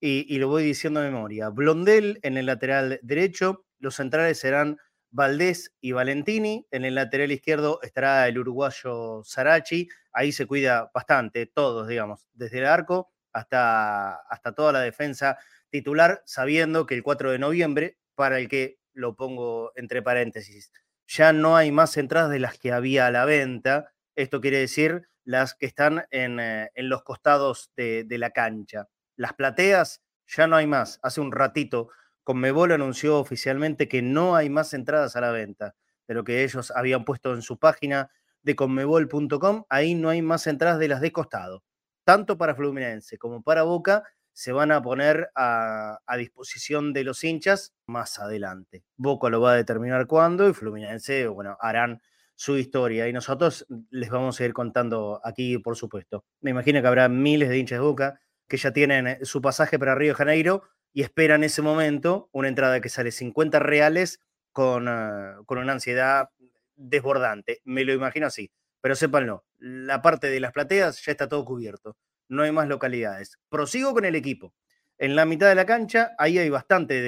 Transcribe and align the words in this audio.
y, 0.00 0.38
lo 0.38 0.48
voy 0.48 0.62
diciendo 0.62 1.00
de 1.00 1.10
memoria. 1.10 1.48
Blondel 1.48 2.18
en 2.22 2.36
el 2.36 2.46
lateral 2.46 3.00
derecho, 3.02 3.64
los 3.78 3.96
centrales 3.96 4.38
serán 4.38 4.76
Valdés 5.10 5.74
y 5.80 5.92
Valentini, 5.92 6.66
en 6.70 6.84
el 6.84 6.94
lateral 6.94 7.32
izquierdo 7.32 7.80
estará 7.82 8.28
el 8.28 8.38
uruguayo 8.38 9.22
Sarachi, 9.24 9.88
ahí 10.12 10.32
se 10.32 10.46
cuida 10.46 10.90
bastante, 10.92 11.46
todos, 11.46 11.88
digamos, 11.88 12.28
desde 12.34 12.58
el 12.58 12.66
arco 12.66 13.10
hasta, 13.32 14.16
hasta 14.16 14.54
toda 14.54 14.72
la 14.72 14.80
defensa 14.80 15.38
titular, 15.70 16.22
sabiendo 16.26 16.86
que 16.86 16.94
el 16.94 17.02
4 17.02 17.32
de 17.32 17.38
noviembre 17.38 17.96
para 18.16 18.38
el 18.40 18.48
que 18.48 18.78
lo 18.92 19.14
pongo 19.14 19.72
entre 19.76 20.02
paréntesis. 20.02 20.72
Ya 21.06 21.32
no 21.32 21.56
hay 21.56 21.70
más 21.70 21.96
entradas 21.96 22.30
de 22.30 22.40
las 22.40 22.58
que 22.58 22.72
había 22.72 23.06
a 23.06 23.12
la 23.12 23.24
venta. 23.24 23.92
Esto 24.16 24.40
quiere 24.40 24.58
decir 24.58 25.08
las 25.24 25.54
que 25.54 25.66
están 25.66 26.06
en, 26.10 26.40
eh, 26.40 26.70
los 26.76 27.04
costados 27.04 27.70
de, 27.76 28.06
la 28.10 28.30
cancha. 28.30 28.88
Las 29.16 29.34
plateas 29.34 30.02
ya 30.26 30.46
no 30.46 30.56
hay 30.56 30.66
más. 30.66 30.98
Hace 31.02 31.20
un 31.20 31.30
ratito 31.30 31.90
Conmebol 32.24 32.72
anunció 32.72 33.20
oficialmente 33.20 33.88
que 33.88 34.02
no 34.02 34.34
hay 34.34 34.50
más 34.50 34.74
entradas 34.74 35.14
a 35.14 35.20
la 35.20 35.30
venta 35.30 35.76
de 36.08 36.14
lo 36.14 36.24
que 36.24 36.42
ellos 36.42 36.72
habían 36.74 37.04
puesto 37.04 37.34
en 37.34 37.42
su 37.42 37.58
página 37.58 38.10
de 38.42 38.56
conmebol.com. 38.56 39.64
Ahí 39.68 39.94
no 39.94 40.08
hay 40.08 40.22
más 40.22 40.46
entradas 40.46 40.78
de 40.78 40.88
las 40.88 41.00
de 41.00 41.12
costado, 41.12 41.62
tanto 42.04 42.38
para 42.38 42.54
Fluminense 42.54 43.18
como 43.18 43.42
para 43.42 43.62
Boca 43.62 44.04
se 44.36 44.52
van 44.52 44.70
a 44.70 44.82
poner 44.82 45.30
a, 45.34 45.98
disposición 46.18 46.92
de 46.92 47.04
los 47.04 47.24
hinchas 47.24 47.74
más 47.86 48.18
adelante. 48.18 48.84
Boca 48.98 49.30
lo 49.30 49.40
va 49.40 49.52
a 49.52 49.56
determinar 49.56 50.06
cuándo 50.06 50.46
y 50.46 50.52
Fluminense, 50.52 51.26
bueno, 51.28 51.56
harán 51.58 52.02
su 52.34 52.58
historia 52.58 53.08
y 53.08 53.14
nosotros 53.14 53.66
les 53.88 54.10
vamos 54.10 54.38
a 54.38 54.44
ir 54.44 54.52
contando 54.52 55.22
aquí, 55.24 55.56
por 55.56 55.74
supuesto. 55.74 56.26
Me 56.42 56.50
imagino 56.50 56.82
que 56.82 56.86
habrá 56.86 57.08
miles 57.08 57.48
de 57.48 57.56
hinchas 57.56 57.78
de 57.78 57.84
Boca 57.86 58.20
que 58.46 58.58
ya 58.58 58.74
tienen 58.74 59.06
eh, 59.06 59.18
su 59.22 59.40
pasaje 59.40 59.78
para 59.78 59.94
Río 59.94 60.10
de 60.10 60.16
Janeiro 60.16 60.64
y 60.92 61.00
esperan 61.00 61.42
ese 61.42 61.62
momento 61.62 62.28
una 62.30 62.48
entrada 62.48 62.82
que 62.82 62.90
sale 62.90 63.12
50 63.12 63.58
reales 63.58 64.20
con, 64.52 64.86
ah, 64.86 65.38
con 65.46 65.56
una 65.56 65.72
ansiedad 65.72 66.28
desbordante. 66.74 67.62
Me 67.64 67.86
lo 67.86 67.94
imagino 67.94 68.26
así. 68.26 68.50
Pero 68.82 68.96
sépanlo, 68.96 69.46
la 69.56 70.02
parte 70.02 70.28
de 70.28 70.40
las 70.40 70.52
plateas 70.52 71.02
ya 71.02 71.12
está 71.12 71.26
todo 71.26 71.46
cubierto 71.46 71.96
no 72.28 72.42
hay 72.42 72.52
más 72.52 72.68
localidades. 72.68 73.38
Prosigo 73.48 73.92
con 73.92 74.04
el 74.04 74.14
equipo. 74.14 74.54
En 74.98 75.14
la 75.14 75.26
mitad 75.26 75.48
de 75.48 75.54
la 75.54 75.66
cancha, 75.66 76.12
ahí 76.18 76.38
hay 76.38 76.48
bastante 76.48 77.00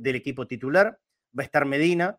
del 0.00 0.14
equipo 0.14 0.46
titular. 0.46 1.00
Va 1.36 1.42
a 1.42 1.44
estar 1.44 1.64
Medina 1.64 2.18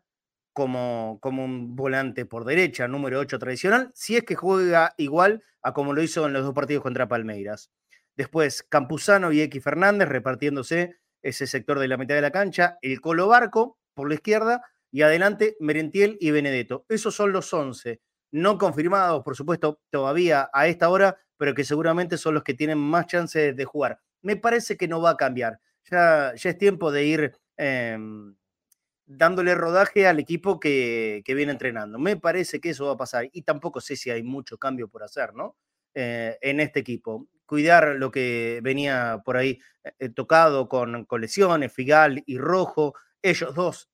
como, 0.54 1.20
como 1.22 1.44
un 1.46 1.76
volante 1.76 2.26
por 2.26 2.46
derecha, 2.46 2.88
número 2.88 3.20
8 3.20 3.40
tradicional, 3.40 3.92
si 3.94 4.18
es 4.18 4.24
que 4.24 4.36
juega 4.36 4.94
igual 4.98 5.44
a 5.62 5.74
como 5.74 5.94
lo 5.94 6.02
hizo 6.02 6.26
en 6.26 6.34
los 6.34 6.44
dos 6.44 6.54
partidos 6.54 6.84
contra 6.84 7.08
Palmeiras. 7.08 7.72
Después, 8.16 8.64
Campuzano 8.64 9.32
y 9.32 9.42
X 9.42 9.64
Fernández 9.64 10.08
repartiéndose 10.08 10.98
ese 11.22 11.48
sector 11.48 11.80
de 11.80 11.88
la 11.88 11.98
mitad 11.98 12.16
de 12.16 12.22
la 12.22 12.32
cancha. 12.32 12.78
El 12.82 13.02
Colo 13.02 13.28
Barco 13.28 13.80
por 13.94 14.08
la 14.08 14.16
izquierda 14.16 14.64
y 14.92 15.02
adelante 15.02 15.58
Merentiel 15.60 16.18
y 16.22 16.32
Benedetto. 16.32 16.86
Esos 16.88 17.16
son 17.16 17.32
los 17.32 17.54
11 17.54 18.02
no 18.36 18.58
confirmados, 18.58 19.24
por 19.24 19.36
supuesto, 19.38 19.80
todavía 19.90 20.50
a 20.52 20.68
esta 20.68 20.90
hora, 20.90 21.18
pero 21.38 21.54
que 21.56 21.64
seguramente 21.64 22.18
son 22.18 22.34
los 22.34 22.44
que 22.44 22.54
tienen 22.54 22.78
más 22.78 23.08
chances 23.08 23.56
de 23.56 23.64
jugar. 23.64 24.00
Me 24.22 24.36
parece 24.36 24.76
que 24.76 24.90
no 24.90 25.00
va 25.02 25.12
a 25.12 25.18
cambiar. 25.18 25.62
Ya, 25.90 26.32
es 26.32 26.58
tiempo 26.58 26.92
de 26.92 27.06
ir 27.06 27.38
em, 27.56 28.36
dándole 29.06 29.56
rodaje 29.56 30.06
al 30.06 30.20
equipo 30.20 30.60
que, 30.60 31.24
viene 31.26 31.54
entrenando. 31.54 31.98
Me 31.98 32.18
parece 32.18 32.60
que 32.60 32.72
eso 32.72 32.88
va 32.88 32.94
a 32.94 32.98
pasar 32.98 33.30
y 33.32 33.44
tampoco 33.44 33.80
sé 33.80 33.96
si 33.96 34.10
hay 34.10 34.22
mucho 34.22 34.58
cambio 34.58 34.90
por 34.90 35.04
hacer, 35.04 35.34
¿no? 35.34 35.56
Eh, 35.94 36.38
en 36.42 36.60
este 36.60 36.82
equipo. 36.82 37.30
Cuidar 37.46 37.96
lo 37.96 38.12
que 38.12 38.60
venía 38.62 39.22
por 39.24 39.38
ahí 39.38 39.60
eh, 40.00 40.10
tocado 40.10 40.68
con, 40.68 41.06
con 41.06 41.22
lesiones, 41.22 41.72
Figal 41.72 42.22
y 42.26 42.38
Rojo. 42.38 42.96
Ellos 43.22 43.56
dos 43.56 43.90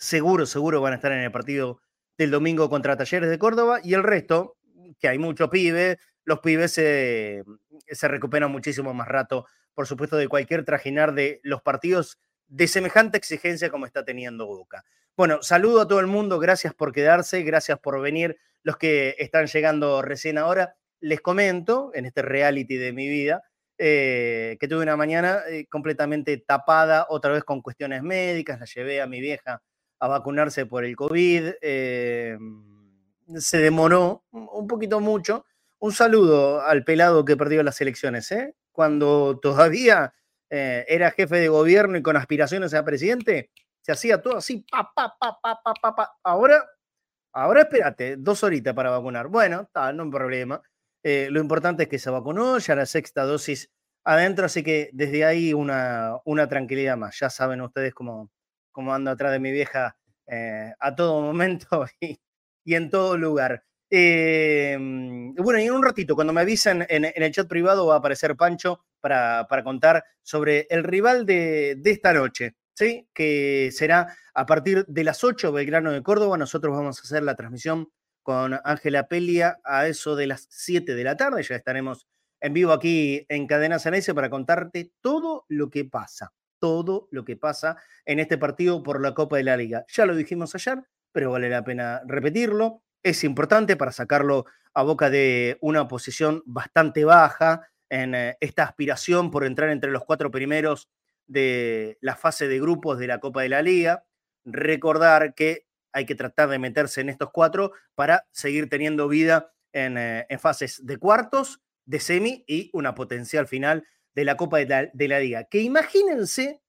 seguro, 0.00 0.46
seguro 0.46 0.80
van 0.80 0.94
a 0.94 0.96
estar 0.96 1.12
en 1.12 1.20
el 1.20 1.30
partido 1.30 1.82
del 2.20 2.30
domingo 2.30 2.68
contra 2.68 2.98
Talleres 2.98 3.30
de 3.30 3.38
Córdoba 3.38 3.80
y 3.82 3.94
el 3.94 4.02
resto, 4.02 4.58
que 4.98 5.08
hay 5.08 5.18
muchos 5.18 5.48
pibes, 5.48 5.96
los 6.24 6.40
pibes 6.40 6.70
se, 6.70 7.44
se 7.88 8.08
recuperan 8.08 8.52
muchísimo 8.52 8.92
más 8.92 9.08
rato, 9.08 9.46
por 9.72 9.86
supuesto, 9.86 10.18
de 10.18 10.28
cualquier 10.28 10.66
trajinar 10.66 11.14
de 11.14 11.40
los 11.44 11.62
partidos 11.62 12.20
de 12.46 12.68
semejante 12.68 13.16
exigencia 13.16 13.70
como 13.70 13.86
está 13.86 14.04
teniendo 14.04 14.46
Boca. 14.46 14.84
Bueno, 15.16 15.42
saludo 15.42 15.80
a 15.80 15.88
todo 15.88 15.98
el 15.98 16.08
mundo, 16.08 16.38
gracias 16.38 16.74
por 16.74 16.92
quedarse, 16.92 17.42
gracias 17.42 17.78
por 17.78 17.98
venir, 18.02 18.36
los 18.62 18.76
que 18.76 19.16
están 19.18 19.46
llegando 19.46 20.02
recién 20.02 20.36
ahora. 20.36 20.76
Les 21.00 21.22
comento, 21.22 21.90
en 21.94 22.04
este 22.04 22.20
reality 22.20 22.76
de 22.76 22.92
mi 22.92 23.08
vida, 23.08 23.44
eh, 23.78 24.58
que 24.60 24.68
tuve 24.68 24.82
una 24.82 24.98
mañana 24.98 25.40
eh, 25.48 25.64
completamente 25.70 26.36
tapada, 26.36 27.06
otra 27.08 27.32
vez 27.32 27.44
con 27.44 27.62
cuestiones 27.62 28.02
médicas, 28.02 28.60
la 28.60 28.66
llevé 28.66 29.00
a 29.00 29.06
mi 29.06 29.22
vieja 29.22 29.62
a 30.00 30.08
vacunarse 30.08 30.66
por 30.66 30.84
el 30.84 30.96
COVID. 30.96 31.52
Eh, 31.60 32.36
se 33.36 33.58
demoró 33.58 34.24
un 34.32 34.66
poquito 34.66 34.98
mucho. 34.98 35.44
Un 35.78 35.92
saludo 35.92 36.62
al 36.62 36.84
pelado 36.84 37.24
que 37.24 37.36
perdió 37.36 37.62
las 37.62 37.80
elecciones, 37.80 38.30
¿eh? 38.32 38.54
cuando 38.72 39.38
todavía 39.40 40.12
eh, 40.50 40.84
era 40.88 41.10
jefe 41.12 41.36
de 41.36 41.48
gobierno 41.48 41.96
y 41.96 42.02
con 42.02 42.16
aspiraciones 42.16 42.74
a 42.74 42.84
presidente, 42.84 43.50
se 43.80 43.92
hacía 43.92 44.20
todo 44.20 44.36
así, 44.36 44.66
pa. 44.70 44.92
Ahora, 46.22 46.66
ahora 47.32 47.62
espérate, 47.62 48.16
dos 48.16 48.42
horitas 48.42 48.74
para 48.74 48.90
vacunar. 48.90 49.28
Bueno, 49.28 49.70
no 49.94 50.02
hay 50.02 50.10
problema. 50.10 50.60
lo 51.02 51.40
importante 51.40 51.84
es 51.84 51.88
que 51.88 51.98
se 51.98 52.10
vacunó, 52.10 52.58
ya 52.58 52.74
la 52.74 52.84
sexta 52.84 53.24
dosis 53.24 53.70
adentro, 54.04 54.46
así 54.46 54.62
que 54.62 54.90
desde 54.92 55.24
ahí 55.24 55.54
una 55.54 56.48
tranquilidad 56.48 56.98
más. 56.98 57.18
Ya 57.18 57.30
saben 57.30 57.62
ustedes 57.62 57.94
cómo, 57.94 58.30
como 58.72 58.94
ando 58.94 59.10
atrás 59.10 59.32
de 59.32 59.40
mi 59.40 59.50
vieja 59.50 59.96
eh, 60.26 60.72
a 60.78 60.94
todo 60.94 61.20
momento 61.20 61.86
y, 62.00 62.74
en 62.74 62.88
todo 62.88 63.16
lugar. 63.16 63.64
Em, 63.90 65.34
bueno, 65.34 65.58
y 65.58 65.64
en 65.64 65.72
un 65.72 65.82
ratito, 65.82 66.14
cuando 66.14 66.32
me 66.32 66.42
avisen 66.42 66.86
en, 66.88 67.04
el 67.04 67.32
chat 67.32 67.48
privado, 67.48 67.86
va 67.86 67.94
a 67.96 67.98
aparecer 67.98 68.36
Pancho 68.36 68.84
para, 69.00 69.46
contar 69.64 70.04
sobre 70.22 70.68
el 70.70 70.84
rival 70.84 71.26
de, 71.26 71.80
esta 71.84 72.12
noche, 72.12 72.54
¿sí? 72.74 73.08
que 73.12 73.70
será 73.72 74.14
a 74.34 74.46
partir 74.46 74.84
de 74.86 75.04
las 75.04 75.24
8, 75.24 75.50
Belgrano 75.50 75.90
de 75.90 76.02
Córdoba. 76.02 76.38
Nosotros 76.38 76.76
vamos 76.76 77.00
a 77.00 77.02
hacer 77.02 77.24
la 77.24 77.34
transmisión 77.34 77.90
con 78.22 78.60
Ángela 78.62 79.08
Pelia 79.08 79.58
a 79.64 79.88
eso 79.88 80.14
de 80.14 80.28
las 80.28 80.46
7 80.50 80.94
de 80.94 81.04
la 81.04 81.16
tarde. 81.16 81.42
Ya 81.42 81.56
estaremos 81.56 82.06
en 82.40 82.52
vivo 82.52 82.72
aquí 82.72 83.26
en 83.28 83.48
Cadena 83.48 83.80
Ceneice 83.80 84.14
para 84.14 84.30
contarte 84.30 84.92
todo 85.00 85.44
lo 85.48 85.70
que 85.70 85.84
pasa 85.84 86.32
todo 86.60 87.08
lo 87.10 87.24
que 87.24 87.36
pasa 87.36 87.76
en 88.04 88.20
este 88.20 88.38
partido 88.38 88.82
por 88.82 89.00
la 89.00 89.14
Copa 89.14 89.38
de 89.38 89.44
la 89.44 89.56
Liga. 89.56 89.84
Ya 89.88 90.06
lo 90.06 90.14
dijimos 90.14 90.54
ayer, 90.54 90.78
pero 91.10 91.32
vale 91.32 91.48
la 91.50 91.64
pena 91.64 92.02
repetirlo. 92.06 92.82
Es 93.02 93.24
importante 93.24 93.76
para 93.76 93.92
sacarlo 93.92 94.44
a 94.74 94.82
boca 94.82 95.10
de 95.10 95.58
una 95.60 95.88
posición 95.88 96.42
bastante 96.46 97.04
baja 97.04 97.68
en 97.88 98.14
eh, 98.14 98.36
esta 98.40 98.62
aspiración 98.62 99.30
por 99.30 99.44
entrar 99.44 99.70
entre 99.70 99.90
los 99.90 100.04
cuatro 100.04 100.30
primeros 100.30 100.88
de 101.26 101.98
la 102.00 102.16
fase 102.16 102.46
de 102.46 102.60
grupos 102.60 102.98
de 102.98 103.06
la 103.06 103.18
Copa 103.18 103.42
de 103.42 103.48
la 103.48 103.62
Liga. 103.62 104.04
Recordar 104.44 105.34
que 105.34 105.66
hay 105.92 106.06
que 106.06 106.14
tratar 106.14 106.48
de 106.48 106.58
meterse 106.58 107.00
en 107.00 107.08
estos 107.08 107.30
cuatro 107.32 107.72
para 107.94 108.26
seguir 108.30 108.68
teniendo 108.68 109.08
vida 109.08 109.52
en, 109.72 109.98
eh, 109.98 110.26
en 110.28 110.38
fases 110.38 110.86
de 110.86 110.98
cuartos, 110.98 111.60
de 111.84 111.98
semi 111.98 112.44
y 112.46 112.70
una 112.72 112.94
potencial 112.94 113.48
final 113.48 113.84
de 114.14 114.24
la 114.24 114.36
Copa 114.36 114.58
de 114.58 115.08
la, 115.08 115.20
Liga. 115.20 115.44
Que 115.44 115.60
imagínense 115.60 116.62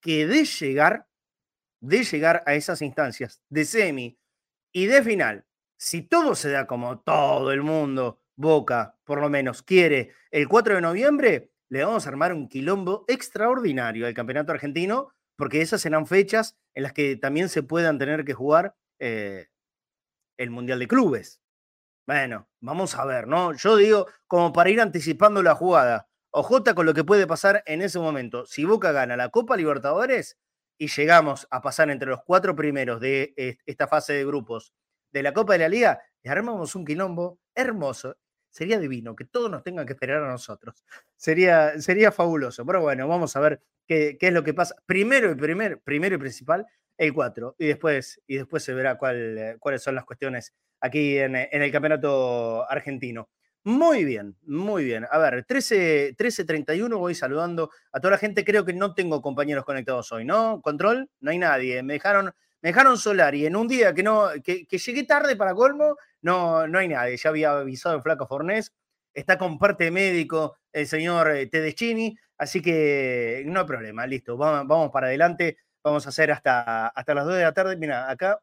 que 0.00 0.26
de 0.26 0.44
llegar, 0.44 1.06
de 1.80 2.04
llegar 2.04 2.42
a 2.46 2.54
esas 2.54 2.82
instancias 2.82 3.42
de 3.48 3.64
semi 3.64 4.18
y 4.72 4.86
de 4.86 5.02
final, 5.02 5.46
si 5.76 6.02
todo 6.02 6.34
se 6.34 6.50
da 6.50 6.66
como 6.66 7.00
todo 7.00 7.52
el 7.52 7.62
mundo, 7.62 8.20
Boca, 8.34 8.96
por 9.04 9.20
lo 9.20 9.28
menos, 9.28 9.62
quiere 9.62 10.12
el 10.30 10.48
4 10.48 10.76
de 10.76 10.80
noviembre, 10.80 11.52
le 11.68 11.84
vamos 11.84 12.06
a 12.06 12.08
armar 12.08 12.32
un 12.32 12.48
quilombo 12.48 13.04
extraordinario 13.08 14.06
al 14.06 14.14
campeonato 14.14 14.52
argentino, 14.52 15.12
porque 15.36 15.60
esas 15.60 15.80
serán 15.80 16.06
fechas 16.06 16.56
en 16.74 16.84
las 16.84 16.92
que 16.92 17.16
también 17.16 17.48
se 17.48 17.62
puedan 17.62 17.98
tener 17.98 18.24
que 18.24 18.34
jugar 18.34 18.74
eh, 18.98 19.48
el 20.38 20.50
Mundial 20.50 20.78
de 20.78 20.88
Clubes. 20.88 21.42
Bueno, 22.06 22.48
vamos 22.60 22.94
a 22.96 23.04
ver, 23.04 23.28
¿no? 23.28 23.52
Yo 23.54 23.76
digo, 23.76 24.06
como 24.26 24.52
para 24.52 24.70
ir 24.70 24.80
anticipando 24.80 25.42
la 25.42 25.54
jugada, 25.54 26.08
ojota 26.32 26.74
con 26.74 26.86
lo 26.86 26.94
que 26.94 27.04
puede 27.04 27.26
pasar 27.26 27.62
en 27.66 27.82
ese 27.82 27.98
momento. 27.98 28.44
Si 28.46 28.64
Boca 28.64 28.90
gana 28.92 29.16
la 29.16 29.28
Copa 29.28 29.56
Libertadores 29.56 30.38
y 30.76 30.88
llegamos 30.88 31.46
a 31.50 31.62
pasar 31.62 31.90
entre 31.90 32.08
los 32.08 32.22
cuatro 32.24 32.56
primeros 32.56 33.00
de 33.00 33.34
esta 33.66 33.86
fase 33.86 34.14
de 34.14 34.24
grupos 34.24 34.72
de 35.12 35.22
la 35.22 35.32
Copa 35.32 35.52
de 35.52 35.58
la 35.60 35.68
Liga, 35.68 36.00
y 36.22 36.28
armamos 36.28 36.74
un 36.74 36.84
quilombo 36.84 37.38
hermoso. 37.54 38.16
Sería 38.50 38.78
divino 38.78 39.16
que 39.16 39.24
todos 39.24 39.50
nos 39.50 39.62
tengan 39.62 39.86
que 39.86 39.94
esperar 39.94 40.22
a 40.22 40.28
nosotros. 40.28 40.84
Sería, 41.16 41.80
sería 41.80 42.12
fabuloso. 42.12 42.66
Pero 42.66 42.82
bueno, 42.82 43.08
vamos 43.08 43.34
a 43.36 43.40
ver 43.40 43.62
qué, 43.86 44.16
es 44.20 44.32
lo 44.32 44.44
que 44.44 44.54
pasa. 44.54 44.74
Primero 44.86 45.30
y, 45.30 45.34
primer, 45.34 45.80
primero 45.80 46.16
y 46.16 46.18
principal, 46.18 46.66
el 46.98 47.14
4. 47.14 47.56
Y 47.58 47.66
después, 47.66 48.20
y 48.26 48.36
después 48.36 48.62
se 48.62 48.74
verá 48.74 48.98
cuál, 48.98 49.56
cuáles 49.58 49.82
son 49.82 49.94
las 49.94 50.04
cuestiones 50.04 50.54
aquí 50.80 51.18
en, 51.18 51.34
el 51.36 51.72
campeonato 51.72 52.68
argentino. 52.70 53.30
Muy 53.64 54.04
bien, 54.04 54.36
muy 54.42 54.84
bien. 54.84 55.06
A 55.08 55.18
ver, 55.18 55.44
13, 55.44 56.16
13.31 56.16 56.98
voy 56.98 57.14
saludando 57.14 57.70
a 57.92 58.00
toda 58.00 58.12
la 58.12 58.18
gente. 58.18 58.44
Creo 58.44 58.64
que 58.64 58.72
no 58.72 58.92
tengo 58.92 59.22
compañeros 59.22 59.64
conectados 59.64 60.10
hoy, 60.10 60.24
¿no? 60.24 60.60
Control, 60.60 61.08
no 61.20 61.30
hay 61.30 61.38
nadie. 61.38 61.80
Me 61.84 61.92
dejaron, 61.92 62.32
me 62.60 62.70
dejaron 62.70 62.98
solar 62.98 63.36
y 63.36 63.46
en 63.46 63.54
un 63.54 63.68
día 63.68 63.94
que, 63.94 64.02
no, 64.02 64.30
que, 64.42 64.66
llegué 64.66 65.04
tarde 65.04 65.36
para 65.36 65.54
colmo, 65.54 65.96
no, 66.22 66.66
no 66.66 66.78
hay 66.80 66.88
nadie. 66.88 67.16
Ya 67.16 67.30
había 67.30 67.52
avisado 67.52 67.94
el 67.94 68.02
flaco 68.02 68.26
Fornés. 68.26 68.72
Está 69.14 69.38
con 69.38 69.58
parte 69.58 69.90
médico 69.92 70.56
el 70.72 70.86
señor 70.88 71.30
eh, 71.30 71.46
Tedeschini, 71.46 72.16
así 72.38 72.62
que 72.62 73.44
no 73.46 73.60
hay 73.60 73.66
problema, 73.66 74.06
listo. 74.06 74.36
Vamos, 74.36 74.66
vamos 74.66 74.90
para 74.90 75.06
adelante. 75.06 75.58
Vamos 75.84 76.06
a 76.06 76.08
hacer 76.08 76.32
hasta, 76.32 76.88
hasta 76.88 77.14
las 77.14 77.26
2 77.26 77.36
de 77.36 77.42
la 77.42 77.52
tarde. 77.52 77.76
Mira, 77.76 78.10
acá 78.10 78.40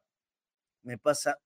me 0.84 0.98
pasa 0.98 1.38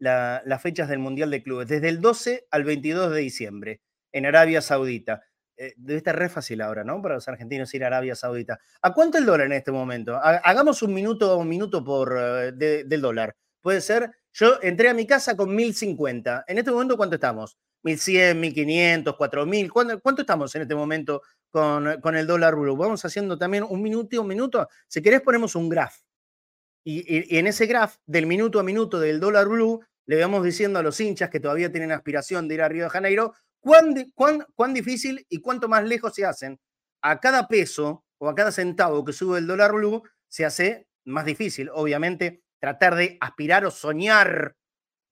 la, 0.00 0.42
las 0.44 0.60
fechas 0.60 0.88
del 0.88 0.98
Mundial 0.98 1.30
de 1.30 1.42
Clubes, 1.42 1.68
desde 1.68 1.88
el 1.88 2.00
12 2.00 2.48
al 2.50 2.64
22 2.64 3.12
de 3.12 3.20
diciembre, 3.20 3.80
en 4.12 4.26
Arabia 4.26 4.60
Saudita. 4.60 5.22
Eh, 5.56 5.74
debe 5.76 5.98
estar 5.98 6.18
re 6.18 6.30
fácil 6.30 6.62
ahora, 6.62 6.84
¿no? 6.84 7.00
Para 7.02 7.16
los 7.16 7.28
argentinos 7.28 7.72
ir 7.74 7.84
a 7.84 7.88
Arabia 7.88 8.14
Saudita. 8.14 8.58
¿A 8.80 8.94
cuánto 8.94 9.18
el 9.18 9.26
dólar 9.26 9.46
en 9.46 9.52
este 9.52 9.70
momento? 9.70 10.18
Hagamos 10.22 10.82
un 10.82 10.94
minuto, 10.94 11.36
un 11.36 11.48
minuto 11.48 11.84
por, 11.84 12.12
uh, 12.12 12.56
de, 12.56 12.84
del 12.84 13.00
dólar. 13.02 13.36
Puede 13.60 13.82
ser, 13.82 14.10
yo 14.32 14.58
entré 14.62 14.88
a 14.88 14.94
mi 14.94 15.06
casa 15.06 15.36
con 15.36 15.54
1050. 15.54 16.44
En 16.48 16.56
este 16.56 16.70
momento, 16.70 16.96
¿cuánto 16.96 17.16
estamos? 17.16 17.58
1100, 17.82 18.40
1500, 18.40 19.16
4000. 19.16 19.70
¿Cuánto, 19.70 20.00
¿Cuánto 20.00 20.22
estamos 20.22 20.54
en 20.54 20.62
este 20.62 20.74
momento 20.74 21.20
con, 21.50 22.00
con 22.00 22.16
el 22.16 22.26
dólar 22.26 22.56
blue? 22.56 22.76
Vamos 22.76 23.04
haciendo 23.04 23.36
también 23.36 23.64
un 23.68 23.82
minuto 23.82 24.16
y 24.16 24.18
un 24.18 24.28
minuto. 24.28 24.66
Si 24.88 25.02
querés, 25.02 25.20
ponemos 25.20 25.54
un 25.56 25.68
graph. 25.68 25.94
Y, 26.84 27.00
y, 27.00 27.36
y, 27.36 27.38
en 27.38 27.46
ese 27.46 27.66
graph, 27.66 27.96
del 28.06 28.26
minuto 28.26 28.58
a 28.58 28.62
minuto 28.62 28.98
del 28.98 29.20
dólar 29.20 29.46
blue, 29.46 29.80
le 30.10 30.20
vamos 30.20 30.42
diciendo 30.42 30.80
a 30.80 30.82
los 30.82 31.00
hinchas 31.00 31.30
que 31.30 31.38
todavía 31.38 31.70
tienen 31.70 31.92
aspiración 31.92 32.48
de 32.48 32.56
ir 32.56 32.62
a 32.62 32.68
Río 32.68 32.82
de 32.82 32.90
Janeiro, 32.90 33.32
cuán, 33.60 34.74
difícil 34.74 35.24
y 35.28 35.40
cuánto 35.40 35.68
más 35.68 35.84
lejos 35.84 36.16
se 36.16 36.24
hacen. 36.24 36.58
A 37.00 37.20
cada 37.20 37.46
peso 37.46 38.04
o 38.18 38.28
a 38.28 38.34
cada 38.34 38.50
centavo 38.50 39.04
que 39.04 39.12
sube 39.12 39.38
el 39.38 39.46
dólar 39.46 39.72
blue, 39.72 40.02
se 40.26 40.44
hace 40.44 40.88
más 41.04 41.24
difícil. 41.26 41.70
Obviamente, 41.72 42.42
tratar 42.58 42.96
de 42.96 43.18
aspirar 43.20 43.64
o 43.64 43.70
soñar, 43.70 44.56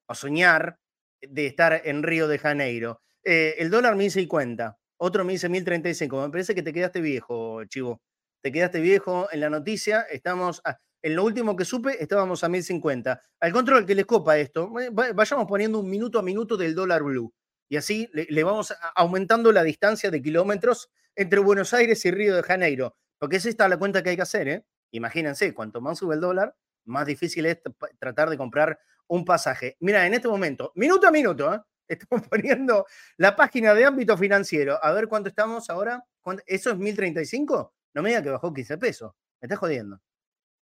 o 0.08 0.16
soñar 0.16 0.80
de 1.22 1.46
estar 1.46 1.80
en 1.84 2.02
Río 2.02 2.26
de 2.26 2.40
Janeiro. 2.40 3.00
Eh, 3.22 3.54
el 3.58 3.70
dólar 3.70 3.94
me 3.94 4.02
dice 4.02 4.20
y 4.20 4.26
cuenta, 4.26 4.78
otro 4.96 5.24
me 5.24 5.34
dice 5.34 5.48
1035. 5.48 6.22
Me 6.22 6.30
parece 6.30 6.56
que 6.56 6.62
te 6.64 6.72
quedaste 6.72 7.00
viejo, 7.00 7.62
Chivo. 7.66 8.02
Te 8.42 8.50
quedaste 8.50 8.80
viejo 8.80 9.28
en 9.30 9.38
la 9.42 9.48
noticia. 9.48 10.00
Estamos, 10.10 10.60
en 11.02 11.16
lo 11.16 11.24
último 11.24 11.56
que 11.56 11.64
supe, 11.64 12.02
estábamos 12.02 12.42
a 12.44 12.48
1050. 12.48 13.22
Al 13.40 13.52
control 13.52 13.86
que 13.86 13.94
les 13.94 14.06
copa 14.06 14.38
esto, 14.38 14.70
vayamos 15.14 15.46
poniendo 15.46 15.78
un 15.78 15.88
minuto 15.88 16.18
a 16.18 16.22
minuto 16.22 16.56
del 16.56 16.74
dólar 16.74 17.02
blue. 17.02 17.32
Y 17.68 17.76
así 17.76 18.10
le, 18.12 18.42
vamos 18.42 18.74
aumentando 18.94 19.52
la 19.52 19.62
distancia 19.62 20.10
de 20.10 20.22
kilómetros 20.22 20.90
entre 21.14 21.38
Buenos 21.40 21.74
Aires 21.74 22.04
y 22.04 22.10
Río 22.10 22.34
de 22.34 22.42
Janeiro. 22.42 22.96
Porque 23.18 23.36
está 23.36 23.68
la 23.68 23.78
cuenta 23.78 24.02
que 24.02 24.10
hay 24.10 24.16
que 24.16 24.22
hacer, 24.22 24.48
¿eh? 24.48 24.64
Imagínense, 24.90 25.52
cuanto 25.52 25.80
más 25.80 25.98
sube 25.98 26.14
el 26.14 26.20
dólar, 26.20 26.56
más 26.86 27.06
difícil 27.06 27.44
es 27.46 27.60
tratar 27.98 28.30
de 28.30 28.38
comprar 28.38 28.78
un 29.06 29.24
pasaje. 29.24 29.76
Mira, 29.80 30.06
en 30.06 30.14
este 30.14 30.28
momento, 30.28 30.72
minuto 30.76 31.06
a 31.06 31.10
minuto, 31.10 31.52
¿eh? 31.52 31.60
estamos 31.88 32.26
poniendo 32.28 32.86
la 33.16 33.34
página 33.34 33.74
de 33.74 33.84
ámbito 33.84 34.16
financiero. 34.16 34.78
A 34.82 34.92
ver 34.92 35.08
cuánto 35.08 35.28
estamos 35.28 35.68
ahora. 35.70 36.04
¿Eso 36.46 36.70
es 36.70 36.76
1035? 36.76 37.74
No 37.94 38.02
me 38.02 38.10
diga 38.10 38.22
que 38.22 38.30
bajó 38.30 38.52
15 38.52 38.78
pesos. 38.78 39.12
Me 39.40 39.46
estás 39.46 39.58
jodiendo. 39.58 40.00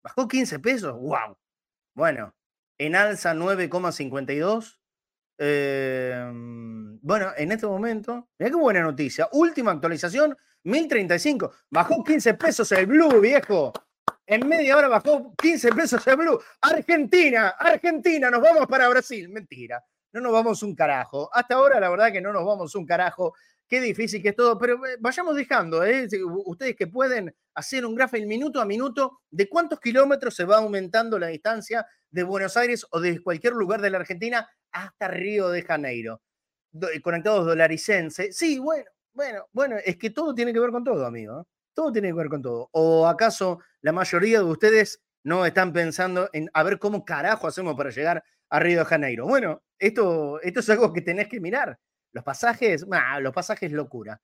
¿Bajó 0.06 0.28
15 0.28 0.60
pesos? 0.60 0.92
¡Wow! 1.00 1.36
Bueno, 1.96 2.32
en 2.78 2.94
alza 2.94 3.34
9,52. 3.34 4.78
Eh, 5.38 6.30
bueno, 7.02 7.32
en 7.36 7.50
este 7.50 7.66
momento, 7.66 8.28
mira 8.38 8.50
qué 8.50 8.56
buena 8.56 8.82
noticia. 8.82 9.28
Última 9.32 9.72
actualización, 9.72 10.36
1035. 10.62 11.52
Bajó 11.70 12.04
15 12.04 12.34
pesos 12.34 12.70
el 12.70 12.86
blue, 12.86 13.20
viejo. 13.20 13.72
En 14.24 14.46
media 14.46 14.76
hora 14.76 14.86
bajó 14.86 15.34
15 15.34 15.70
pesos 15.72 16.06
el 16.06 16.16
blue. 16.18 16.40
Argentina, 16.60 17.48
Argentina, 17.58 18.30
nos 18.30 18.42
vamos 18.42 18.68
para 18.68 18.88
Brasil. 18.88 19.28
Mentira, 19.28 19.82
no 20.12 20.20
nos 20.20 20.32
vamos 20.32 20.62
un 20.62 20.76
carajo. 20.76 21.28
Hasta 21.32 21.56
ahora, 21.56 21.80
la 21.80 21.90
verdad 21.90 22.12
que 22.12 22.20
no 22.20 22.32
nos 22.32 22.44
vamos 22.44 22.76
un 22.76 22.86
carajo. 22.86 23.34
Qué 23.68 23.80
difícil 23.80 24.22
que 24.22 24.28
es 24.28 24.36
todo, 24.36 24.56
pero 24.58 24.74
eh, 24.86 24.96
vayamos 25.00 25.34
dejando, 25.34 25.84
¿eh? 25.84 26.08
ustedes 26.44 26.76
que 26.76 26.86
pueden 26.86 27.34
hacer 27.54 27.84
un 27.84 27.96
gráfico 27.96 28.26
minuto 28.26 28.60
a 28.60 28.64
minuto 28.64 29.22
de 29.28 29.48
cuántos 29.48 29.80
kilómetros 29.80 30.36
se 30.36 30.44
va 30.44 30.58
aumentando 30.58 31.18
la 31.18 31.26
distancia 31.26 31.84
de 32.10 32.22
Buenos 32.22 32.56
Aires 32.56 32.86
o 32.90 33.00
de 33.00 33.20
cualquier 33.20 33.54
lugar 33.54 33.80
de 33.80 33.90
la 33.90 33.98
Argentina 33.98 34.48
hasta 34.70 35.08
Río 35.08 35.48
de 35.48 35.62
Janeiro. 35.62 36.22
Do 36.70 36.88
conectados 37.02 37.46
dolaricense. 37.46 38.32
Sí, 38.32 38.58
bueno, 38.58 38.84
bueno, 39.12 39.46
bueno, 39.52 39.76
es 39.84 39.96
que 39.96 40.10
todo 40.10 40.34
tiene 40.34 40.52
que 40.52 40.60
ver 40.60 40.70
con 40.70 40.84
todo, 40.84 41.04
amigo. 41.04 41.40
¿eh? 41.40 41.44
Todo 41.74 41.90
tiene 41.90 42.08
que 42.08 42.14
ver 42.14 42.28
con 42.28 42.42
todo. 42.42 42.68
¿O 42.72 43.06
acaso 43.08 43.60
la 43.80 43.92
mayoría 43.92 44.38
de 44.38 44.44
ustedes 44.44 45.02
no 45.24 45.44
están 45.44 45.72
pensando 45.72 46.28
en 46.32 46.48
a 46.52 46.62
ver 46.62 46.78
cómo 46.78 47.04
carajo 47.04 47.48
hacemos 47.48 47.74
para 47.74 47.90
llegar 47.90 48.22
a 48.48 48.60
Río 48.60 48.80
de 48.80 48.84
Janeiro? 48.84 49.26
Bueno, 49.26 49.62
esto, 49.78 50.40
esto 50.42 50.60
es 50.60 50.70
algo 50.70 50.92
que 50.92 51.02
tenés 51.02 51.28
que 51.28 51.40
mirar. 51.40 51.78
Los 52.16 52.24
pasajes, 52.24 52.88
nah, 52.88 53.20
los 53.20 53.34
pasajes 53.34 53.70
locura. 53.70 54.18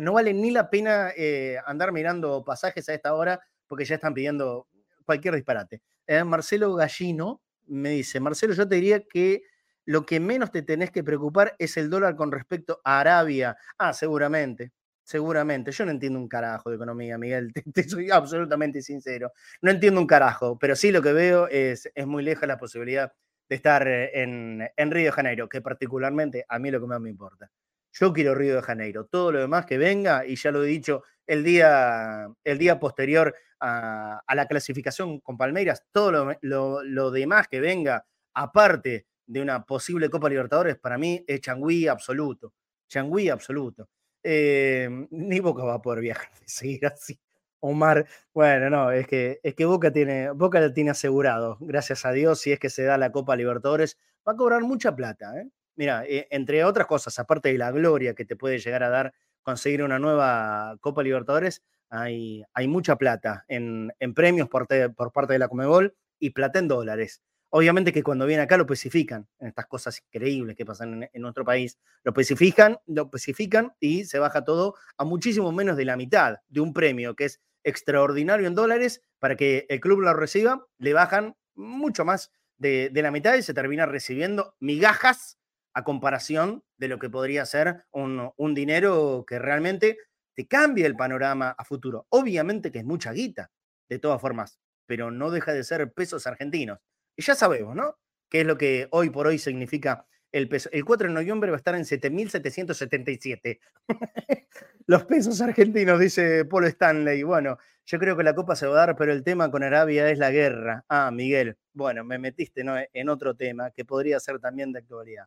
No, 0.00 0.12
vale 0.12 0.32
ni 0.32 0.52
la 0.52 0.70
pena 0.70 1.10
eh, 1.16 1.56
andar 1.66 1.90
mirando 1.90 2.44
pasajes 2.44 2.88
a 2.88 2.94
esta 2.94 3.12
hora 3.12 3.40
porque 3.66 3.84
ya 3.84 3.96
están 3.96 4.14
pidiendo 4.14 4.68
cualquier 5.04 5.34
disparate. 5.34 5.82
Eh, 6.06 6.22
Marcelo 6.22 6.72
Gallino 6.76 7.42
me 7.66 7.90
dice, 7.90 8.20
Marcelo, 8.20 8.54
yo 8.54 8.68
te 8.68 8.76
diría 8.76 9.02
que 9.02 9.42
lo 9.84 10.06
que 10.06 10.20
menos 10.20 10.52
te 10.52 10.62
tenés 10.62 10.92
que 10.92 11.02
preocupar 11.02 11.56
es 11.58 11.76
el 11.76 11.90
dólar 11.90 12.14
con 12.14 12.30
respecto 12.30 12.80
a 12.84 13.00
Arabia. 13.00 13.56
Ah, 13.78 13.92
seguramente, 13.92 14.70
Seguramente, 15.02 15.72
yo 15.72 15.86
no 15.86 15.90
entiendo 15.90 16.20
un 16.20 16.28
carajo 16.28 16.70
de 16.70 16.76
economía, 16.76 17.18
Miguel, 17.18 17.52
te, 17.54 17.62
te, 17.62 17.88
soy 17.88 18.12
absolutamente 18.12 18.80
sincero. 18.80 19.32
No 19.60 19.72
entiendo 19.72 20.00
un 20.00 20.06
carajo, 20.06 20.56
pero 20.56 20.76
sí 20.76 20.92
lo 20.92 21.02
que 21.02 21.12
veo 21.12 21.48
es, 21.48 21.90
es 21.92 22.06
muy 22.06 22.22
lejos 22.22 22.46
la 22.46 22.58
posibilidad 22.58 23.12
de 23.48 23.56
estar 23.56 23.86
en, 23.86 24.68
en, 24.76 24.90
Río 24.90 25.06
de 25.06 25.12
Janeiro, 25.12 25.48
que 25.48 25.60
particularmente 25.60 26.44
a 26.48 26.58
mí 26.58 26.70
lo 26.70 26.80
que 26.80 26.86
más 26.86 27.00
me 27.00 27.10
importa. 27.10 27.50
Yo 27.92 28.12
quiero 28.12 28.34
Río 28.34 28.56
de 28.56 28.62
Janeiro, 28.62 29.06
todo 29.06 29.32
lo 29.32 29.40
demás 29.40 29.66
que 29.66 29.78
venga, 29.78 30.26
y 30.26 30.36
ya 30.36 30.50
lo 30.50 30.62
he 30.64 30.66
dicho 30.66 31.02
el 31.26 31.42
día, 31.44 32.28
el 32.44 32.58
día 32.58 32.78
posterior 32.78 33.34
a, 33.60 34.22
a 34.26 34.34
la 34.34 34.46
clasificación 34.46 35.20
con 35.20 35.36
Palmeiras, 35.36 35.84
todo 35.92 36.12
lo, 36.12 36.32
lo, 36.42 36.82
lo 36.84 37.10
demás 37.10 37.48
que 37.48 37.60
venga, 37.60 38.06
aparte 38.34 39.06
de 39.26 39.40
una 39.40 39.64
posible 39.64 40.10
Copa 40.10 40.28
Libertadores, 40.28 40.76
para 40.78 40.98
mí 40.98 41.24
es 41.26 41.40
changüí 41.40 41.88
absoluto, 41.88 42.54
changüí 42.88 43.28
absoluto 43.28 43.88
eh, 44.22 44.88
ni 45.10 45.40
Boca 45.40 45.64
va 45.64 45.74
a 45.74 45.82
poder 45.82 46.00
viajar, 46.00 46.30
seguir 46.46 46.86
así. 46.86 47.18
Omar, 47.60 48.06
bueno, 48.32 48.70
no, 48.70 48.90
es 48.92 49.06
que, 49.06 49.40
es 49.42 49.54
que 49.54 49.64
Boca 49.64 49.92
tiene, 49.92 50.30
Boca 50.30 50.60
lo 50.60 50.72
tiene 50.72 50.90
asegurado, 50.90 51.56
gracias 51.60 52.04
a 52.06 52.12
Dios, 52.12 52.40
si 52.40 52.52
es 52.52 52.58
que 52.58 52.70
se 52.70 52.84
da 52.84 52.98
la 52.98 53.10
Copa 53.10 53.36
Libertadores, 53.36 53.98
va 54.26 54.32
a 54.32 54.36
cobrar 54.36 54.62
mucha 54.62 54.94
plata. 54.94 55.36
¿eh? 55.40 55.48
Mira, 55.76 56.04
eh, 56.06 56.28
entre 56.30 56.64
otras 56.64 56.86
cosas, 56.86 57.18
aparte 57.18 57.50
de 57.50 57.58
la 57.58 57.70
gloria 57.72 58.14
que 58.14 58.24
te 58.24 58.36
puede 58.36 58.58
llegar 58.58 58.82
a 58.82 58.90
dar 58.90 59.14
conseguir 59.42 59.82
una 59.82 59.98
nueva 59.98 60.76
Copa 60.80 61.02
Libertadores, 61.02 61.62
hay, 61.90 62.44
hay 62.52 62.68
mucha 62.68 62.96
plata 62.96 63.44
en, 63.48 63.92
en 63.98 64.14
premios 64.14 64.48
por, 64.48 64.66
por 64.94 65.12
parte 65.12 65.32
de 65.32 65.38
la 65.38 65.48
Comebol 65.48 65.96
y 66.18 66.30
plata 66.30 66.58
en 66.58 66.68
dólares. 66.68 67.22
Obviamente 67.50 67.92
que 67.92 68.02
cuando 68.02 68.26
vienen 68.26 68.44
acá 68.44 68.58
lo 68.58 68.64
especifican, 68.64 69.26
en 69.38 69.48
estas 69.48 69.66
cosas 69.66 70.02
increíbles 70.06 70.54
que 70.54 70.66
pasan 70.66 71.02
en, 71.02 71.10
en, 71.12 71.22
nuestro 71.22 71.46
país, 71.46 71.78
lo 72.02 72.10
especifican, 72.10 72.78
lo 72.86 73.04
especifican 73.04 73.72
y 73.80 74.04
se 74.04 74.18
baja 74.18 74.44
todo 74.44 74.74
a 74.98 75.04
muchísimo 75.04 75.50
menos 75.50 75.78
de 75.78 75.86
la 75.86 75.96
mitad 75.96 76.36
de 76.48 76.60
un 76.60 76.74
premio 76.74 77.16
que 77.16 77.24
es 77.24 77.40
extraordinario 77.64 78.46
en 78.46 78.54
dólares 78.54 79.02
para 79.18 79.36
que 79.36 79.66
el 79.68 79.80
club 79.80 80.00
lo 80.00 80.14
reciba, 80.14 80.66
le 80.78 80.92
bajan 80.92 81.36
mucho 81.54 82.04
más 82.04 82.32
de, 82.56 82.90
la 82.94 83.10
mitad 83.10 83.34
y 83.34 83.42
se 83.42 83.54
termina 83.54 83.86
recibiendo 83.86 84.54
migajas 84.60 85.38
a 85.74 85.84
comparación 85.84 86.64
de 86.76 86.88
lo 86.88 86.98
que 86.98 87.10
podría 87.10 87.46
ser 87.46 87.84
un, 87.92 88.32
un 88.36 88.54
dinero 88.54 89.24
que 89.26 89.38
realmente 89.38 89.98
te 90.34 90.46
cambie 90.46 90.86
el 90.86 90.96
panorama 90.96 91.54
a 91.56 91.64
futuro. 91.64 92.06
Obviamente 92.10 92.72
que 92.72 92.78
es 92.78 92.84
mucha 92.84 93.12
guita, 93.12 93.50
de 93.88 93.98
todas 93.98 94.20
formas, 94.20 94.60
pero 94.86 95.10
no 95.10 95.30
deja 95.30 95.52
de 95.52 95.64
ser 95.64 95.92
pesos 95.92 96.26
argentinos. 96.26 96.78
Y 97.16 97.22
ya 97.22 97.34
sabemos, 97.34 97.74
¿no? 97.74 97.96
¿Qué 98.30 98.42
es 98.42 98.46
lo 98.46 98.58
que 98.58 98.88
hoy 98.90 99.10
por 99.10 99.26
hoy 99.26 99.38
significa 99.38 100.06
el 100.32 100.48
peso? 100.48 100.68
El 100.72 100.84
4 100.84 101.08
de 101.08 101.14
noviembre 101.14 101.50
va 101.50 101.56
a 101.56 101.58
estar 101.58 101.74
en 101.74 101.82
7.777. 101.84 103.60
Los 104.86 105.04
pesos 105.04 105.40
argentinos, 105.40 106.00
dice 106.00 106.44
Paul 106.44 106.66
Stanley. 106.66 107.22
Bueno, 107.22 107.58
yo 107.86 107.98
creo 107.98 108.16
que 108.16 108.22
la 108.22 108.34
Copa 108.34 108.56
se 108.56 108.66
va 108.66 108.74
a 108.74 108.86
dar, 108.86 108.96
pero 108.96 109.12
el 109.12 109.22
tema 109.22 109.50
con 109.50 109.62
Arabia 109.62 110.10
es 110.10 110.18
la 110.18 110.30
guerra. 110.30 110.84
Ah, 110.88 111.10
Miguel, 111.10 111.56
bueno, 111.72 112.04
me 112.04 112.18
metiste 112.18 112.62
en 112.92 113.08
otro 113.08 113.34
tema 113.34 113.70
que 113.70 113.84
podría 113.84 114.20
ser 114.20 114.38
también 114.40 114.72
de 114.72 114.80
actualidad. 114.80 115.26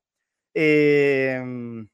Em, 0.53 1.87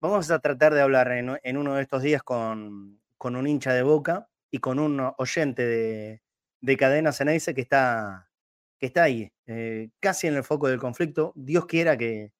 vamos 0.00 0.30
a 0.30 0.38
tratar 0.40 0.74
de 0.74 0.80
hablar 0.80 1.12
en, 1.12 1.56
uno 1.56 1.74
de 1.74 1.82
estos 1.82 2.02
días 2.02 2.22
con, 2.22 3.00
con, 3.16 3.36
un 3.36 3.46
hincha 3.46 3.72
de 3.72 3.82
boca 3.82 4.28
y 4.50 4.58
con 4.58 4.78
un 4.78 5.00
oyente 5.18 5.66
de, 5.66 6.22
de 6.60 6.76
Cadena 6.76 7.12
Ceneice 7.12 7.54
que 7.54 7.60
está, 7.60 8.29
que 8.80 8.86
está 8.86 9.04
ahí, 9.04 9.30
eh, 9.46 9.90
casi 10.00 10.26
en 10.26 10.34
el 10.36 10.42
foco 10.42 10.66
del 10.66 10.80
conflicto. 10.80 11.32
Dios 11.36 11.66
quiera 11.66 11.98
que, 11.98 12.32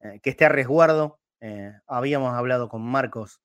eh, 0.00 0.20
que 0.22 0.30
esté 0.30 0.44
a 0.44 0.50
resguardo. 0.50 1.18
Eh, 1.40 1.72
habíamos 1.86 2.34
hablado 2.34 2.68
con 2.68 2.82
Marcos 2.82 3.40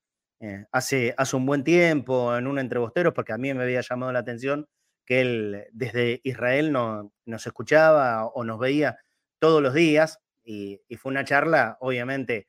hace, 0.72 1.14
hace 1.18 1.36
un 1.36 1.46
buen 1.46 1.64
tiempo 1.64 2.36
en 2.36 2.48
un 2.48 2.58
entrebosteros, 2.58 3.14
porque 3.14 3.32
a 3.32 3.38
mí 3.38 3.54
me 3.54 3.62
había 3.62 3.82
llamado 3.82 4.12
la 4.12 4.20
atención 4.20 4.68
que 5.06 5.22
él 5.22 5.68
desde 5.72 6.20
Israel 6.24 6.72
no, 6.72 7.14
nos 7.26 7.46
escuchaba 7.46 8.26
o 8.26 8.44
nos 8.44 8.58
veía 8.58 8.98
todos 9.40 9.62
los 9.62 9.76
días 9.76 10.20
y, 10.44 10.82
fue 10.98 11.12
una 11.12 11.26
charla, 11.26 11.78
obviamente, 11.80 12.48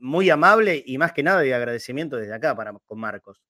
muy 0.00 0.30
amable 0.30 0.82
y 0.84 0.98
más 0.98 1.12
que 1.12 1.22
nada 1.22 1.42
de 1.42 1.54
agradecimiento 1.54 2.16
desde 2.16 2.34
acá 2.34 2.56
para, 2.56 2.72
con 2.72 2.98
Marcos. 2.98 3.40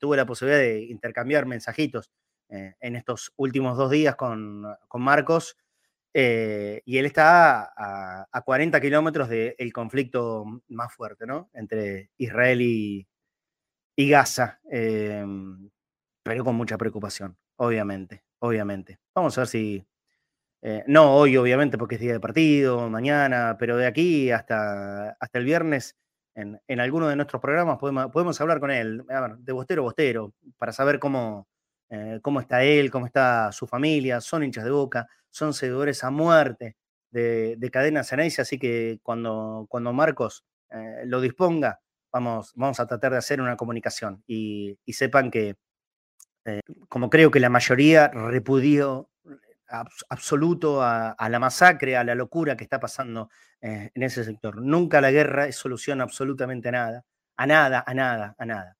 Tuve 0.00 0.16
la 0.16 0.26
posibilidad 0.26 0.58
de 0.58 0.82
intercambiar 0.82 1.46
mensajitos 1.46 2.10
en 2.48 2.96
estos 2.96 3.32
últimos 3.36 3.76
dos 3.76 3.90
días 3.90 4.14
con, 4.16 4.64
con 4.88 5.02
Marcos 5.02 5.56
eh, 6.18 6.80
y 6.86 6.96
él 6.96 7.04
está 7.04 7.74
a, 7.76 8.42
40 8.42 8.80
kilómetros 8.80 9.28
del 9.28 9.70
conflicto 9.70 10.46
más 10.68 10.90
fuerte, 10.94 11.26
¿no? 11.26 11.50
Entre 11.52 12.10
Israel 12.16 12.62
y, 12.62 13.06
Gaza, 13.98 14.58
em, 14.70 15.68
pero 16.22 16.42
con 16.42 16.56
mucha 16.56 16.78
preocupación, 16.78 17.36
obviamente, 17.56 18.24
obviamente. 18.38 18.98
Vamos 19.14 19.36
a 19.36 19.42
ver 19.42 19.48
si, 19.48 19.86
eh, 20.62 20.84
no 20.86 21.14
hoy, 21.16 21.36
obviamente, 21.36 21.76
porque 21.76 21.96
es 21.96 22.00
día 22.00 22.14
de 22.14 22.20
partido, 22.20 22.88
mañana, 22.88 23.56
pero 23.58 23.76
de 23.76 23.86
aquí 23.86 24.30
hasta, 24.30 25.10
hasta 25.20 25.38
el 25.38 25.44
viernes, 25.44 25.96
en, 26.34 26.58
en 26.66 26.80
alguno 26.80 27.08
de 27.08 27.16
nuestros 27.16 27.42
programas 27.42 27.78
podemos, 27.78 28.10
podemos 28.10 28.40
hablar 28.40 28.60
con 28.60 28.70
él, 28.70 29.04
de 29.38 29.52
bostero 29.52 29.82
a 29.82 29.84
bostero, 29.84 30.34
para 30.56 30.72
saber 30.72 30.98
cómo, 30.98 31.46
eh, 31.88 32.18
cómo 32.20 32.40
está 32.40 32.64
él, 32.64 32.90
cómo 32.90 33.06
está 33.06 33.52
su 33.52 33.66
familia, 33.66 34.20
son 34.20 34.42
hinchas 34.42 34.64
de 34.64 34.70
boca, 34.70 35.08
son 35.30 35.54
seguidores 35.54 36.02
a 36.02 36.10
muerte 36.10 36.76
de, 37.10 37.54
de 37.56 37.70
Cadena 37.70 38.02
Ceneice, 38.02 38.42
así 38.42 38.58
que 38.58 38.98
cuando, 39.02 39.66
cuando 39.68 39.92
Marcos 39.92 40.44
eh, 40.70 41.02
lo 41.04 41.20
disponga, 41.20 41.80
vamos, 42.12 42.52
vamos 42.56 42.80
a 42.80 42.86
tratar 42.86 43.12
de 43.12 43.18
hacer 43.18 43.40
una 43.40 43.56
comunicación 43.56 44.24
y, 44.26 44.78
sepan 44.88 45.30
que, 45.30 45.56
eh, 46.44 46.60
como 46.88 47.08
creo 47.08 47.30
que 47.30 47.40
la 47.40 47.50
mayoría 47.50 48.08
repudió 48.08 49.10
absoluto 50.08 50.82
a, 50.82 51.16
la 51.28 51.38
masacre, 51.38 51.96
a 51.96 52.04
la 52.04 52.14
locura 52.14 52.56
que 52.56 52.64
está 52.64 52.78
pasando 52.78 53.30
en 53.60 54.00
ese 54.00 54.22
sector. 54.22 54.62
Nunca 54.62 55.00
la 55.00 55.10
guerra 55.10 55.48
es 55.48 55.56
solución 55.56 56.00
absolutamente 56.00 56.68
a 56.68 56.72
nada, 56.72 57.04
a 57.36 57.46
nada, 57.46 57.84
a 57.84 57.94
nada, 57.94 58.34
a 58.38 58.46
nada. 58.46 58.76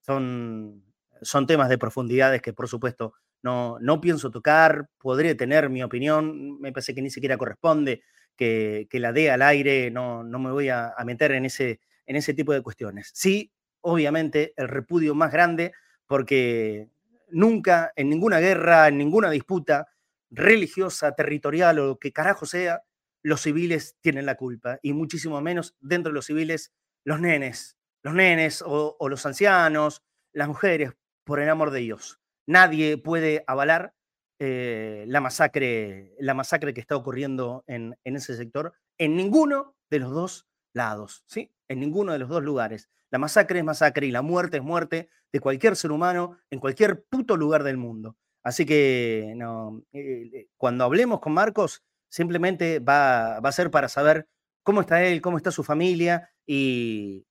son 0.00 0.89
son 1.22 1.46
temas 1.46 1.68
de 1.68 1.78
profundidades 1.78 2.42
que 2.42 2.52
por 2.52 2.68
supuesto 2.68 3.14
no, 3.42 3.78
no 3.80 4.00
pienso 4.00 4.30
tocar, 4.30 4.88
podré 4.98 5.34
tener 5.34 5.70
mi 5.70 5.82
opinión, 5.82 6.60
me 6.60 6.72
parece 6.72 6.94
que 6.94 7.02
ni 7.02 7.10
siquiera 7.10 7.38
corresponde 7.38 8.02
que, 8.36 8.88
la 8.92 9.12
dé 9.12 9.30
al 9.30 9.42
aire, 9.42 9.90
no, 9.90 10.24
no 10.24 10.38
me 10.38 10.50
voy 10.50 10.70
a, 10.70 10.94
meter 11.04 11.32
en 11.32 11.44
ese, 11.44 11.80
en 12.06 12.16
ese 12.16 12.32
tipo 12.32 12.52
de 12.52 12.62
cuestiones. 12.62 13.10
Sí, 13.14 13.52
obviamente, 13.82 14.54
el 14.56 14.68
repudio 14.68 15.14
más 15.14 15.30
grande, 15.30 15.72
porque 16.06 16.88
nunca 17.28 17.92
en 17.96 18.08
ninguna 18.08 18.40
guerra, 18.40 18.88
en 18.88 18.96
ninguna 18.96 19.30
disputa 19.30 19.88
religiosa, 20.30 21.14
territorial 21.14 21.78
o 21.80 21.98
que 21.98 22.12
carajo 22.12 22.46
sea, 22.46 22.82
los 23.22 23.42
civiles 23.42 23.96
tienen 24.00 24.24
la 24.24 24.36
culpa, 24.36 24.78
y 24.82 24.94
muchísimo 24.94 25.38
menos 25.42 25.76
dentro 25.80 26.10
de 26.10 26.14
los 26.14 26.26
civiles 26.26 26.72
los 27.04 27.20
nenes, 27.20 27.76
los 28.02 28.14
nenes 28.14 28.62
o 28.66 29.08
los 29.08 29.26
ancianos, 29.26 30.02
las 30.32 30.48
mujeres, 30.48 30.92
por 31.24 31.40
el 31.40 31.48
amor 31.48 31.70
de 31.70 31.80
Dios. 31.80 32.20
Nadie 32.46 32.98
puede 32.98 33.44
avalar 33.46 33.94
eh, 34.42 35.04
la, 35.06 35.20
masacre, 35.20 36.14
la 36.18 36.32
masacre 36.32 36.72
que 36.72 36.80
está 36.80 36.96
ocurriendo 36.96 37.62
en, 37.66 37.96
ese 38.04 38.34
sector 38.36 38.72
en 38.96 39.14
ninguno 39.14 39.76
de 39.90 39.98
los 39.98 40.12
dos 40.12 40.48
lados, 40.72 41.24
¿sí? 41.26 41.52
En 41.68 41.78
ninguno 41.78 42.12
de 42.12 42.20
los 42.20 42.30
dos 42.30 42.42
lugares. 42.42 42.88
La 43.10 43.18
masacre 43.18 43.58
es 43.58 43.64
masacre 43.64 44.06
y 44.06 44.10
la 44.10 44.22
muerte 44.22 44.56
es 44.56 44.62
muerte 44.62 45.10
de 45.30 45.40
cualquier 45.40 45.76
ser 45.76 45.92
humano 45.92 46.38
en 46.48 46.58
cualquier 46.58 47.04
puto 47.04 47.36
lugar 47.36 47.64
del 47.64 47.76
mundo. 47.76 48.16
Así 48.42 48.64
que 48.64 49.34
no, 49.36 49.82
eh, 49.92 50.30
eh, 50.32 50.48
cuando 50.56 50.84
hablemos 50.84 51.20
con 51.20 51.34
Marcos, 51.34 51.84
simplemente 52.08 52.78
va, 52.78 53.36
a 53.36 53.52
ser 53.52 53.70
para 53.70 53.88
saber 53.88 54.26
cómo 54.62 54.80
está 54.80 55.04
él, 55.04 55.20
cómo 55.20 55.36
está 55.36 55.50
su 55.50 55.64
familia 55.64 56.30
y, 56.46 57.26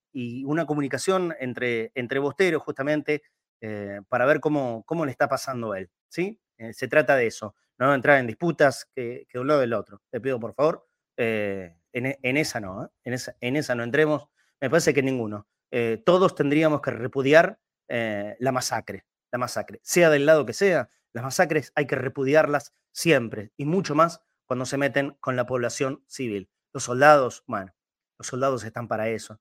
una 0.45 0.65
comunicación 0.65 1.33
entre, 1.39 1.91
entre 1.95 2.19
bosteros 2.19 2.61
justamente 2.61 3.21
eh, 3.61 4.01
para 4.07 4.25
ver 4.25 4.39
cómo, 4.39 4.83
cómo 4.85 5.05
le 5.05 5.11
está 5.11 5.27
pasando 5.27 5.73
a 5.73 5.79
él. 5.79 5.89
¿sí? 6.07 6.39
Eh, 6.57 6.73
se 6.73 6.87
trata 6.87 7.15
de 7.15 7.27
eso, 7.27 7.55
no 7.77 7.93
entrar 7.93 8.19
en 8.19 8.27
disputas 8.27 8.85
que, 8.95 9.25
que 9.29 9.39
de 9.39 9.57
del 9.57 9.73
otro. 9.73 10.01
Te 10.09 10.21
pido, 10.21 10.39
por 10.39 10.53
favor, 10.53 10.87
eh, 11.17 11.77
en, 11.91 12.17
en, 12.21 12.37
esa 12.37 12.59
no, 12.59 12.91
en, 13.03 13.13
esa, 13.13 13.35
en 13.41 13.55
esa 13.55 13.75
no 13.75 13.83
entremos. 13.83 14.27
Me 14.61 14.69
parece 14.69 14.93
que 14.93 15.01
ninguno. 15.01 15.47
todos 16.05 16.35
tendríamos 16.35 16.81
que 16.81 16.91
repudiar 16.91 17.59
la 17.87 18.51
masacre, 18.51 19.05
la 19.31 19.39
masacre, 19.39 19.79
sea 19.83 20.09
del 20.09 20.25
lado 20.25 20.45
que 20.45 20.53
sea, 20.53 20.89
las 21.13 21.23
masacres 21.23 21.71
hay 21.75 21.87
que 21.87 21.95
repudiarlas 21.95 22.73
siempre 22.91 23.51
y 23.57 23.65
mucho 23.65 23.95
más 23.95 24.21
cuando 24.45 24.65
se 24.65 24.77
meten 24.77 25.15
con 25.21 25.35
la 25.35 25.45
población 25.45 26.03
civil. 26.07 26.49
Los 26.73 26.83
soldados, 26.83 27.43
bueno, 27.47 27.73
los 28.17 28.27
soldados 28.27 28.63
están 28.63 28.87
para 28.87 29.07
eso. 29.07 29.39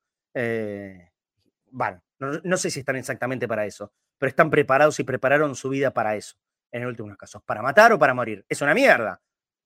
bueno, 1.71 2.03
no, 2.19 2.57
sé 2.57 2.71
si 2.71 2.81
están 2.81 2.97
exactamente 2.97 3.47
para 3.47 3.65
eso, 3.65 3.93
pero 4.19 4.29
están 4.29 4.51
preparados 4.51 5.01
y 5.01 5.05
prepararon 5.05 5.55
su 5.55 5.69
vida 5.69 5.93
para 5.93 6.17
eso, 6.17 6.37
en 6.73 6.83
el 6.83 6.89
último 6.89 7.17
caso, 7.17 7.41
para 7.47 7.63
matar 7.63 7.93
o 7.93 7.99
para 7.99 8.15
morir. 8.15 8.45
Es 8.49 8.61
una 8.61 8.75
mierda, 8.75 9.23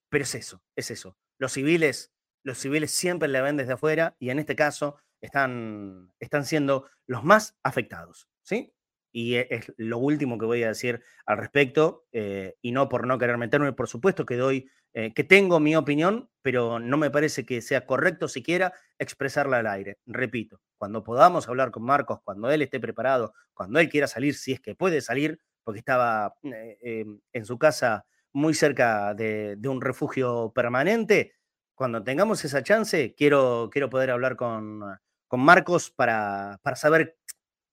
pero 0.09 0.25
es 0.25 0.35
eso, 0.35 0.63
es 0.77 0.91
eso. 0.91 1.17
Los 1.39 1.53
civiles, 1.53 2.13
los 2.45 2.59
civiles 2.59 2.91
siempre 2.91 3.29
le 3.29 3.41
ven 3.41 3.57
desde 3.57 3.73
afuera 3.73 4.15
y 4.19 4.31
en 4.31 4.39
este 4.39 4.55
caso 4.55 4.97
están, 5.21 6.13
están 6.21 6.45
siendo 6.45 6.89
los 7.07 7.25
más 7.25 7.57
afectados, 7.63 8.29
¿sí? 8.43 8.75
Y 9.13 9.37
e, 9.37 9.49
es 9.51 9.73
lo 9.77 9.99
último 9.99 10.39
que 10.39 10.47
voy 10.47 10.63
a 10.63 10.69
decir 10.69 11.03
al 11.27 11.39
respecto, 11.39 12.07
eh, 12.13 12.57
y 12.61 12.73
no 12.73 12.89
por 12.89 13.07
no 13.07 13.19
querer 13.19 13.39
meterme, 13.39 13.73
por 13.73 13.89
supuesto 13.89 14.27
que 14.27 14.37
doy, 14.37 14.71
eh, 14.95 15.13
que 15.15 15.25
tengo 15.25 15.59
mi 15.59 15.75
opinión, 15.75 16.29
pero 16.43 16.79
no 16.79 16.97
me 16.97 17.11
parece 17.11 17.47
que 17.47 17.63
sea 17.63 17.87
correcto 17.87 18.29
siquiera 18.29 18.75
expresarla 18.99 19.59
al 19.59 19.67
aire. 19.67 19.99
Repito, 20.07 20.61
cuando 20.77 21.03
podamos 21.03 21.49
hablar 21.49 21.71
con 21.71 21.85
Marcos, 21.85 22.21
cuando 22.25 22.51
él 22.51 22.63
esté 22.63 22.79
preparado, 22.79 23.33
cuando 23.55 23.81
él 23.81 23.89
quiera 23.89 24.07
salir, 24.07 24.35
si 24.35 24.53
es 24.53 24.61
que 24.61 24.75
puede 24.75 25.01
salir, 25.01 25.41
porque 25.65 25.79
estaba 25.79 26.35
eh, 26.43 26.79
em, 26.83 27.21
en 27.33 27.45
su 27.45 27.59
casa 27.59 28.05
muy 28.33 28.55
cerca 28.55 29.15
de, 29.15 29.59
un 29.67 29.81
refugio 29.81 30.53
permanente, 30.55 31.35
cuando 31.75 32.03
tengamos 32.03 32.45
esa 32.45 32.63
chance, 32.63 33.15
quiero, 33.17 33.71
quiero 33.73 33.89
poder 33.89 34.11
hablar 34.11 34.37
con, 34.37 34.83
con 35.27 35.41
Marcos 35.41 35.91
para, 35.91 36.59
para 36.63 36.77
saber 36.77 37.17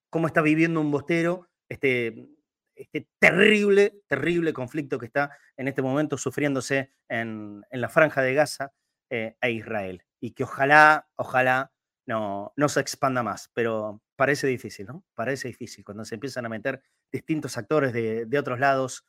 cómo 0.10 0.28
está 0.28 0.42
viviendo 0.42 0.82
un 0.82 0.92
bostero 0.92 1.50
este, 1.70 2.30
este 2.80 3.08
terrible, 3.20 4.02
terrible 4.08 4.54
conflicto 4.54 4.98
que 4.98 5.06
está 5.06 5.38
en 5.58 5.68
este 5.68 5.82
momento 5.82 6.18
sufriéndose 6.18 6.92
en, 7.08 7.64
en 7.70 7.82
la 7.82 7.90
franja 7.90 8.22
de 8.22 8.34
Gaza 8.34 8.72
eh, 9.10 9.36
e 9.42 9.52
Israel. 9.52 10.04
Y 10.22 10.32
que 10.32 10.44
ojalá, 10.44 11.10
ojalá 11.16 11.72
no, 12.08 12.54
no 12.56 12.70
se 12.70 12.80
expanda 12.80 13.22
más, 13.22 13.52
pero 13.54 14.02
parece 14.16 14.48
difícil, 14.48 14.88
¿no? 14.88 15.04
Parece 15.14 15.50
difícil 15.50 15.84
cuando 15.84 16.06
se 16.06 16.16
empiezan 16.16 16.46
a 16.46 16.50
meter 16.50 16.82
distintos 17.12 17.58
actores 17.58 17.94
de, 17.94 18.26
de 18.26 18.40
otros 18.40 18.60
lados. 18.60 19.06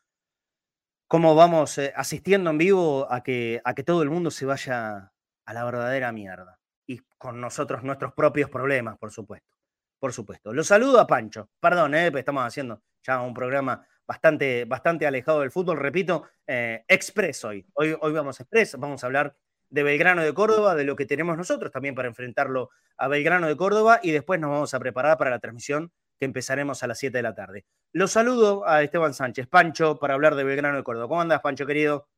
¿Cómo 1.09 1.35
vamos 1.35 1.79
eh, 1.79 1.93
asistiendo 1.97 2.51
en 2.51 2.59
vivo 2.59 3.11
a 3.11 3.23
que, 3.23 3.61
a 3.65 3.75
que 3.75 3.83
todo 3.83 4.03
el 4.03 4.11
mundo 4.11 4.31
se 4.31 4.47
vaya 4.47 5.13
a 5.45 5.53
la 5.53 5.65
verdadera 5.65 6.13
mierda? 6.13 6.59
Y 6.87 6.99
con 7.19 7.41
nosotros 7.41 7.83
nuestros 7.83 8.13
propios 8.15 8.51
problemas, 8.51 8.99
por 8.99 9.11
supuesto. 9.11 9.57
Por 9.99 10.13
supuesto. 10.13 10.53
Lo 10.53 10.65
saludo 10.65 10.99
a 10.99 11.07
Pancho. 11.07 11.51
Perdón, 11.61 11.95
eh, 11.95 12.11
estamos 12.15 12.45
haciendo 12.45 12.83
ya 13.03 13.21
un 13.21 13.35
programa 13.35 13.87
bastante, 14.07 14.65
bastante 14.65 15.07
alejado 15.07 15.41
del 15.41 15.51
fútbol. 15.51 15.79
Repito, 15.79 16.25
eh, 16.47 16.85
express 16.89 17.45
hoy. 17.45 17.67
hoy. 17.75 17.97
Hoy 18.01 18.13
vamos 18.13 18.41
express, 18.41 18.77
vamos 18.79 19.03
a 19.03 19.07
hablar 19.07 19.37
de 19.69 19.83
Belgrano 19.83 20.23
de 20.23 20.35
Córdoba, 20.35 20.75
de 20.75 20.85
lo 20.85 20.97
que 20.97 21.07
tenemos 21.07 21.37
nosotros 21.37 21.71
también 21.71 21.95
para 21.95 22.09
enfrentarlo 22.09 22.71
a 22.97 23.09
Belgrano 23.09 23.47
de 23.47 23.57
Córdoba 23.57 24.01
y 24.03 24.11
después 24.11 24.41
nos 24.41 24.51
vamos 24.51 24.75
a 24.75 24.81
preparar 24.81 25.17
para 25.17 25.31
la 25.31 25.39
transmisión 25.39 25.93
que 26.19 26.27
empezaremos 26.27 26.83
a 26.83 26.87
las 26.87 26.99
7 26.99 27.17
de 27.17 27.23
la 27.23 27.35
tarde. 27.35 27.65
Los 27.93 28.13
saludo 28.13 28.69
a 28.69 28.83
Esteban 28.83 29.15
Sánchez, 29.15 29.47
Pancho, 29.47 29.99
para 29.99 30.15
hablar 30.15 30.35
de 30.35 30.45
Belgrano 30.45 30.77
de 30.77 30.85
Córdoba. 30.85 31.09
¿Cómo 31.09 31.21
andas, 31.21 31.41
Pancho, 31.41 31.67
querido? 31.67 32.09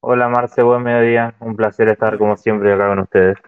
Hola, 0.00 0.28
Marce, 0.28 0.62
buen 0.62 0.82
mediodía. 0.82 1.34
Un 1.40 1.54
placer 1.54 1.88
estar 1.88 2.18
como 2.18 2.36
siempre 2.36 2.72
acá 2.72 2.88
con 2.88 3.00
ustedes. 3.00 3.38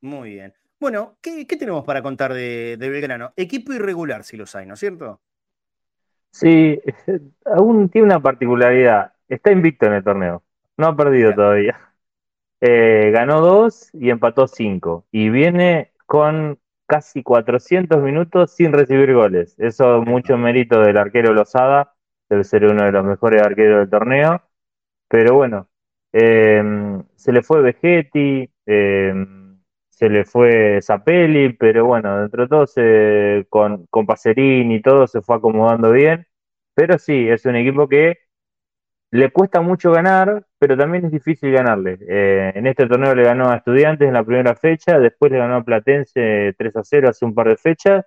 Muy 0.00 0.30
bien. 0.30 0.54
Bueno, 0.78 1.16
¿qué, 1.22 1.46
tenemos 1.46 1.84
para 1.84 2.02
contar 2.02 2.34
de, 2.34 2.76
Belgrano? 2.78 3.32
Equipo 3.36 3.72
irregular, 3.72 4.24
si 4.24 4.36
los 4.36 4.54
hay, 4.54 4.66
¿no 4.66 4.74
es 4.74 4.80
cierto? 4.80 5.20
Sí, 6.32 6.80
aún 7.44 7.88
tiene 7.90 8.06
una 8.06 8.20
particularidad. 8.22 9.12
Está 9.28 9.52
invicto 9.52 9.86
en 9.86 9.94
el 9.94 10.04
torneo. 10.04 10.42
No 10.76 10.88
ha 10.88 10.96
perdido 10.96 11.34
todavía. 11.34 11.78
Eh, 12.60 13.10
ganó 13.12 13.40
dos 13.40 13.90
y 13.94 14.10
empató 14.10 14.48
cinco. 14.48 15.06
Y 15.12 15.30
viene 15.30 15.92
con 16.06 16.58
casi 16.86 17.22
400 17.22 18.02
minutos 18.02 18.52
sin 18.54 18.72
recibir 18.72 19.14
goles. 19.14 19.56
Eso 19.58 20.02
mucho 20.02 20.38
mérito 20.38 20.80
del 20.80 20.98
arquero 20.98 21.32
Lozada, 21.34 21.94
debe 22.28 22.44
ser 22.44 22.64
uno 22.66 22.84
de 22.84 22.92
los 22.92 23.04
mejores 23.04 23.42
arqueros 23.42 23.80
del 23.80 23.90
torneo. 23.90 24.42
Pero 25.08 25.34
bueno, 25.36 25.68
em, 26.12 27.04
se 27.16 27.32
le 27.32 27.42
fue 27.42 27.62
Vegetti, 27.62 28.50
em, 28.66 29.41
se 29.92 30.08
le 30.10 30.24
fue 30.24 30.80
Zapelli, 30.82 31.52
pero 31.54 31.86
bueno, 31.86 32.20
dentro 32.20 32.44
de 32.44 32.48
todo 32.48 32.66
con, 33.48 33.86
con 33.88 34.06
Pacerini 34.06 34.76
y 34.76 34.82
todo 34.82 35.06
se 35.06 35.22
fue 35.22 35.36
acomodando 35.36 35.92
bien. 35.92 36.26
Pero 36.74 36.98
sí, 36.98 37.28
es 37.28 37.44
un 37.46 37.56
equipo 37.56 37.88
que 37.88 38.16
le 39.12 39.30
cuesta 39.30 39.60
mucho 39.60 39.92
ganar, 39.92 40.46
pero 40.58 40.76
también 40.76 41.04
es 41.04 41.12
difícil 41.12 41.52
ganarle. 41.52 41.98
Eh, 42.08 42.52
en 42.54 42.66
este 42.66 42.86
torneo 42.88 43.14
le 43.14 43.24
ganó 43.24 43.50
a 43.50 43.56
Estudiantes 43.56 44.08
en 44.08 44.14
la 44.14 44.24
primera 44.24 44.56
fecha, 44.56 44.98
después 44.98 45.30
le 45.30 45.38
ganó 45.38 45.56
a 45.56 45.64
Platense 45.64 46.54
3 46.56 46.76
a 46.76 46.82
0 46.84 47.08
hace 47.10 47.24
un 47.26 47.34
par 47.34 47.48
de 47.48 47.56
fechas, 47.58 48.06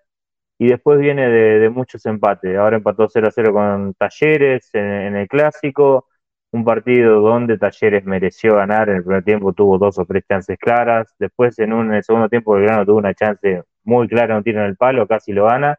y 0.58 0.70
después 0.70 1.00
viene 1.00 1.30
de, 1.30 1.70
muchos 1.70 2.06
empates. 2.06 2.58
Ahora 2.58 2.78
empató 2.78 3.08
0 3.10 3.28
a 3.28 3.32
0 3.32 3.54
con 3.54 3.94
Talleres 3.96 4.70
en, 4.74 5.16
el 5.16 5.28
Clásico, 5.28 6.08
un 6.56 6.66
partido 6.66 7.22
donde 7.22 7.58
Talleres 7.58 8.06
mereció 8.06 8.56
ganar. 8.56 8.90
En 8.90 8.98
el 8.98 9.04
primer 9.04 9.24
tiempo 9.24 9.54
tuvo 9.54 9.78
dos 9.78 10.00
o 10.00 10.06
tres 10.06 10.24
chances 10.28 10.58
claras. 10.60 11.14
Después, 11.20 11.58
en, 11.60 11.74
un, 11.74 11.94
el 11.94 12.04
segundo 12.04 12.30
tiempo, 12.30 12.58
el 12.58 12.64
grano 12.64 12.86
tuvo 12.86 12.98
una 12.98 13.14
chance 13.14 13.64
muy 13.84 14.08
clara, 14.08 14.38
un 14.38 14.44
tiro 14.44 14.62
en 14.62 14.68
el 14.68 14.78
palo, 14.78 15.08
casi 15.08 15.32
lo 15.34 15.46
gana, 15.46 15.78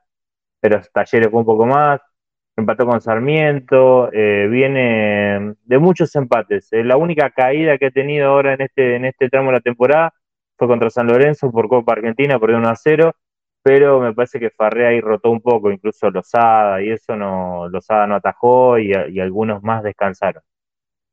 pero 0.61 0.81
Talleres 0.93 1.31
fue 1.31 1.41
un 1.41 1.47
poco 1.47 1.67
más 1.67 2.01
empató 2.57 2.87
con 2.87 3.01
Sarmiento, 3.01 4.11
eh, 4.13 4.49
viene 4.51 5.55
de 5.65 5.79
muchos 5.79 6.15
empates. 6.17 6.73
Eh, 6.73 6.85
la 6.85 6.97
única 6.97 7.31
caída 7.31 7.77
que 7.79 7.87
ha 7.87 7.91
tenido 7.91 8.29
ahora 8.29 8.55
en 8.55 8.63
este, 8.63 8.97
en 8.97 9.05
este 9.05 9.29
tramo 9.29 9.49
de 9.49 9.57
la 9.57 9.61
temporada 9.61 10.15
fue 10.57 10.69
contra 10.69 10.91
San 10.91 11.07
Lorenzo 11.07 11.53
por 11.53 11.69
Copa 11.69 11.93
Argentina, 11.93 12.39
por 12.39 12.51
1 12.51 12.69
a 12.69 12.77
0, 12.77 13.13
pero 13.63 14.01
me 14.01 14.15
parece 14.15 14.41
que 14.41 14.51
Farrea 14.51 14.89
ahí 14.89 15.01
rotó 15.01 15.31
un 15.31 15.41
poco, 15.41 15.71
incluso 15.71 16.11
Lozada, 16.11 16.83
y 16.83 16.91
eso 16.91 17.17
no, 17.17 17.69
Lozada 17.69 18.07
no 18.07 18.15
atajó 18.17 18.79
y, 18.79 18.93
algunos 18.95 19.63
más 19.63 19.83
descansaron. 19.83 20.43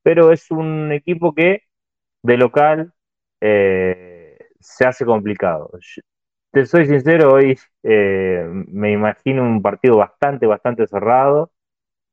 Pero 0.04 0.32
es 0.32 0.52
un 0.52 0.92
equipo 0.92 1.34
que 1.34 1.64
de 2.24 2.38
local 2.38 2.94
eh, 3.42 4.38
se 4.60 4.86
hace 4.86 5.06
complicado 5.06 5.72
te 6.54 6.68
soy 6.68 6.86
sincero, 6.86 7.34
hoy 7.34 7.58
eh, 7.82 8.46
me 8.68 8.92
imagino 8.92 9.42
un 9.42 9.64
partido 9.64 9.98
bastante, 9.98 10.46
bastante 10.46 10.86
cerrado. 10.86 11.52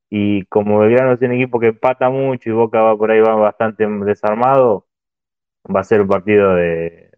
Y 0.09 0.45
como 0.45 0.79
Belgrano 0.79 1.13
es 1.13 1.21
un 1.21 1.33
equipo 1.33 1.59
que 1.59 1.73
pata 1.73 2.09
mucho 2.09 2.49
y 2.49 2.53
Boca 2.53 2.81
va 2.81 2.97
por 2.97 3.11
ahí 3.11 3.21
va 3.21 3.35
bastante 3.35 3.87
desarmado, 3.87 4.87
va 5.73 5.81
a 5.81 5.83
ser 5.83 6.01
un 6.01 6.07
partido 6.07 6.55
de, 6.55 7.11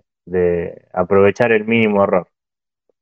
aprovechar 0.92 1.54
el 1.54 1.64
mínimo 1.66 2.04
error. 2.04 2.28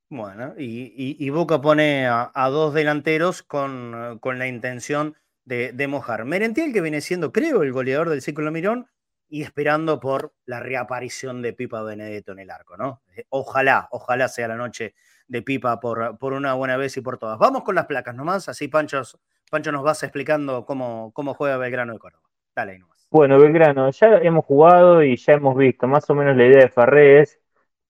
Bueno, 0.10 0.54
y, 0.56 1.28
Boca 1.32 1.60
pone 1.60 2.06
a, 2.08 2.50
dos 2.52 2.76
delanteros 2.76 3.42
con, 3.42 4.20
la 4.24 4.48
intención 4.48 5.16
de, 5.46 5.88
mojar. 5.88 6.26
Merentiel, 6.26 6.74
que 6.74 6.82
viene 6.82 7.02
siendo, 7.02 7.32
creo, 7.32 7.64
el 7.64 7.72
goleador 7.72 8.10
del 8.10 8.22
ciclo 8.22 8.52
Mirón, 8.52 8.88
y 9.28 9.44
esperando 9.44 10.00
por 10.00 10.34
la 10.46 10.60
reaparición 10.60 11.42
de 11.42 11.54
Pipa 11.54 11.82
Benedetto 11.84 12.34
en 12.34 12.40
el 12.40 12.52
arco, 12.52 12.76
¿no? 12.76 13.02
Eh, 13.16 13.24
ojalá, 13.30 13.88
ojalá 13.92 14.28
sea 14.28 14.50
la 14.50 14.58
noche 14.58 14.94
de 15.28 15.42
Pipa 15.42 15.80
por, 15.80 16.18
por 16.18 16.34
una 16.34 16.54
buena 16.54 16.76
vez 16.76 16.98
y 16.98 17.02
por 17.02 17.18
todas. 17.18 17.40
Vamos 17.40 17.64
con 17.64 17.76
las 17.76 17.86
placas 17.86 18.14
nomás, 18.14 18.50
así 18.50 18.68
Pancho, 18.68 19.02
Pancho 19.50 19.72
nos 19.72 19.84
vas 19.84 20.04
explicando 20.04 20.66
cómo, 20.66 21.12
cómo 21.14 21.34
juega 21.34 21.58
Belgrano 21.58 21.94
de 21.94 22.00
Córdoba. 22.00 22.28
Dale 22.54 22.74
ahí 22.74 22.80
nomás. 22.80 23.08
Bueno, 23.10 23.40
Belgrano, 23.40 23.90
ya 23.92 24.18
hemos 24.18 24.46
jugado 24.46 25.04
y 25.04 25.16
ya 25.18 25.34
hemos 25.34 25.58
visto, 25.58 25.88
más 25.88 26.10
o 26.10 26.16
menos 26.16 26.36
la 26.36 26.46
idea 26.46 26.62
de 26.62 26.70
Farré 26.70 27.22
es 27.22 27.40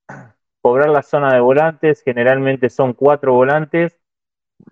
cobrar 0.62 0.90
la 0.90 1.02
zona 1.04 1.34
de 1.34 1.40
volantes, 1.40 2.04
generalmente 2.04 2.70
son 2.70 2.94
cuatro 2.94 3.34
volantes, 3.34 4.01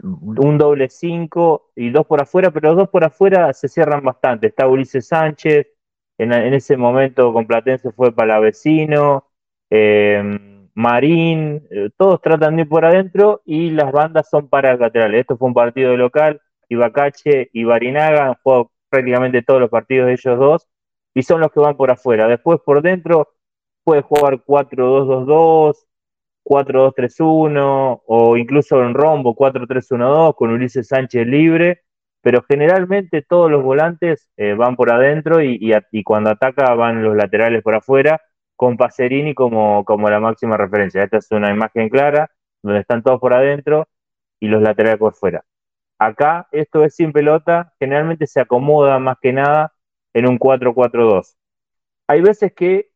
un 0.04 0.58
doble 0.58 0.90
cinco 0.90 1.72
y 1.76 1.90
dos 1.90 2.06
por 2.06 2.22
afuera, 2.22 2.52
pero 2.52 2.70
los 2.70 2.78
dos 2.78 2.90
por 2.90 3.04
afuera 3.04 3.54
se 3.54 3.68
cierran 3.68 4.04
bastante. 4.04 4.48
Está 4.48 4.68
Ulises 4.68 5.08
Sánchez, 5.08 5.68
en, 6.18 6.34
ese 6.54 6.76
momento 6.78 7.32
con 7.34 7.48
Platense 7.48 7.92
fue 7.92 8.14
Palavecino, 8.14 9.30
eh, 9.70 10.68
Marín, 10.74 11.68
eh, 11.72 11.90
todos 11.98 12.22
tratan 12.22 12.56
de 12.56 12.64
ir 12.64 12.70
por 12.70 12.86
adentro 12.86 13.42
y 13.46 13.72
las 13.72 13.92
bandas 13.92 14.30
son 14.30 14.50
para 14.50 14.76
laterales. 14.76 15.22
Esto 15.22 15.38
fue 15.38 15.48
un 15.48 15.54
partido 15.54 15.96
local, 15.98 16.42
Ibacache 16.68 17.50
y 17.54 17.64
Barinaga 17.64 18.28
han 18.28 18.36
jugado 18.36 18.72
prácticamente 18.90 19.42
todos 19.42 19.62
los 19.62 19.70
partidos 19.70 20.08
de 20.08 20.14
ellos 20.14 20.40
dos 20.40 20.68
y 21.14 21.24
son 21.24 21.42
los 21.42 21.52
que 21.52 21.60
van 21.60 21.78
por 21.78 21.92
afuera. 21.92 22.28
Después 22.28 22.60
por 22.66 22.82
dentro 22.82 23.30
puede 23.84 24.02
jugar 24.02 24.44
4-2-2-2, 24.46 25.86
4-2-3-1 26.50 28.02
o 28.06 28.38
incluso 28.38 28.84
en 28.84 28.94
rombo 28.94 29.36
4-3-1-2 29.36 30.36
con 30.36 30.50
Ulises 30.50 30.88
Sánchez 30.88 31.28
libre 31.28 31.84
pero 32.22 32.44
generalmente 32.48 33.22
todos 33.22 33.50
los 33.50 33.64
volantes 33.64 34.30
eh, 34.38 34.54
van 34.54 34.76
por 34.76 34.92
adentro 34.92 35.42
y, 35.42 35.74
cuando 36.04 36.30
ataca 36.32 36.74
van 36.76 37.04
los 37.04 37.16
laterales 37.16 37.64
por 37.64 37.76
afuera, 37.76 38.22
con 38.56 38.76
Pacerini 38.76 39.34
como, 39.34 39.86
como 39.86 40.10
la 40.10 40.20
máxima 40.20 40.58
referencia. 40.58 41.04
Esta 41.04 41.18
es 41.18 41.32
una 41.32 41.52
imagen 41.52 41.88
clara, 41.90 42.30
donde 42.62 42.82
están 42.82 43.04
todos 43.04 43.20
por 43.22 43.34
adentro 43.34 43.88
y 44.40 44.48
los 44.48 44.62
laterales 44.62 45.00
por 45.00 45.14
fuera. 45.14 45.46
Acá 45.98 46.48
esto 46.52 46.84
es 46.84 46.96
sin 46.96 47.12
pelota, 47.14 47.74
generalmente 47.80 48.28
se 48.28 48.42
acomoda 48.42 49.00
más 49.00 49.18
que 49.22 49.34
nada 49.34 49.74
en 50.14 50.28
un 50.28 50.38
4-4-2. 50.40 51.36
Hay 52.08 52.22
veces 52.22 52.54
que 52.54 52.89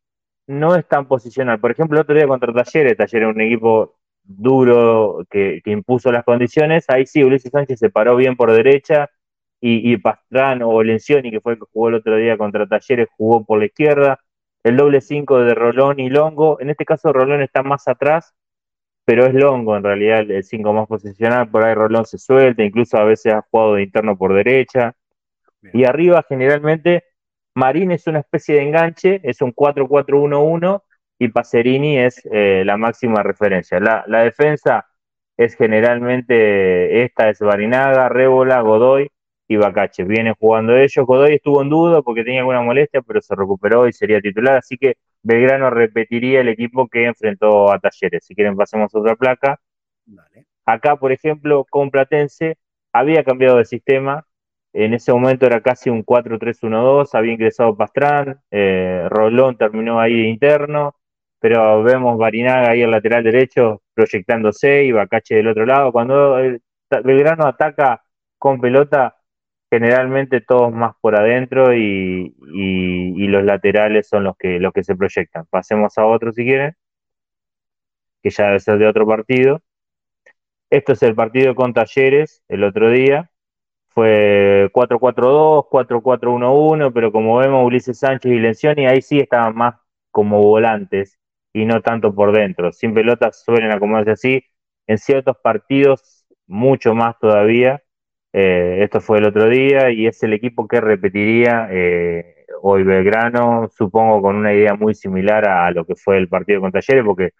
no 0.46 0.76
es 0.76 0.86
tan 0.86 1.06
posicional. 1.06 1.60
Por 1.60 1.70
ejemplo, 1.70 1.98
el 1.98 2.02
otro 2.02 2.14
día 2.14 2.26
contra 2.26 2.52
Talleres, 2.52 2.96
Talleres 2.96 3.28
es 3.28 3.34
un 3.34 3.40
equipo 3.40 3.96
duro 4.22 5.24
que, 5.30 5.60
impuso 5.66 6.10
las 6.12 6.24
condiciones, 6.24 6.88
ahí 6.88 7.06
sí, 7.06 7.22
Ulises 7.24 7.52
Sánchez 7.52 7.78
se 7.78 7.90
paró 7.90 8.16
bien 8.16 8.36
por 8.36 8.52
derecha 8.52 9.10
y, 9.60 9.92
y 9.92 9.96
Pastrano 9.98 10.68
o 10.68 10.82
Lencioni, 10.82 11.30
que 11.30 11.40
fue 11.40 11.52
el 11.54 11.58
que 11.58 11.66
jugó 11.72 11.88
el 11.88 11.94
otro 11.96 12.16
día 12.16 12.36
contra 12.38 12.66
Talleres, 12.66 13.08
jugó 13.16 13.44
por 13.44 13.58
la 13.58 13.66
izquierda. 13.66 14.20
El 14.62 14.76
doble 14.78 15.00
5 15.02 15.40
de 15.40 15.54
Rolón 15.54 16.00
y 16.00 16.08
Longo, 16.08 16.58
en 16.60 16.70
este 16.70 16.86
caso 16.86 17.12
Rolón 17.12 17.42
está 17.42 17.62
más 17.62 17.86
atrás, 17.86 18.34
pero 19.04 19.26
es 19.26 19.34
Longo 19.34 19.76
en 19.76 19.84
realidad 19.84 20.20
el 20.30 20.44
5 20.44 20.72
más 20.72 20.88
posicional, 20.88 21.50
por 21.50 21.64
ahí 21.64 21.74
Rolón 21.74 22.06
se 22.06 22.18
suelta, 22.18 22.62
incluso 22.64 22.96
a 22.96 23.04
veces 23.04 23.34
ha 23.34 23.42
jugado 23.50 23.74
de 23.74 23.82
interno 23.82 24.16
por 24.16 24.34
derecha. 24.34 24.94
Y 25.72 25.84
arriba 25.84 26.24
generalmente 26.28 27.04
Marín 27.54 27.92
es 27.92 28.06
una 28.06 28.20
especie 28.20 28.56
de 28.56 28.62
enganche, 28.62 29.20
es 29.22 29.40
un 29.40 29.52
4-4-1-1 29.54 30.82
y 31.18 31.28
Pacerini 31.28 31.98
es 31.98 32.20
eh, 32.30 32.64
la 32.64 32.76
máxima 32.76 33.22
referencia. 33.22 33.80
La, 33.80 34.22
defensa 34.24 34.86
es 35.36 35.56
generalmente, 35.56 37.04
esta 37.04 37.28
es 37.30 37.38
Barinaga, 37.38 38.08
Rébola, 38.08 38.60
Godoy 38.60 39.10
y 39.48 39.56
Bacache. 39.56 40.04
Vienen 40.04 40.34
jugando 40.34 40.76
ellos. 40.76 41.06
Godoy 41.06 41.34
estuvo 41.34 41.62
en 41.62 41.70
duda 41.70 42.02
porque 42.02 42.24
tenía 42.24 42.40
alguna 42.40 42.62
molestia, 42.62 43.02
pero 43.02 43.20
se 43.20 43.34
recuperó 43.34 43.86
y 43.88 43.92
sería 43.92 44.20
titular. 44.20 44.56
Así 44.56 44.76
que 44.76 44.96
Belgrano 45.22 45.70
repetiría 45.70 46.40
el 46.40 46.48
equipo 46.48 46.88
que 46.88 47.06
enfrentó 47.06 47.72
a 47.72 47.78
Talleres. 47.78 48.24
Si 48.24 48.34
quieren, 48.34 48.56
pasemos 48.56 48.94
a 48.94 48.98
otra 48.98 49.16
placa. 49.16 49.60
Acá, 50.66 50.96
por 50.96 51.12
ejemplo, 51.12 51.66
con 51.70 51.90
Platense 51.90 52.58
había 52.92 53.24
cambiado 53.24 53.58
de 53.58 53.64
sistema. 53.64 54.26
En 54.74 54.92
ese 54.92 55.12
momento 55.12 55.46
era 55.46 55.62
casi 55.62 55.88
un 55.88 56.04
4-3-1-2. 56.04 57.14
Había 57.14 57.32
ingresado 57.32 57.76
Pastrán. 57.76 58.40
Eh, 58.50 59.06
Rolón 59.08 59.56
terminó 59.56 60.00
ahí 60.00 60.26
interno 60.26 60.94
pero 61.44 61.82
vemos 61.82 62.16
Barinaga 62.16 62.70
ahí 62.70 62.82
al 62.82 62.90
lateral 62.90 63.22
derecho 63.22 63.82
proyectándose 63.92 64.84
y 64.84 64.92
Bacache 64.92 65.34
del 65.34 65.48
otro 65.48 65.66
lado. 65.66 65.92
Cuando 65.92 66.38
Belgrano 67.04 67.44
ataca 67.44 68.02
con 68.38 68.62
pelota, 68.62 69.18
generalmente 69.70 70.40
todos 70.40 70.72
más 70.72 70.94
por 71.02 71.16
adentro 71.16 71.74
y, 71.74 72.34
los 73.28 73.44
laterales 73.44 74.08
son 74.08 74.24
los 74.24 74.38
que, 74.38 74.58
los 74.58 74.72
que 74.72 74.84
se 74.84 74.96
proyectan. 74.96 75.44
Pasemos 75.50 75.98
a 75.98 76.06
otro 76.06 76.32
si 76.32 76.44
quieren, 76.44 76.76
que 78.22 78.30
ya 78.30 78.46
debe 78.46 78.60
ser 78.60 78.78
de 78.78 78.86
otro 78.86 79.06
partido. 79.06 79.60
Esto 80.70 80.94
es 80.94 81.02
el 81.02 81.14
partido 81.14 81.54
con 81.54 81.74
Talleres 81.74 82.42
el 82.48 82.64
otro 82.64 82.88
día. 82.88 83.30
Fue 83.94 84.70
4-4-2, 84.72 85.66
4-4-1-1, 85.70 86.92
pero 86.92 87.12
como 87.12 87.36
vemos 87.38 87.64
Ulises 87.64 87.98
Sánchez 87.98 88.32
y 88.32 88.38
Lencioni 88.40 88.86
ahí 88.86 89.02
sí 89.02 89.20
estaban 89.20 89.54
más 89.56 89.76
como 90.10 90.42
volantes 90.42 91.18
y 91.52 91.64
no 91.66 91.80
tanto 91.82 92.14
por 92.14 92.32
dentro. 92.32 92.72
Sin 92.72 92.94
pelotas 92.94 93.42
suelen 93.44 93.70
acomodarse 93.72 94.10
así. 94.12 94.44
En 94.86 94.98
ciertos 94.98 95.36
partidos 95.42 96.26
mucho 96.46 96.94
más 96.94 97.18
todavía. 97.18 97.82
Eh, 98.32 98.78
esto 98.82 99.00
fue 99.00 99.18
el 99.18 99.26
otro 99.26 99.48
día 99.48 99.90
y 99.90 100.06
es 100.06 100.22
el 100.24 100.32
equipo 100.32 100.66
que 100.68 100.80
repetiría 100.80 101.68
eh, 101.70 102.46
hoy 102.62 102.82
Belgrano, 102.82 103.68
supongo 103.76 104.22
con 104.22 104.36
una 104.36 104.52
idea 104.52 104.74
muy 104.74 104.94
similar 104.94 105.48
a, 105.48 105.70
lo 105.70 105.84
que 105.84 105.94
fue 105.96 106.18
el 106.18 106.28
partido 106.28 106.60
con 106.60 106.72
Talleres, 106.72 107.04
porque 107.04 107.30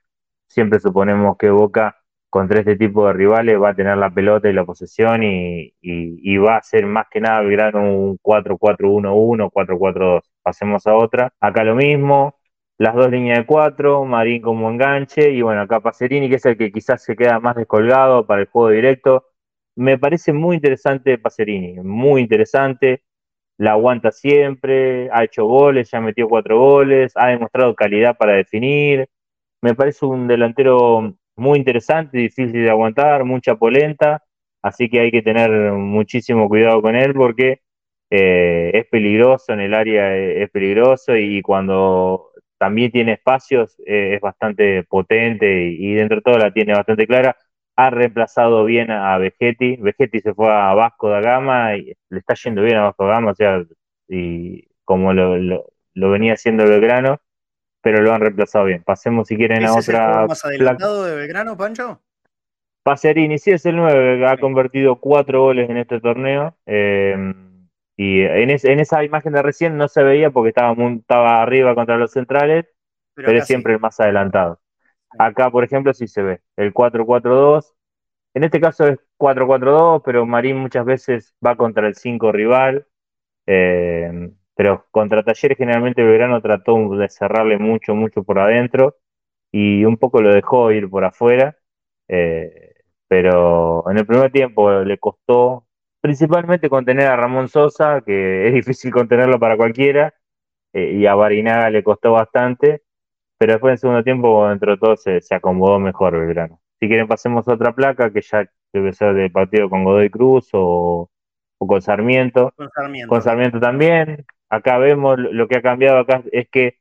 siempre 0.49 0.81
suponemos 0.81 1.37
que 1.39 1.51
Boca 1.51 1.97
contra 2.35 2.59
este 2.59 2.75
tipo 2.75 3.07
de 3.07 3.13
rivales 3.13 3.63
va 3.63 3.69
a 3.69 3.75
tener 3.77 3.97
la 3.97 4.11
pelota 4.11 4.51
y 4.51 4.53
la 4.53 4.65
posesión 4.65 5.23
y, 5.23 6.37
va 6.39 6.57
a 6.57 6.63
ser 6.63 6.85
más 6.85 7.07
que 7.09 7.21
nada 7.21 7.43
Belgrano 7.43 7.81
un 7.89 8.19
4-4-1-1, 8.21 9.53
4-4-2. 9.53 10.23
Pasemos 10.43 10.85
a 10.89 10.97
otra. 10.97 11.33
Acá 11.39 11.63
lo 11.63 11.77
mismo, 11.77 12.35
las 12.77 12.97
dos 12.97 13.09
líneas 13.09 13.39
de 13.39 13.47
cuatro, 13.47 14.05
Marín 14.05 14.43
como 14.43 14.69
enganche 14.69 15.31
y 15.31 15.43
bueno, 15.43 15.61
acá 15.61 15.79
Pacerini 15.79 16.29
que 16.29 16.35
es 16.37 16.47
el 16.47 16.57
que 16.59 16.73
quizás 16.73 17.05
se 17.05 17.15
queda 17.15 17.39
más 17.39 17.55
descolgado 17.55 18.27
para 18.27 18.41
el 18.43 18.49
juego 18.49 18.71
directo. 18.71 19.27
Me 19.77 19.97
parece 19.97 20.33
muy 20.33 20.57
interesante 20.57 21.19
Pacerini, 21.19 21.81
muy 21.85 22.23
interesante, 22.23 23.05
la 23.59 23.73
aguanta 23.73 24.11
siempre, 24.11 25.09
ha 25.13 25.23
hecho 25.23 25.47
goles, 25.47 25.91
ya 25.93 26.01
metió 26.01 26.29
cuatro 26.29 26.59
goles, 26.59 27.13
ha 27.17 27.29
demostrado 27.29 27.77
calidad 27.77 28.17
para 28.17 28.33
definir. 28.35 29.09
Me 29.63 29.75
parece 29.75 30.07
un 30.07 30.27
delantero 30.29 31.15
muy 31.37 31.59
interesante, 31.59 32.19
difícil 32.19 32.53
de 32.63 32.71
aguantar, 32.71 33.25
mucha 33.25 33.57
polenta, 33.57 34.23
así 34.63 34.89
que 34.89 35.01
hay 35.01 35.11
que 35.11 35.23
tener 35.23 35.51
muchísimo 35.73 36.49
cuidado 36.49 36.83
con 36.83 36.97
él 36.97 37.15
porque 37.15 37.63
eh, 38.11 38.71
es 38.75 38.87
peligroso 38.89 39.53
en 39.53 39.61
el 39.61 39.75
área, 39.75 40.17
es 40.17 40.51
peligroso 40.51 41.17
y 41.17 41.43
cuando 41.43 42.31
también 42.59 42.91
tiene 42.93 43.13
espacios, 43.13 43.77
eh, 43.87 44.15
es 44.15 44.21
bastante 44.21 44.85
potente 44.85 45.69
y, 45.69 45.95
dentro 45.95 46.17
de 46.17 46.23
todo 46.23 46.39
la 46.39 46.53
tiene 46.53 46.75
bastante 46.75 47.07
clara. 47.07 47.37
Ha 47.77 47.91
reemplazado 47.91 48.65
bien 48.65 48.91
a 48.91 49.19
Vegetti. 49.19 49.77
Vegetti 49.77 50.21
se 50.21 50.35
fue 50.35 50.49
a 50.51 50.73
Vasco 50.75 51.09
da 51.11 51.21
Gama 51.21 51.77
y 51.77 51.93
le 52.11 52.19
está 52.19 52.35
yendo 52.35 52.63
bien 52.63 52.77
a 52.79 52.85
Vasco 52.85 53.07
da 53.07 53.15
Gama, 53.15 53.33
o 53.33 53.35
sea, 53.35 53.63
como 54.85 55.13
lo, 55.13 55.37
lo, 55.37 56.11
venía 56.11 56.35
haciendo 56.35 56.65
Belgrano, 56.65 57.21
pero 57.85 58.01
lo 58.01 58.15
han 58.15 58.23
reemplazado 58.23 58.65
bien. 58.65 58.83
Pasemos 58.83 59.29
si 59.29 59.37
quieren 59.37 59.63
a 59.67 59.75
otra. 59.75 60.23
¿Es 60.23 60.29
más 60.29 60.45
adelantado 60.47 61.05
de 61.05 61.15
Belgrano, 61.15 61.55
Pancho? 61.55 62.01
Paserini, 62.83 63.39
sí, 63.39 63.51
es 63.51 63.67
el 63.67 63.77
9, 63.77 64.27
ha 64.27 64.39
convertido 64.39 64.97
cuatro 64.97 65.43
goles 65.43 65.69
en 65.69 65.77
este 65.77 66.01
torneo. 66.01 66.57
Eh, 66.65 67.15
y 67.97 68.23
en, 68.23 68.51
esa 68.51 69.05
imagen 69.05 69.35
de 69.35 69.43
recién 69.43 69.77
no 69.77 69.89
se 69.89 70.03
veía 70.03 70.31
porque 70.31 70.49
estaba, 70.49 70.73
estaba 70.73 71.43
arriba 71.43 71.75
contra 71.75 71.99
los 71.99 72.11
centrales, 72.11 72.67
pero, 73.15 73.33
es 73.33 73.47
siempre 73.47 73.75
el 73.75 73.81
más 73.81 74.01
adelantado. 74.01 74.61
Acá, 75.19 75.51
por 75.51 75.63
ejemplo, 75.63 75.93
sí 75.93 76.09
se 76.09 76.23
ve 76.23 76.41
el 76.57 76.73
4-4-2. 76.73 77.75
En 78.33 78.45
este 78.45 78.61
caso 78.61 78.87
es 78.87 78.99
4-4-2, 79.19 80.03
pero 80.05 80.25
Marín 80.25 80.57
muchas 80.57 80.87
veces 80.87 81.35
va 81.45 81.57
contra 81.57 81.87
el 81.87 81.97
5 81.97 82.33
rival. 82.33 82.87
Eh, 83.47 84.31
pero 84.55 84.87
contra 84.91 85.23
Talleres 85.23 85.59
generalmente 85.59 86.03
Verano 86.05 86.41
trató 86.43 86.97
de 86.97 87.09
cerrarle 87.09 87.59
mucho, 87.59 87.95
mucho 87.95 88.23
por 88.25 88.39
adentro 88.39 88.97
y 89.53 89.85
un 89.85 89.97
poco 89.99 90.21
lo 90.21 90.35
dejó 90.35 90.73
ir 90.73 90.91
por 90.91 91.05
afuera. 91.05 91.57
Eh, 92.09 92.75
pero 93.09 93.89
en 93.91 93.99
el 93.99 94.07
primer 94.07 94.33
tiempo 94.33 94.71
le 94.83 94.99
costó 94.99 95.67
principalmente 96.01 96.69
contener 96.69 97.07
a 97.07 97.17
Ramón 97.17 97.49
Sosa, 97.49 98.03
que 98.03 98.49
es 98.49 98.55
difícil 98.55 98.93
contenerlo 98.93 99.39
para 99.39 99.57
cualquiera, 99.57 100.13
eh, 100.75 100.93
y 100.95 101.07
a 101.07 101.15
Barinaga 101.15 101.71
le 101.71 101.85
costó 101.85 102.13
bastante, 102.13 102.83
pero 103.39 103.53
después 103.53 103.73
en 103.73 103.79
segundo 103.79 104.05
tiempo, 104.05 104.49
dentro 104.49 104.73
de 104.73 104.79
todo, 104.79 104.97
se, 104.97 105.21
acomodó 105.35 105.79
mejor 105.79 106.19
Belgrano. 106.19 106.61
Si 106.81 106.89
quieren, 106.89 107.09
pasemos 107.09 107.49
a 107.49 107.55
otra 107.55 107.75
placa, 107.75 108.13
que 108.13 108.21
ya 108.21 108.45
debe 108.73 108.93
ser 108.93 109.15
del 109.15 109.31
partido 109.31 109.71
con 109.71 109.85
Godoy 109.85 110.11
Cruz 110.11 110.51
o, 110.53 111.11
con 111.59 111.81
Sarmiento. 111.81 112.53
Con 113.09 113.23
Sarmiento. 113.23 113.61
también. 113.61 114.27
Acá 114.49 114.79
vemos 114.79 115.19
lo 115.19 115.49
que 115.49 115.57
ha 115.57 115.63
cambiado 115.63 115.99
acá 115.99 116.23
es 116.33 116.49
que 116.51 116.79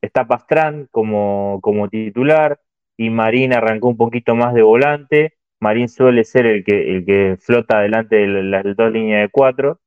está 0.00 0.26
Pastrán 0.26 0.88
como, 0.90 1.60
como 1.62 1.88
titular 1.88 2.60
y 2.96 3.10
Marín 3.10 3.52
arrancó 3.52 3.88
un 3.88 3.96
poquito 3.96 4.34
más 4.34 4.54
de 4.54 4.62
volante 4.62 5.38
Marín 5.60 5.88
suele 5.88 6.24
ser 6.24 6.46
el 6.46 6.64
que, 6.64 6.96
el 6.96 7.04
que 7.04 7.36
flota 7.40 7.80
delante 7.80 8.16
de 8.16 8.26
las 8.26 8.64
dos 8.76 8.92
líneas 8.92 9.22
de 9.22 9.28
cuatro. 9.30 9.80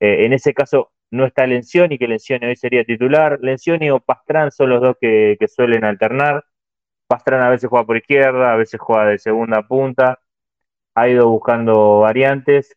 Eh, 0.00 0.24
en 0.24 0.32
ese 0.32 0.54
caso 0.54 0.92
no 1.10 1.26
está 1.26 1.46
Lencioni, 1.46 1.98
que 1.98 2.08
Lencioni 2.08 2.46
hoy 2.46 2.56
sería 2.56 2.84
titular. 2.84 3.38
Lencioni 3.42 3.90
o 3.90 4.00
Pastrán 4.00 4.50
son 4.50 4.70
los 4.70 4.80
dos 4.80 4.96
que, 5.00 5.36
suelen 5.48 5.84
alternar. 5.84 6.44
Pastrán 7.06 7.42
a 7.42 7.50
veces 7.50 7.68
juega 7.68 7.86
por 7.86 7.96
izquierda, 7.96 8.52
a 8.52 8.56
veces 8.56 8.80
juega 8.80 9.06
de 9.06 9.18
segunda 9.18 9.66
punta. 9.66 10.20
Ha 10.94 11.08
ido 11.08 11.28
buscando 11.28 12.00
variantes. 12.00 12.76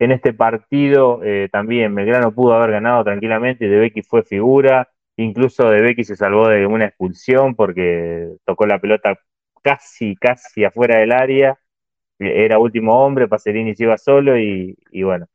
En 0.00 0.12
este 0.12 0.32
partido 0.32 1.20
eh, 1.22 1.50
también 1.52 1.94
Belgrano 1.94 2.32
pudo 2.34 2.54
haber 2.54 2.72
ganado 2.72 3.04
tranquilamente. 3.04 3.68
De 3.68 3.78
Becky 3.78 4.02
fue 4.02 4.22
figura. 4.22 4.88
Incluso 5.16 5.68
De 5.68 5.82
Becky 5.82 6.04
se 6.04 6.16
salvó 6.16 6.48
de 6.48 6.66
una 6.66 6.86
expulsión 6.86 7.54
porque 7.54 8.30
tocó 8.46 8.66
la 8.66 8.78
pelota 8.80 9.18
casi, 9.62 10.16
casi 10.16 10.64
afuera 10.64 10.98
del 10.98 11.12
área. 11.12 11.58
Era 12.18 12.58
último 12.58 13.04
hombre, 13.04 13.28
Pacerini 13.28 13.74
se 13.74 13.84
iba 13.84 13.98
solo 13.98 14.38
y, 14.38 14.76
bueno, 15.02 15.26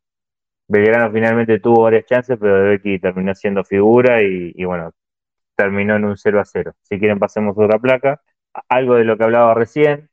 Belgrano 0.67 1.11
finalmente 1.11 1.59
tuvo 1.59 1.83
varias 1.83 2.05
chances, 2.05 2.37
pero 2.39 2.57
De 2.57 2.69
Becky 2.69 2.99
terminó 2.99 3.35
siendo 3.35 3.63
figura 3.63 4.23
y, 4.23 4.63
bueno, 4.65 4.93
terminó 5.55 5.95
en 5.95 6.05
un 6.05 6.17
0 6.17 6.39
a 6.41 6.45
0. 6.45 6.73
Si 6.83 6.99
quieren 6.99 7.19
pasemos 7.19 7.57
otra 7.57 7.79
placa. 7.79 8.21
Algo 8.69 8.95
de 8.95 9.03
lo 9.05 9.17
que 9.17 9.23
hablaba 9.25 9.53
recién. 9.53 10.09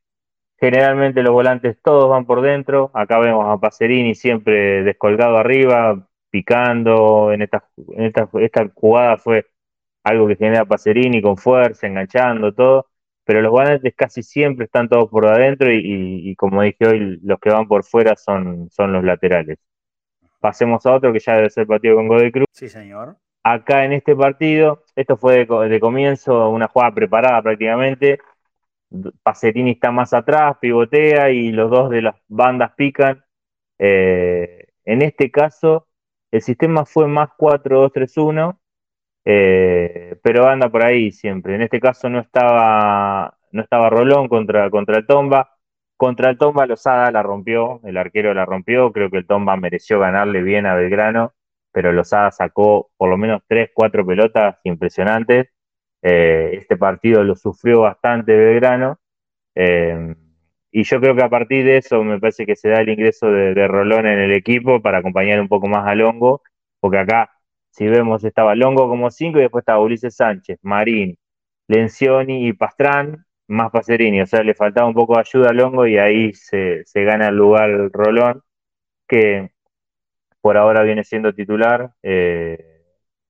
Generalmente 0.63 1.21
los 1.23 1.33
volantes 1.33 1.77
todos 1.81 2.09
van 2.09 2.25
por 2.25 2.41
dentro. 2.41 2.89
Acá 2.93 3.19
vemos 3.19 3.45
a 3.47 3.59
Pacerini 3.59 4.15
siempre 4.15 4.83
descolgado 4.83 5.37
arriba, 5.37 6.07
picando. 6.29 7.31
En 7.33 7.41
esta, 7.41 7.67
en 7.95 8.05
esta, 8.05 8.29
esta 8.39 8.69
jugada 8.73 9.17
fue 9.17 9.45
algo 10.03 10.27
que 10.27 10.37
genera 10.37 10.65
Pacerini 10.65 11.21
con 11.21 11.37
fuerza, 11.37 11.87
enganchando 11.87 12.53
todo 12.53 12.87
pero 13.25 13.41
los 13.41 13.51
volantes 13.51 13.93
casi 13.95 14.21
siempre 14.21 14.65
están 14.65 14.89
todos 14.89 15.09
por 15.09 15.25
adentro 15.27 15.69
y, 15.71 16.35
como 16.35 16.61
dije 16.61 16.85
hoy, 16.85 17.19
los 17.23 17.39
que 17.39 17.49
van 17.49 17.67
por 17.67 17.83
fuera 17.83 18.15
son, 18.15 18.69
son 18.69 18.91
los 18.91 19.03
laterales. 19.03 19.59
Pasemos 20.39 20.85
a 20.85 20.93
otro 20.93 21.13
que 21.13 21.19
ya 21.19 21.35
debe 21.35 21.49
ser 21.49 21.65
partido 21.65 21.95
con 21.95 22.07
Godoy 22.07 22.31
Cruz. 22.31 22.45
Sí, 22.51 22.67
señor. 22.67 23.15
Acá 23.43 23.85
en 23.85 23.93
este 23.93 24.15
partido, 24.15 24.83
esto 24.95 25.15
fue 25.15 25.45
de, 25.45 25.79
comienzo, 25.79 26.49
una 26.49 26.67
jugada 26.67 26.93
preparada 26.93 27.41
prácticamente. 27.41 28.19
Pacerini 29.23 29.71
está 29.71 29.91
más 29.91 30.13
atrás, 30.13 30.57
pivotea 30.61 31.29
y 31.31 31.51
los 31.51 31.69
dos 31.71 31.89
de 31.89 32.01
las 32.03 32.15
bandas 32.27 32.73
pican. 32.75 33.23
Eh, 33.79 34.67
en 34.85 35.01
este 35.01 35.31
caso, 35.31 35.87
el 36.31 36.41
sistema 36.41 36.85
fue 36.85 37.07
más 37.07 37.29
4-2-3-1 37.37 38.57
eh, 39.25 40.17
pero 40.21 40.47
anda 40.47 40.69
por 40.69 40.83
ahí 40.83 41.11
siempre. 41.11 41.55
En 41.55 41.61
este 41.61 41.79
caso 41.79 42.09
no 42.09 42.19
estaba, 42.19 43.37
no 43.51 43.61
estaba 43.61 43.89
Rolón 43.89 44.27
contra, 44.27 44.69
contra 44.69 44.97
el 44.97 45.07
Tomba. 45.07 45.49
Contra 45.97 46.29
el 46.29 46.37
Tomba 46.37 46.65
Lozada 46.65 47.11
la 47.11 47.23
rompió, 47.23 47.79
el 47.83 47.97
arquero 47.97 48.33
la 48.33 48.45
rompió. 48.45 48.91
Creo 48.91 49.09
que 49.09 49.17
el 49.17 49.27
Tomba 49.27 49.55
mereció 49.57 49.99
ganarle 49.99 50.41
bien 50.41 50.65
a 50.65 50.75
Belgrano, 50.75 51.33
pero 51.71 51.93
Lozada 51.93 52.31
sacó 52.31 52.91
por 52.97 53.09
lo 53.09 53.17
menos 53.17 53.41
3, 53.47 53.71
4 53.73 54.05
pelotas 54.05 54.57
impresionantes. 54.63 55.47
Eh, 56.03 56.51
este 56.59 56.77
partido 56.77 57.23
lo 57.23 57.35
sufrió 57.35 57.81
bastante 57.81 58.35
Belgrano. 58.35 58.99
Eh, 59.55 60.15
y 60.71 60.83
yo 60.83 60.99
creo 60.99 61.15
que 61.15 61.23
a 61.23 61.29
partir 61.29 61.65
de 61.65 61.77
eso 61.77 62.03
me 62.03 62.19
parece 62.19 62.45
que 62.45 62.55
se 62.55 62.69
da 62.69 62.81
el 62.81 62.89
ingreso 62.89 63.27
de, 63.31 63.67
Rolón 63.67 64.07
en 64.07 64.19
el 64.19 64.33
equipo 64.33 64.81
para 64.81 64.99
acompañar 64.99 65.39
un 65.39 65.47
poco 65.47 65.67
más 65.67 65.87
a 65.87 65.95
Longo, 65.95 66.41
porque 66.79 66.97
acá 66.99 67.29
si 67.73 67.87
vemos, 67.87 68.23
estaba 68.23 68.55
Longo 68.55 68.87
como 68.87 69.09
5 69.09 69.39
y 69.39 69.41
después 69.43 69.63
estaba 69.63 69.79
Ulises 69.81 70.15
Sánchez, 70.15 70.59
Marín, 70.61 71.17
Lencioni 71.67 72.47
y 72.47 72.53
Pastrán, 72.53 73.25
más 73.47 73.71
Pacerini. 73.71 74.21
O 74.21 74.27
sea, 74.27 74.43
le 74.43 74.53
faltaba 74.55 74.87
un 74.87 74.93
poco 74.93 75.15
de 75.15 75.21
ayuda 75.21 75.49
a 75.49 75.53
Longo 75.53 75.87
y 75.87 75.97
ahí 75.97 76.33
se, 76.33 76.83
gana 76.95 77.29
el 77.29 77.35
lugar 77.35 77.69
Rolón, 77.91 78.43
que 79.07 79.51
por 80.41 80.57
ahora 80.57 80.83
viene 80.83 81.03
siendo 81.03 81.33
titular. 81.33 81.93
Eh, 82.03 82.72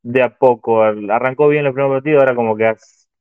de 0.04 0.22
a 0.22 0.38
poco, 0.38 0.84
arrancó 0.84 1.48
bien 1.48 1.66
el 1.66 1.74
primer 1.74 1.92
partido, 1.92 2.20
ahora 2.20 2.36
como 2.36 2.56
que 2.56 2.74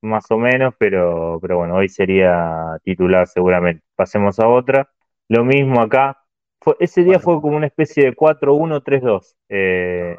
más 0.03 0.31
o 0.31 0.39
menos, 0.39 0.75
pero, 0.79 1.39
pero 1.41 1.59
bueno, 1.59 1.77
hoy 1.77 1.89
sería 1.89 2.79
titular 2.83 3.27
seguramente. 3.29 3.85
Pasemos 3.97 4.39
a 4.41 4.49
otra. 4.49 4.91
Lo 5.29 5.45
mismo 5.45 5.81
acá. 5.81 6.19
Fue, 6.61 6.77
ese 6.81 7.05
día 7.05 7.19
fue 7.19 7.41
como 7.41 7.57
una 7.57 7.67
especie 7.67 8.05
de 8.05 8.17
4-1-3-2. 8.17 9.37
Eh, 9.49 10.17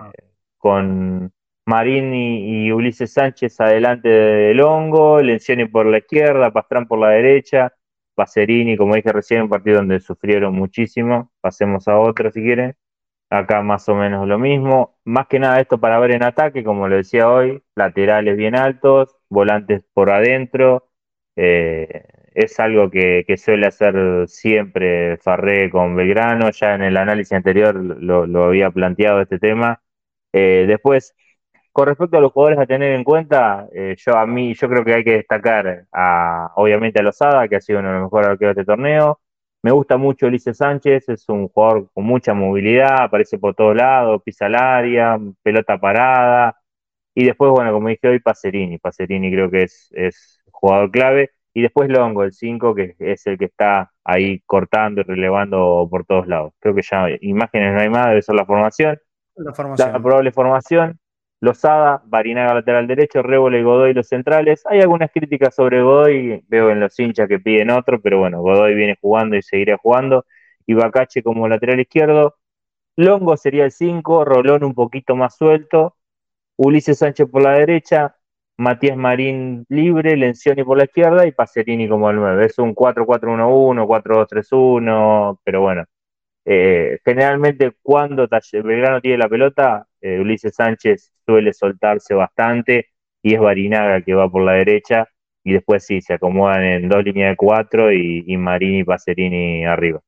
con 0.57 1.31
Marín 1.65 2.13
y, 2.13 2.71
Ulises 2.71 3.13
Sánchez 3.13 3.59
adelante 3.59 4.09
del 4.09 4.61
hongo, 4.61 5.21
Lencioni 5.21 5.65
por 5.65 5.85
la 5.85 5.99
izquierda, 5.99 6.51
Pastrán 6.51 6.87
por 6.87 6.99
la 6.99 7.09
derecha, 7.09 7.73
Pacerini, 8.15 8.77
como 8.77 8.95
dije 8.95 9.11
recién, 9.11 9.43
un 9.43 9.49
partido 9.49 9.77
donde 9.77 9.99
sufrieron 9.99 10.53
muchísimo. 10.53 11.31
Pasemos 11.41 11.87
a 11.87 11.99
otro 11.99 12.31
si 12.31 12.41
quieren. 12.41 12.75
Acá 13.33 13.63
más 13.63 13.89
o 13.89 13.95
menos 13.95 14.27
lo 14.27 14.37
mismo. 14.37 14.95
Más 15.05 15.27
que 15.27 15.39
nada 15.39 15.59
esto 15.59 15.79
para 15.79 15.97
ver 15.99 16.11
en 16.11 16.23
ataque, 16.23 16.63
como 16.63 16.87
lo 16.87 16.97
decía 16.97 17.29
hoy, 17.29 17.63
laterales 17.75 18.37
bien 18.37 18.55
altos, 18.55 19.17
volantes 19.29 19.83
por 19.93 20.11
adentro. 20.11 20.89
Eh, 21.35 22.05
es 22.35 22.59
algo 22.59 22.91
que, 22.91 23.25
suele 23.37 23.65
hacer 23.67 24.27
siempre 24.27 25.17
Farré 25.17 25.71
con 25.71 25.95
Belgrano, 25.95 26.51
ya 26.51 26.75
en 26.75 26.83
el 26.83 26.95
análisis 26.97 27.33
anterior 27.33 27.75
lo, 27.75 28.43
había 28.43 28.69
planteado 28.69 29.21
este 29.21 29.39
tema. 29.39 29.81
Eh, 30.31 30.65
después, 30.67 31.15
con 31.71 31.87
respecto 31.87 32.17
a 32.17 32.21
los 32.21 32.31
jugadores 32.33 32.59
a 32.59 32.67
tener 32.67 32.93
en 32.93 33.03
cuenta, 33.03 33.67
eh, 33.73 33.95
yo 33.97 34.15
a 34.15 34.27
mí 34.27 34.53
yo 34.53 34.69
creo 34.69 34.85
que 34.85 34.93
hay 34.93 35.03
que 35.03 35.13
destacar 35.13 35.87
a, 35.91 36.51
obviamente 36.55 36.99
a 36.99 37.03
Lozada, 37.03 37.47
que 37.47 37.55
ha 37.55 37.61
sido 37.61 37.79
uno 37.79 37.89
de 37.89 37.95
los 37.95 38.03
mejores 38.03 38.29
arqueros 38.29 38.55
de 38.55 38.61
este 38.61 38.71
torneo. 38.71 39.19
Me 39.63 39.71
gusta 39.71 39.95
mucho 39.95 40.27
Ulises 40.27 40.57
Sánchez, 40.57 41.07
es 41.07 41.29
un 41.29 41.47
jugador 41.47 41.89
con 41.93 42.03
mucha 42.03 42.33
movilidad, 42.33 43.03
aparece 43.03 43.37
por 43.37 43.55
todos 43.55 43.73
lados, 43.73 44.21
pisa 44.21 44.47
el 44.47 44.55
área, 44.55 45.17
pelota 45.41 45.79
parada. 45.79 46.57
Y 47.15 47.25
después, 47.25 47.49
bueno, 47.51 47.71
como 47.71 47.87
dije 47.87 48.09
hoy, 48.09 48.19
Pacerini. 48.19 48.77
Pacerini 48.77 49.31
creo 49.31 49.49
que 49.49 49.63
es, 49.63 49.87
es 49.93 50.41
jugador 50.51 50.91
clave. 50.91 51.31
Y 51.53 51.61
después 51.61 51.89
Longo, 51.89 52.23
el 52.23 52.33
5, 52.33 52.75
que 52.75 52.95
es 52.99 53.25
el 53.27 53.37
que 53.37 53.45
está 53.45 53.91
ahí 54.03 54.41
cortando 54.45 54.99
y 55.01 55.03
relevando 55.05 55.87
por 55.89 56.05
todos 56.05 56.27
lados. 56.27 56.53
Creo 56.59 56.75
que 56.75 56.81
ya 56.81 57.05
imágenes 57.21 57.73
no 57.73 57.79
hay 57.79 57.89
más, 57.89 58.07
debe 58.07 58.21
ser 58.21 58.35
la 58.35 58.45
formación. 58.45 58.97
La 59.35 59.53
formación. 59.53 59.93
La 59.93 59.99
probable 59.99 60.31
formación. 60.33 60.99
Lozada, 61.43 62.01
Barinaga 62.05 62.53
lateral 62.53 62.87
derecho, 62.87 63.21
Rébola 63.21 63.57
y 63.57 63.63
Godoy 63.63 63.93
los 63.93 64.07
centrales. 64.07 64.63
Hay 64.65 64.79
algunas 64.79 65.11
críticas 65.11 65.53
sobre 65.53 65.81
Godoy, 65.83 66.41
veo 66.47 66.69
en 66.69 66.79
los 66.79 66.97
hinchas 66.97 67.27
que 67.27 67.37
piden 67.37 67.69
otro, 67.69 68.01
pero 68.01 68.19
bueno, 68.19 68.41
Godoy 68.41 68.73
viene 68.75 68.97
jugando 69.01 69.35
y 69.35 69.41
seguirá 69.41 69.77
jugando. 69.77 70.25
Y 70.65 70.73
Bacache 70.73 71.21
como 71.21 71.45
lateral 71.49 71.81
izquierdo. 71.81 72.37
Longo 72.95 73.35
sería 73.35 73.65
el 73.65 73.71
5, 73.71 74.23
Rolón 74.23 74.63
un 74.63 74.73
poquito 74.73 75.17
más 75.17 75.35
suelto. 75.35 75.97
Ulises 76.55 76.99
Sánchez 76.99 77.27
por 77.29 77.41
la 77.41 77.51
derecha, 77.55 78.15
Matías 78.57 78.95
Marín 78.95 79.65
libre, 79.67 80.15
Lencioni 80.15 80.63
por 80.63 80.77
la 80.77 80.85
izquierda 80.85 81.27
y 81.27 81.33
Pacerini 81.33 81.89
como 81.89 82.09
el 82.09 82.15
9. 82.17 82.45
Es 82.45 82.57
un 82.57 82.73
4-4-1-1, 82.73 83.85
4-2-3-1, 83.85 85.39
pero 85.43 85.59
bueno. 85.61 85.83
Eh, 86.45 86.99
generalmente 87.03 87.73
cuando 87.81 88.27
Belgrano 88.63 89.01
tiene 89.01 89.17
la 89.17 89.29
pelota, 89.29 89.87
eh, 90.01 90.19
Ulises 90.19 90.55
Sánchez 90.55 91.12
suele 91.25 91.53
soltarse 91.53 92.13
bastante 92.13 92.87
y 93.21 93.33
es 93.35 93.39
Barinaga 93.39 94.01
que 94.01 94.13
va 94.13 94.29
por 94.29 94.43
la 94.43 94.53
derecha 94.53 95.07
y 95.43 95.53
después 95.53 95.85
sí, 95.85 96.01
se 96.01 96.13
acomodan 96.13 96.63
en 96.63 96.89
dos 96.89 97.03
líneas 97.03 97.31
de 97.31 97.35
cuatro 97.35 97.91
y, 97.91 98.23
y 98.25 98.37
Marini 98.37 98.79
y 98.79 98.83
Pacerini 98.83 99.65
arriba. 99.65 100.01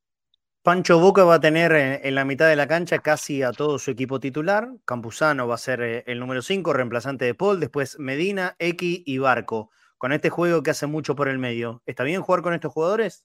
Pancho 0.66 0.98
Boca 0.98 1.22
va 1.22 1.34
a 1.34 1.40
tener 1.40 1.70
en, 2.02 2.14
la 2.16 2.24
mitad 2.24 2.48
de 2.48 2.56
la 2.56 2.66
cancha 2.66 2.98
casi 2.98 3.40
a 3.40 3.52
todo 3.52 3.78
su 3.78 3.92
equipo 3.92 4.18
titular. 4.18 4.68
Campuzano 4.84 5.46
va 5.46 5.54
a 5.54 5.58
ser 5.58 5.80
eh, 5.80 6.04
el 6.08 6.18
número 6.18 6.42
5, 6.42 6.72
reemplazante 6.72 7.24
de 7.24 7.34
Paul. 7.34 7.60
Después 7.60 8.00
Medina, 8.00 8.56
X 8.58 9.02
y 9.06 9.18
Barco. 9.18 9.70
Con 9.96 10.10
este 10.10 10.28
juego 10.28 10.64
que 10.64 10.70
hace 10.72 10.88
mucho 10.88 11.14
por 11.14 11.28
el 11.28 11.38
medio. 11.38 11.82
¿Está 11.86 12.02
bien 12.02 12.20
jugar 12.20 12.42
con 12.42 12.52
estos 12.52 12.72
jugadores? 12.72 13.24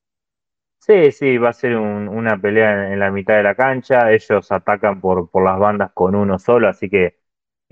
Sí, 0.78 1.12
sí, 1.12 1.40
va 1.40 1.50
a 1.50 1.54
ser 1.54 1.78
una 1.78 2.40
pelea 2.40 2.94
en, 2.94 3.00
la 3.00 3.10
mitad 3.10 3.38
de 3.38 3.44
la 3.44 3.56
cancha. 3.56 4.12
Ellos 4.12 4.52
atacan 4.52 5.02
por, 5.02 5.32
por 5.32 5.44
las 5.44 5.58
bandas 5.58 5.92
con 5.96 6.14
uno 6.14 6.38
solo, 6.38 6.68
así 6.68 6.92
que 6.92 7.21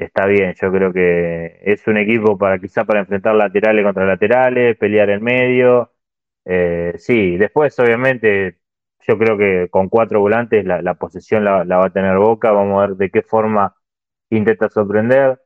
está 0.03 0.25
bien. 0.25 0.53
Yo 0.59 0.71
creo 0.71 0.93
que 0.93 1.59
es 1.63 1.85
un 1.87 1.97
equipo 1.97 2.37
para 2.37 2.59
quizá 2.59 2.85
para 2.85 3.01
enfrentar 3.01 3.35
laterales 3.35 3.83
contra 3.85 4.05
laterales, 4.05 4.77
pelear 4.77 5.09
en 5.09 5.23
medio. 5.23 5.93
Eh, 6.45 6.93
sí, 6.97 7.37
después 7.37 7.77
obviamente 7.79 8.59
yo 9.01 9.17
creo 9.17 9.37
que 9.37 9.69
con 9.69 9.89
cuatro 9.89 10.19
volantes 10.19 10.65
la, 10.65 10.93
posesión 10.95 11.43
la, 11.45 11.63
va 11.63 11.85
a 11.87 11.89
tener 11.93 12.17
Boca. 12.17 12.51
Vamos 12.51 12.83
a 12.83 12.87
ver 12.87 12.97
de 12.97 13.09
qué 13.11 13.21
forma 13.23 13.75
intenta 14.29 14.69
sorprender. 14.69 15.41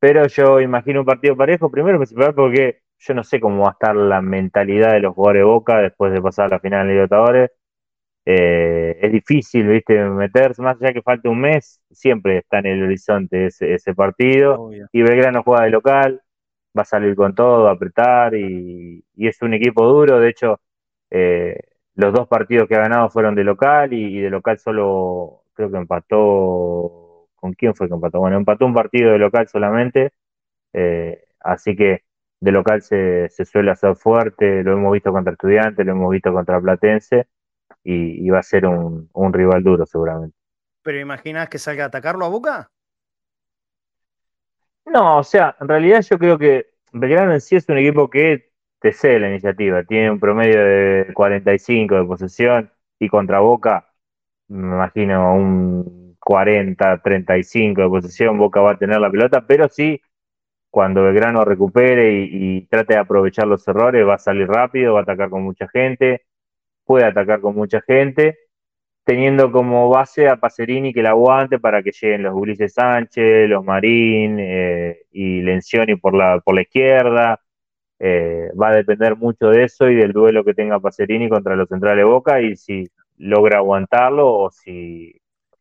Pero 0.00 0.26
yo 0.28 0.60
imagino 0.60 1.00
un 1.00 1.06
partido 1.06 1.36
parejo, 1.36 1.70
primero 1.70 1.98
principal 1.98 2.34
porque 2.34 2.82
yo 2.98 3.14
no 3.14 3.24
sé 3.24 3.40
cómo 3.40 3.62
va 3.64 3.70
a 3.70 3.72
estar 3.72 3.96
la 3.96 4.22
mentalidad 4.22 4.92
de 4.92 5.00
los 5.00 5.14
jugadores 5.14 5.40
de 5.40 5.44
Boca 5.44 5.78
después 5.78 6.12
de 6.12 6.22
pasar 6.22 6.50
la 6.50 6.60
final 6.60 6.86
de 6.86 6.94
Libertadores. 6.94 7.50
Eh, 8.32 8.96
es 9.02 9.12
difícil, 9.12 9.66
viste, 9.66 9.98
meterse, 10.04 10.62
más 10.62 10.80
allá 10.80 10.92
que 10.92 11.02
falte 11.02 11.28
un 11.28 11.40
mes, 11.40 11.80
siempre 11.90 12.38
está 12.38 12.60
en 12.60 12.66
el 12.66 12.82
horizonte 12.84 13.46
ese, 13.46 13.94
partido. 13.94 14.70
Y 14.92 15.02
Belgrano 15.02 15.42
juega 15.42 15.64
de 15.64 15.70
local, 15.70 16.22
va 16.76 16.82
a 16.82 16.84
salir 16.84 17.16
con 17.16 17.34
todo, 17.34 17.66
a 17.68 17.72
apretar, 17.72 18.34
y, 18.36 19.04
es 19.16 19.42
un 19.42 19.54
equipo 19.54 19.84
duro. 19.84 20.20
De 20.20 20.28
hecho, 20.28 20.60
eh, 21.10 21.58
los 21.96 22.12
dos 22.12 22.28
partidos 22.28 22.68
que 22.68 22.76
ha 22.76 22.80
ganado 22.80 23.10
fueron 23.10 23.34
de 23.34 23.44
local 23.44 23.92
y, 23.92 24.20
de 24.20 24.30
local 24.30 24.58
solo 24.58 25.42
creo 25.54 25.70
que 25.70 25.78
empató. 25.78 27.28
¿Con 27.34 27.54
quién 27.54 27.74
fue 27.74 27.88
que 27.88 27.94
empató? 27.94 28.20
Bueno, 28.20 28.36
empató 28.36 28.66
un 28.66 28.74
partido 28.74 29.12
de 29.12 29.18
local 29.18 29.48
solamente. 29.48 30.12
Eh, 30.72 31.24
así 31.40 31.76
que 31.76 32.04
de 32.40 32.52
local 32.52 32.82
se, 32.82 33.28
suele 33.44 33.72
hacer 33.72 33.96
fuerte. 33.96 34.62
Lo 34.62 34.72
hemos 34.74 34.92
visto 34.92 35.12
contra 35.12 35.32
Estudiantes, 35.32 35.84
lo 35.86 35.92
hemos 35.92 36.10
visto 36.12 36.32
contra 36.32 36.60
Platense 36.60 37.28
y, 37.82 38.28
va 38.30 38.40
a 38.40 38.42
ser 38.42 38.66
un, 38.66 39.32
rival 39.32 39.62
duro 39.62 39.86
seguramente. 39.86 40.36
¿Pero 40.82 40.98
imaginas 40.98 41.48
que 41.48 41.58
salga 41.58 41.84
a 41.84 41.86
atacarlo 41.88 42.24
a 42.24 42.28
Boca? 42.28 42.70
No, 44.86 45.18
o 45.18 45.24
sea, 45.24 45.56
en 45.60 45.68
realidad 45.68 46.02
yo 46.02 46.18
creo 46.18 46.38
que 46.38 46.70
Belgrano 46.92 47.32
en 47.32 47.40
sí 47.40 47.56
es 47.56 47.68
un 47.68 47.78
equipo 47.78 48.10
que 48.10 48.50
te 48.80 48.92
cede 48.92 49.20
la 49.20 49.28
iniciativa. 49.28 49.84
Tiene 49.84 50.10
un 50.10 50.18
promedio 50.18 50.58
de 50.64 51.12
45 51.14 51.94
de 51.96 52.04
posesión 52.04 52.72
y 52.98 53.08
contra 53.08 53.40
Boca, 53.40 53.92
me 54.48 54.74
imagino 54.74 55.34
un 55.34 56.16
40, 56.18 57.02
35 57.02 57.82
de 57.82 57.88
posesión. 57.88 58.38
Boca 58.38 58.60
va 58.60 58.72
a 58.72 58.78
tener 58.78 59.00
la 59.00 59.10
pelota, 59.10 59.46
pero 59.46 59.68
sí, 59.68 60.00
cuando 60.70 61.02
Belgrano 61.02 61.44
recupere 61.44 62.12
y, 62.12 62.66
trate 62.66 62.94
de 62.94 63.00
aprovechar 63.00 63.46
los 63.46 63.66
errores, 63.68 64.06
va 64.06 64.14
a 64.14 64.18
salir 64.18 64.48
rápido, 64.48 64.94
va 64.94 65.00
a 65.00 65.02
atacar 65.02 65.30
con 65.30 65.42
mucha 65.42 65.68
gente, 65.68 66.24
puede 66.90 67.04
atacar 67.04 67.40
con 67.40 67.54
mucha 67.54 67.80
gente, 67.82 68.36
teniendo 69.04 69.52
como 69.52 69.88
base 69.88 70.28
a 70.28 70.38
Pacerini 70.38 70.92
que 70.92 71.04
la 71.04 71.10
aguante 71.10 71.60
para 71.60 71.84
que 71.84 71.92
lleguen 71.92 72.24
los 72.24 72.34
Ulises 72.34 72.74
Sánchez, 72.74 73.48
los 73.48 73.64
Marín 73.64 74.38
eh, 74.40 75.02
y 75.12 75.40
Lencioni 75.40 75.94
por 75.94 76.16
la, 76.16 76.40
por 76.40 76.56
la 76.56 76.62
izquierda 76.62 77.40
eh, 78.00 78.50
va 78.60 78.70
a 78.70 78.74
depender 78.74 79.14
mucho 79.14 79.50
de 79.50 79.62
eso 79.62 79.88
y 79.88 79.94
del 79.94 80.10
duelo 80.10 80.42
que 80.42 80.52
tenga 80.52 80.80
Pacerini 80.80 81.28
contra 81.28 81.54
los 81.54 81.68
centrales 81.68 82.04
Boca 82.04 82.40
y 82.40 82.56
si 82.56 82.88
logra 83.18 83.58
aguantarlo 83.58 84.28
o 84.36 84.50
si, 84.50 85.14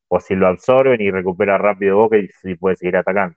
o 0.08 0.20
si 0.20 0.34
lo 0.34 0.48
absorben 0.48 1.00
y 1.00 1.12
recupera 1.12 1.60
rápido 1.60 1.98
Boca 1.98 2.18
y 2.18 2.28
si 2.42 2.56
puede 2.56 2.76
seguir 2.76 2.98
atacando. 2.98 3.36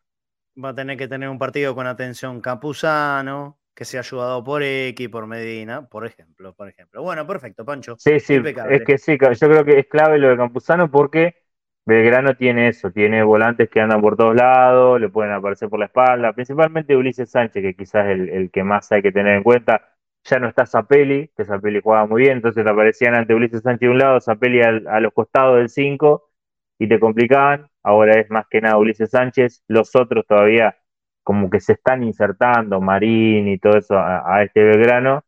Va 0.64 0.70
a 0.70 0.74
tener 0.74 0.96
que 0.96 1.09
tener 1.09 1.28
un 1.28 1.38
partido 1.38 1.74
con 1.74 1.87
atención 1.87 2.40
Campuzano, 2.40 3.59
que 3.74 3.85
sea 3.85 4.00
ayudado 4.00 4.44
por 4.44 4.62
X, 4.62 5.08
por 5.08 5.26
Medina, 5.26 5.87
por 5.88 6.06
ejemplo, 6.06 6.54
por 6.54 6.68
ejemplo. 6.68 7.02
Bueno, 7.02 7.26
perfecto, 7.26 7.64
Pancho. 7.64 7.96
Sí, 7.98 8.20
sí, 8.20 8.40
es 8.70 8.85
que 8.85 8.98
sí, 8.98 9.18
yo 9.18 9.48
creo 9.48 9.64
que 9.64 9.78
es 9.78 9.87
clave 9.87 10.18
lo 10.18 10.28
de 10.28 10.37
Campuzano 10.37 10.90
porque 10.90 11.37
Belgrano 11.85 12.37
tiene 12.37 12.68
eso, 12.68 12.92
tiene 12.92 13.22
volantes 13.22 13.68
que 13.68 13.80
andan 13.80 14.00
por 14.00 14.16
todos 14.16 14.37
lados, 14.37 15.00
le 15.00 15.08
pueden 15.08 15.32
aparecer 15.32 15.68
por 15.68 15.80
la 15.80 15.87
espalda, 15.87 16.32
principalmente 16.32 16.96
Ulises 16.96 17.30
Sánchez, 17.30 17.62
que 17.62 17.74
quizás 17.74 18.06
es 18.06 18.28
el, 18.28 18.50
que 18.50 18.62
más 18.62 18.92
hay 18.92 19.02
que 19.02 19.12
tener 19.12 19.37
en 19.37 19.42
cuenta. 19.42 19.88
Ya 20.24 20.38
no 20.38 20.48
está 20.48 20.66
Zapelli, 20.66 21.28
que 21.37 21.44
Zapelli 21.44 21.80
jugaba 21.80 22.06
muy 22.06 22.22
bien, 22.22 22.35
entonces 22.35 22.62
te 22.64 22.70
aparecían 22.70 23.14
ante 23.16 23.35
Ulises 23.35 23.62
Sánchez 23.62 23.80
de 23.80 23.88
un 23.88 23.98
lado, 23.98 24.20
Zapelli 24.20 24.61
a 24.62 25.00
los 25.00 25.12
costados 25.12 25.56
del 25.58 25.68
5 25.68 26.30
y 26.78 26.88
te 26.88 27.00
complicaban. 27.00 27.68
Ahora 27.82 28.20
es 28.20 28.30
más 28.30 28.46
que 28.48 28.61
nada 28.61 28.76
Ulises 28.76 29.11
Sánchez, 29.11 29.64
los 29.66 29.96
otros 29.96 30.24
todavía 30.26 30.76
como 31.22 31.50
que 31.50 31.61
se 31.61 31.72
están 31.74 32.02
insertando, 32.02 32.80
Marín 32.80 33.48
y 33.48 33.58
todo 33.58 33.78
eso 33.78 33.96
a, 33.96 34.37
a 34.37 34.42
este 34.42 34.62
Belgrano, 34.62 35.24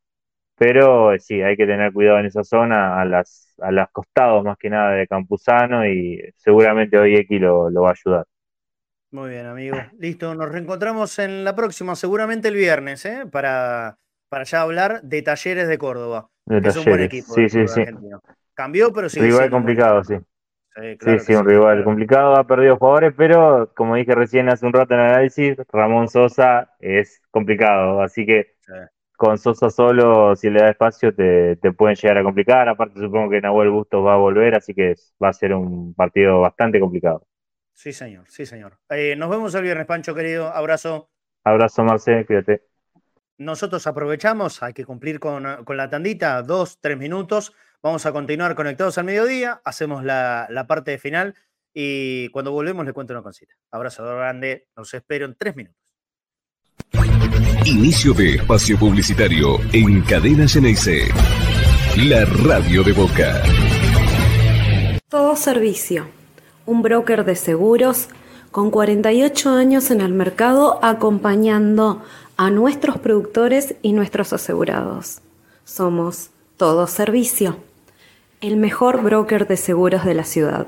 pero 0.57 1.19
sí, 1.19 1.43
hay 1.43 1.57
que 1.57 1.67
tener 1.67 1.93
cuidado 1.93 2.19
en 2.19 2.27
esa 2.27 2.45
zona, 2.45 3.01
a 3.01 3.05
las 3.05 3.45
a 3.61 3.71
los 3.71 3.89
costados 3.91 4.45
más 4.45 4.59
que 4.59 4.71
nada 4.71 4.93
de 4.93 5.07
Campuzano 5.07 5.87
y 5.87 6.21
seguramente 6.37 6.99
hoy 6.99 7.17
X 7.17 7.41
lo, 7.41 7.73
va 7.73 7.91
a 7.91 7.93
ayudar. 7.93 8.27
Muy 9.11 9.31
bien, 9.31 9.47
amigo. 9.47 9.77
Listo, 9.99 10.35
nos 10.35 10.51
reencontramos 10.51 11.19
en 11.19 11.45
la 11.45 11.55
próxima, 11.55 11.95
seguramente 11.95 12.49
el 12.49 12.55
viernes, 12.55 13.05
¿eh? 13.05 13.25
para, 13.31 13.99
para 14.29 14.45
ya 14.45 14.63
hablar 14.63 15.03
de 15.03 15.23
Talleres 15.23 15.69
de 15.69 15.79
Córdoba. 15.79 16.29
es 16.47 16.77
un 16.77 16.85
buen 16.85 17.03
equipo. 17.03 17.33
Sí, 17.33 17.49
sí, 17.49 17.69
sí. 17.69 17.85
Cambió, 18.55 18.93
pero 18.93 19.09
sí. 19.09 19.21
Rival 19.21 19.51
complicado, 19.51 20.03
sí. 20.03 20.17
Sí, 20.77 21.19
sí, 21.21 21.35
un 21.35 21.47
rival 21.47 21.85
complicado, 21.85 22.37
ha 22.37 22.47
perdido 22.47 22.77
jugadores, 22.77 23.15
pero 23.17 23.73
como 23.77 23.95
dije 23.95 24.13
recién 24.15 24.49
hace 24.49 24.67
un 24.67 24.73
rato 24.73 24.95
en 24.95 25.01
el 25.01 25.07
análisis, 25.07 25.57
Ramón 25.73 26.09
Sosa 26.09 26.75
es 26.81 27.23
complicado, 27.31 28.03
así 28.03 28.27
que 28.27 28.55
con 29.17 29.39
Sosa 29.39 29.71
solo, 29.71 30.35
si 30.35 30.51
le 30.51 30.61
da 30.61 30.71
espacio, 30.71 31.15
te, 31.15 31.57
pueden 31.77 31.97
llegar 31.97 32.19
a 32.19 32.23
complicar. 32.23 32.69
Aparte, 32.69 33.01
supongo 33.01 33.31
que 33.31 33.41
Nahuel 33.41 33.71
Bustos 33.71 34.05
va 34.05 34.15
a 34.15 34.19
volver, 34.19 34.57
así 34.57 34.75
que 34.75 34.95
va 35.23 35.29
a 35.29 35.33
ser 35.33 35.55
un 35.55 35.95
partido 35.95 36.41
bastante 36.41 36.81
complicado. 36.81 37.27
Sí, 37.73 37.93
señor, 37.93 38.25
sí, 38.29 38.45
señor. 38.47 38.79
Eh, 38.91 39.17
nos 39.17 39.31
vemos 39.31 39.55
el 39.55 39.63
viernes, 39.63 39.87
Pancho, 39.87 40.15
querido. 40.15 40.49
Abrazo. 40.49 41.11
Abrazo, 41.45 41.85
Marce, 41.85 42.25
cuídate. 42.27 42.63
Nosotros 43.39 43.87
aprovechamos, 43.87 44.63
hay 44.63 44.73
que 44.73 44.85
cumplir 44.85 45.19
con, 45.19 45.65
con, 45.65 45.77
la 45.77 45.91
tandita, 45.91 46.43
dos, 46.43 46.79
tres 46.81 46.97
minutos. 46.97 47.53
Vamos 47.85 48.07
a 48.07 48.13
continuar 48.13 48.55
conectados 48.55 48.97
al 48.97 49.05
mediodía, 49.05 49.61
hacemos 49.63 50.05
la, 50.05 50.47
la 50.49 50.67
parte 50.67 50.97
final 50.97 51.35
y 51.75 52.31
cuando 52.31 52.51
volvemos 52.51 52.87
le 52.87 52.95
cuento 52.95 53.13
una 53.13 53.23
cosita. 53.23 53.53
Abrazo 53.71 54.03
grande, 54.05 54.69
los 54.75 54.95
espero 54.95 55.27
en 55.27 55.35
tres 55.35 55.55
minutos. 55.55 55.79
Inicio 57.67 58.15
de 58.15 58.37
espacio 58.37 58.79
publicitario 58.79 59.59
en 59.75 60.01
Cadena 60.01 60.49
Ceneice. 60.49 61.09
La 62.09 62.25
radio 62.25 62.83
de 62.83 62.93
Boca. 62.95 63.43
Todo 65.11 65.37
Servicio, 65.37 66.07
un 66.65 66.81
broker 66.81 67.27
de 67.27 67.37
seguros 67.37 68.09
con 68.51 68.71
48 68.71 69.51
años 69.51 69.91
en 69.91 70.01
el 70.01 70.15
mercado 70.15 70.83
acompañando 70.83 72.03
a 72.39 72.49
nuestros 72.49 72.97
productores 72.97 73.75
y 73.83 73.93
nuestros 73.93 74.33
asegurados. 74.33 75.21
Somos 75.65 76.31
Todo 76.57 76.87
Servicio, 76.87 77.59
el 78.47 78.59
mejor 78.59 79.03
broker 79.03 79.49
de 79.49 79.57
seguros 79.57 80.05
de 80.05 80.13
la 80.13 80.25
ciudad. 80.25 80.67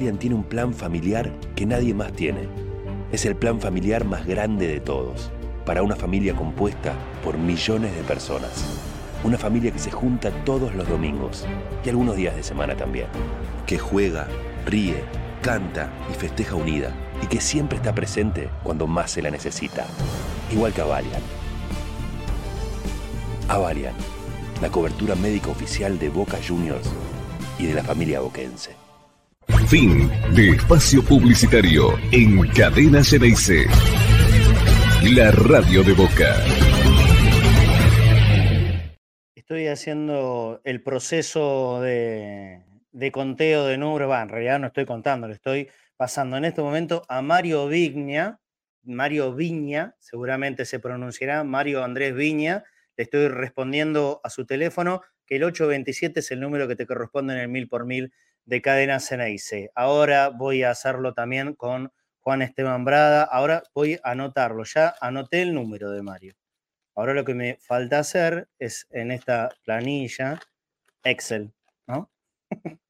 Avalian 0.00 0.18
tiene 0.18 0.36
un 0.36 0.44
plan 0.44 0.72
familiar 0.72 1.30
que 1.54 1.66
nadie 1.66 1.92
más 1.92 2.10
tiene. 2.14 2.48
Es 3.12 3.26
el 3.26 3.36
plan 3.36 3.60
familiar 3.60 4.06
más 4.06 4.26
grande 4.26 4.66
de 4.66 4.80
todos, 4.80 5.30
para 5.66 5.82
una 5.82 5.94
familia 5.94 6.34
compuesta 6.34 6.94
por 7.22 7.36
millones 7.36 7.94
de 7.94 8.02
personas. 8.04 8.64
Una 9.24 9.36
familia 9.36 9.70
que 9.70 9.78
se 9.78 9.90
junta 9.90 10.30
todos 10.46 10.74
los 10.74 10.88
domingos 10.88 11.44
y 11.84 11.90
algunos 11.90 12.16
días 12.16 12.34
de 12.34 12.42
semana 12.42 12.74
también. 12.76 13.08
Que 13.66 13.78
juega, 13.78 14.26
ríe, 14.64 15.04
canta 15.42 15.90
y 16.10 16.14
festeja 16.14 16.54
unida 16.54 16.94
y 17.22 17.26
que 17.26 17.42
siempre 17.42 17.76
está 17.76 17.94
presente 17.94 18.48
cuando 18.62 18.86
más 18.86 19.10
se 19.10 19.20
la 19.20 19.30
necesita. 19.30 19.84
Igual 20.50 20.72
que 20.72 20.80
Avalian. 20.80 21.22
Avalian, 23.48 23.94
la 24.62 24.70
cobertura 24.70 25.14
médica 25.14 25.50
oficial 25.50 25.98
de 25.98 26.08
Boca 26.08 26.38
Juniors 26.48 26.88
y 27.58 27.66
de 27.66 27.74
la 27.74 27.84
familia 27.84 28.20
boquense. 28.20 28.79
Fin 29.70 30.10
de 30.34 30.50
espacio 30.50 31.00
publicitario 31.00 31.96
en 32.10 32.44
Cadena 32.48 33.04
Ceneice. 33.04 33.66
La 35.14 35.30
radio 35.30 35.84
de 35.84 35.92
Boca. 35.92 36.34
Estoy 39.36 39.68
haciendo 39.68 40.60
el 40.64 40.82
proceso 40.82 41.80
de, 41.82 42.64
conteo 43.12 43.66
de 43.66 43.78
números. 43.78 44.10
Va, 44.10 44.22
en 44.22 44.28
realidad 44.30 44.58
no 44.58 44.66
estoy 44.66 44.86
contando, 44.86 45.28
le 45.28 45.34
estoy 45.34 45.68
pasando 45.96 46.36
en 46.36 46.46
este 46.46 46.62
momento 46.62 47.04
a 47.08 47.22
Mario 47.22 47.68
Vigna. 47.68 48.40
Mario 48.82 49.36
Viña, 49.36 49.94
seguramente 50.00 50.64
se 50.64 50.80
pronunciará 50.80 51.44
Mario 51.44 51.84
Andrés 51.84 52.16
Viña. 52.16 52.64
Le 52.96 53.04
estoy 53.04 53.28
respondiendo 53.28 54.20
a 54.24 54.30
su 54.30 54.46
teléfono, 54.46 55.02
que 55.24 55.36
el 55.36 55.44
827 55.44 56.18
es 56.18 56.30
el 56.32 56.40
número 56.40 56.66
que 56.66 56.74
te 56.74 56.86
corresponde 56.86 57.34
en 57.34 57.38
el 57.38 57.48
mil 57.48 57.68
por 57.68 57.86
mil 57.86 58.12
de 58.44 58.62
Cadena 58.62 59.00
Ceneice. 59.00 59.70
Ahora 59.74 60.28
voy 60.30 60.62
a 60.62 60.70
hacerlo 60.70 61.14
también 61.14 61.54
con 61.54 61.92
Juan 62.20 62.42
Esteban 62.42 62.84
Brada. 62.84 63.24
Ahora 63.24 63.62
voy 63.74 63.98
a 64.02 64.12
anotarlo. 64.12 64.64
Ya 64.64 64.94
anoté 65.00 65.42
el 65.42 65.54
número 65.54 65.90
de 65.90 66.02
Mario. 66.02 66.34
Ahora 66.94 67.14
lo 67.14 67.24
que 67.24 67.34
me 67.34 67.56
falta 67.60 67.98
hacer 67.98 68.48
es 68.58 68.86
en 68.90 69.10
esta 69.10 69.50
planilla 69.64 70.40
Excel, 71.04 71.52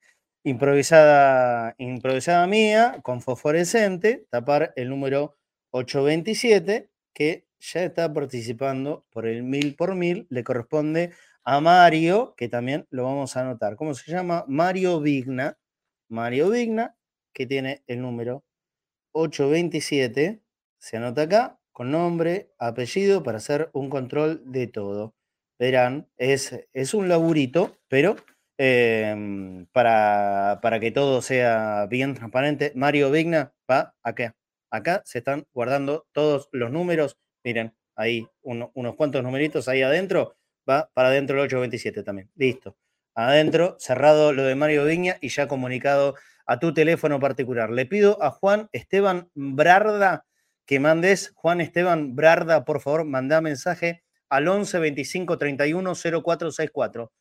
improvisada, 0.43 1.75
improvisada 1.79 2.47
mía, 2.47 2.99
con 3.03 3.21
fosforescente, 3.23 4.27
tapar 4.31 4.73
el 4.75 4.89
número 4.89 5.37
827, 5.71 6.91
que 7.13 7.47
ya 7.61 7.85
está 7.85 8.13
participando 8.13 9.07
por 9.11 9.27
el 9.27 9.43
mil 9.43 9.77
por 9.77 9.95
mil, 9.95 10.27
le 10.31 10.43
corresponde 10.43 11.13
a 11.45 11.61
Mario, 11.61 12.35
que 12.37 12.49
también 12.49 12.87
lo 12.91 13.05
vamos 13.05 13.37
a 13.37 13.41
anotar. 13.41 13.77
¿Cómo 13.77 13.95
se 13.95 14.11
llama? 14.11 14.45
Mario 14.49 15.01
Vigna. 15.01 15.59
Mario 16.09 16.51
Vigna, 16.51 16.97
que 17.33 17.47
tiene 17.47 17.83
el 17.87 18.03
número 18.03 18.45
827. 19.13 20.43
Se 20.79 20.97
anota 20.97 21.23
acá 21.23 21.59
con 21.73 21.91
nombre, 21.91 22.53
apellido, 22.59 23.23
para 23.23 23.39
hacer 23.39 23.71
un 23.73 23.91
control 23.91 24.43
de 24.45 24.67
todo. 24.67 25.15
Verán, 25.59 26.09
es, 26.17 26.67
es 26.73 26.95
un 26.95 27.09
laburito, 27.09 27.79
pero 27.89 28.17
em, 28.59 29.67
para, 29.73 30.61
para 30.63 30.81
que 30.81 30.91
todo 30.91 31.23
sea 31.23 31.87
bien 31.87 32.15
transparente, 32.15 32.73
Mario 32.75 33.11
Vigna 33.11 33.55
va 33.71 33.95
acá. 34.03 34.37
Acá 34.71 35.03
se 35.05 35.19
están 35.19 35.47
guardando 35.53 36.07
todos 36.13 36.49
los 36.53 36.71
números. 36.71 37.17
Miren, 37.45 37.75
ahí 37.97 38.27
unos 38.43 38.97
cuantos 38.97 39.23
numeritos 39.23 39.69
ahí 39.69 39.83
adentro 39.83 40.37
va 40.69 40.91
para 40.95 41.09
adentro 41.09 41.37
el 41.37 41.43
827 41.43 42.03
también. 42.03 42.31
Listo. 42.37 42.77
Adentro, 43.15 43.77
cerrado 43.79 44.33
lo 44.33 44.45
de 44.45 44.55
Mario 44.55 44.85
Viña 44.85 45.17
y 45.21 45.29
ya 45.29 45.49
comunicado 45.49 46.15
a 46.47 46.59
tu 46.59 46.73
teléfono 46.73 47.21
particular. 47.21 47.71
Le 47.71 47.87
pido 47.87 48.23
a 48.23 48.31
Juan 48.31 48.69
Esteban 48.73 49.31
Brarda 49.35 50.25
que 50.67 50.79
mandes, 50.79 51.33
Juan 51.35 51.61
Esteban 51.61 52.15
Brarda, 52.15 52.65
por 52.65 52.81
favor, 52.81 53.05
manda 53.05 53.41
mensaje 53.41 54.05
al 54.29 54.47
11 54.47 54.79
25 54.79 55.37
31 55.37 55.95
0464. 55.95 57.13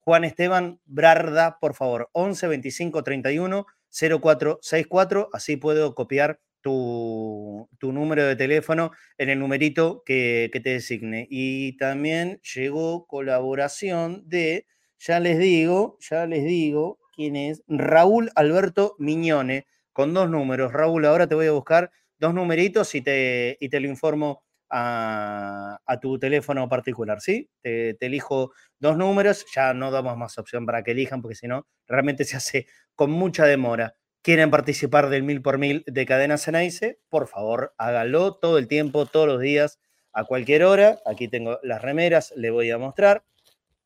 Juan 0.00 0.24
Esteban 0.24 0.80
Brarda, 0.84 1.58
por 1.60 1.74
favor, 1.74 2.10
11 2.12 2.48
25 2.48 3.04
31 3.04 3.66
0464. 3.88 5.30
Así 5.32 5.56
puedo 5.56 5.94
copiar 5.94 6.40
tu, 6.62 7.68
número 7.80 8.24
de 8.24 8.36
teléfono 8.36 8.92
en 9.18 9.28
el 9.28 9.38
numerito 9.38 10.02
que, 10.06 10.50
te 10.52 10.70
designe. 10.70 11.26
Y 11.30 11.76
también 11.76 12.40
llegó 12.54 13.06
colaboración 13.06 14.22
de, 14.26 14.66
ya 14.98 15.20
les 15.20 15.38
digo, 15.38 15.98
ya 16.00 16.26
les 16.26 16.44
digo 16.44 16.98
quién 17.14 17.36
es, 17.36 17.62
Raúl 17.68 18.30
Alberto 18.34 18.96
Miñone, 18.98 19.66
con 19.92 20.14
dos 20.14 20.30
números. 20.30 20.72
Raúl, 20.72 21.04
ahora 21.04 21.26
te 21.26 21.34
voy 21.34 21.46
a 21.46 21.52
buscar 21.52 21.90
dos 22.18 22.32
numeritos 22.32 22.94
y 22.94 23.02
te, 23.02 23.56
y 23.60 23.68
te 23.68 23.80
lo 23.80 23.88
informo 23.88 24.42
a, 24.70 25.78
tu 26.00 26.18
teléfono 26.18 26.66
particular, 26.68 27.20
¿sí? 27.20 27.50
Te, 27.60 27.94
te, 27.94 28.06
elijo 28.06 28.52
dos 28.78 28.96
números, 28.96 29.44
ya 29.54 29.74
no 29.74 29.90
damos 29.90 30.16
más 30.16 30.38
opción 30.38 30.64
para 30.64 30.82
que 30.82 30.92
elijan, 30.92 31.20
porque 31.20 31.34
si 31.34 31.46
no, 31.46 31.66
realmente 31.86 32.24
se 32.24 32.36
hace 32.36 32.66
con 32.94 33.10
mucha 33.10 33.44
demora. 33.44 33.94
Quieren 34.22 34.50
participar 34.50 35.10
del 35.10 35.24
mil 35.24 35.42
por 35.42 35.58
mil 35.58 35.84
de 35.86 36.06
Cadena 36.06 36.38
Ceneice, 36.38 36.98
por 37.08 37.28
favor, 37.28 37.74
hágalo 37.76 38.36
todo 38.36 38.58
el 38.58 38.68
tiempo, 38.68 39.06
todos 39.06 39.26
los 39.26 39.40
días, 39.40 39.80
a 40.12 40.24
cualquier 40.24 40.64
hora. 40.64 41.00
Aquí 41.06 41.28
tengo 41.28 41.58
las 41.62 41.82
remeras, 41.82 42.32
le 42.36 42.50
voy 42.50 42.70
a 42.70 42.78
mostrar 42.78 43.24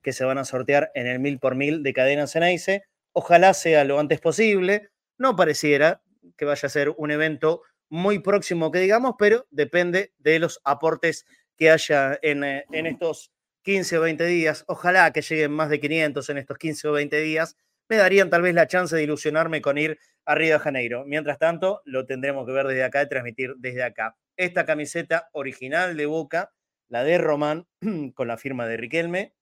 que 0.03 0.13
se 0.13 0.25
van 0.25 0.39
a 0.39 0.45
sortear 0.45 0.93
en 0.95 1.07
el 1.07 1.19
mil 1.19 1.39
por 1.39 1.57
mil 1.57 1.83
de 1.83 1.93
Cadena 1.93 2.27
Ceneice. 2.27 2.85
Ojalá 3.13 3.55
sea 3.55 3.85
lo 3.85 3.99
antes 3.99 4.21
posible. 4.21 4.91
No 5.19 5.35
pareciera 5.35 6.03
que 6.37 6.45
vaya 6.45 6.67
a 6.67 6.71
ser 6.71 6.95
un 6.97 7.11
evento 7.11 7.63
muy 7.89 8.19
próximo 8.19 8.71
que 8.71 8.81
digamos, 8.81 9.15
pero 9.19 9.47
depende 9.51 10.13
de 10.19 10.39
los 10.39 10.61
aportes 10.65 11.25
que 11.57 11.71
haya 11.71 12.19
en, 12.23 12.45
eh, 12.45 12.65
en 12.73 12.87
estos 12.87 13.33
15 13.63 13.99
o 13.99 14.01
20 14.03 14.27
días. 14.27 14.65
Ojalá 14.69 15.13
que 15.13 15.23
lleguen 15.23 15.53
más 15.53 15.71
de 15.71 15.81
500 15.81 16.29
en 16.31 16.39
estos 16.39 16.59
15 16.59 16.89
o 16.89 16.93
20 16.93 17.21
días. 17.21 17.57
Me 17.89 17.97
darían 17.97 18.31
tal 18.31 18.43
vez 18.43 18.55
la 18.55 18.67
chance 18.67 18.97
de 18.97 19.05
ilusionarme 19.05 19.61
con 19.61 19.79
ir 19.79 19.99
a 20.25 20.35
Río 20.35 20.55
de 20.55 20.59
Janeiro. 20.59 21.05
Mientras 21.07 21.39
tanto, 21.39 21.83
lo 21.85 22.05
tendremos 22.05 22.45
que 22.45 22.53
ver 22.53 22.67
desde 22.67 22.83
acá 22.83 23.03
y 23.03 23.09
transmitir 23.09 23.55
desde 23.59 23.85
acá. 23.85 24.17
Esta 24.37 24.67
camiseta 24.67 25.29
original 25.33 25.97
de 25.97 26.07
Boca, 26.07 26.53
la 26.89 27.05
de 27.05 27.19
Román, 27.19 27.67
con 28.15 28.27
la 28.27 28.37
firma 28.37 28.67
de 28.67 28.77
Riquelme, 28.77 29.35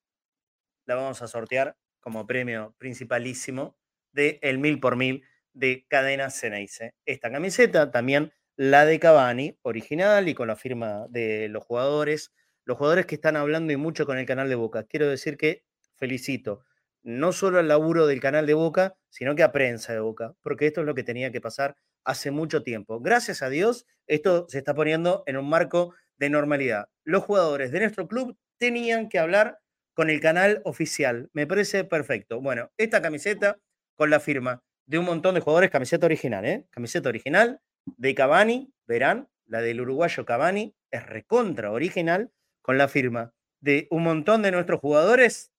la 0.84 0.96
vamos 0.96 1.22
a 1.22 1.28
sortear 1.28 1.76
como 2.00 2.26
premio 2.26 2.74
principalísimo 2.76 3.78
de 4.12 4.38
el 4.42 4.58
mil 4.58 4.78
por 4.78 4.96
mil 4.96 5.24
de 5.54 5.86
Cadena 5.88 6.28
Ceneice. 6.28 6.92
Esta 7.06 7.32
camiseta 7.32 7.90
también 7.90 8.32
la 8.56 8.84
de 8.84 9.00
Cavani, 9.00 9.58
original 9.62 10.28
y 10.28 10.34
con 10.34 10.48
la 10.48 10.56
firma 10.56 11.06
de 11.08 11.48
los 11.48 11.64
jugadores, 11.64 12.32
los 12.64 12.76
jugadores 12.76 13.06
que 13.06 13.14
están 13.14 13.36
hablando 13.36 13.72
y 13.72 13.76
mucho 13.76 14.04
con 14.04 14.18
el 14.18 14.26
canal 14.26 14.50
de 14.50 14.54
Boca. 14.54 14.84
Quiero 14.84 15.08
decir 15.08 15.38
que 15.38 15.64
felicito 15.96 16.62
no 17.04 17.32
solo 17.32 17.58
al 17.58 17.68
laburo 17.68 18.06
del 18.06 18.20
canal 18.20 18.46
de 18.46 18.54
Boca, 18.54 18.96
sino 19.10 19.34
que 19.34 19.42
a 19.42 19.52
prensa 19.52 19.92
de 19.92 20.00
Boca, 20.00 20.34
porque 20.42 20.66
esto 20.66 20.80
es 20.80 20.86
lo 20.86 20.94
que 20.94 21.04
tenía 21.04 21.30
que 21.30 21.40
pasar 21.40 21.76
hace 22.04 22.30
mucho 22.30 22.62
tiempo. 22.62 23.00
Gracias 23.00 23.42
a 23.42 23.50
Dios, 23.50 23.86
esto 24.06 24.46
se 24.48 24.58
está 24.58 24.74
poniendo 24.74 25.22
en 25.26 25.36
un 25.36 25.48
marco 25.48 25.94
de 26.16 26.30
normalidad. 26.30 26.88
Los 27.04 27.22
jugadores 27.22 27.70
de 27.70 27.80
nuestro 27.80 28.08
club 28.08 28.36
tenían 28.58 29.08
que 29.08 29.18
hablar 29.18 29.58
con 29.94 30.10
el 30.10 30.20
canal 30.20 30.60
oficial. 30.64 31.30
Me 31.32 31.46
parece 31.46 31.84
perfecto. 31.84 32.40
Bueno, 32.40 32.70
esta 32.78 33.00
camiseta 33.00 33.58
con 33.96 34.10
la 34.10 34.20
firma 34.20 34.62
de 34.86 34.98
un 34.98 35.04
montón 35.04 35.34
de 35.34 35.40
jugadores, 35.40 35.70
camiseta 35.70 36.06
original, 36.06 36.44
¿eh? 36.44 36.66
Camiseta 36.70 37.08
original 37.08 37.60
de 37.86 38.14
Cavani, 38.14 38.72
verán, 38.86 39.28
la 39.46 39.60
del 39.60 39.80
uruguayo 39.80 40.24
Cavani 40.24 40.74
es 40.90 41.06
recontra 41.06 41.70
original, 41.70 42.30
con 42.62 42.78
la 42.78 42.88
firma 42.88 43.34
de 43.60 43.88
un 43.90 44.02
montón 44.02 44.42
de 44.42 44.50
nuestros 44.50 44.80
jugadores, 44.80 45.52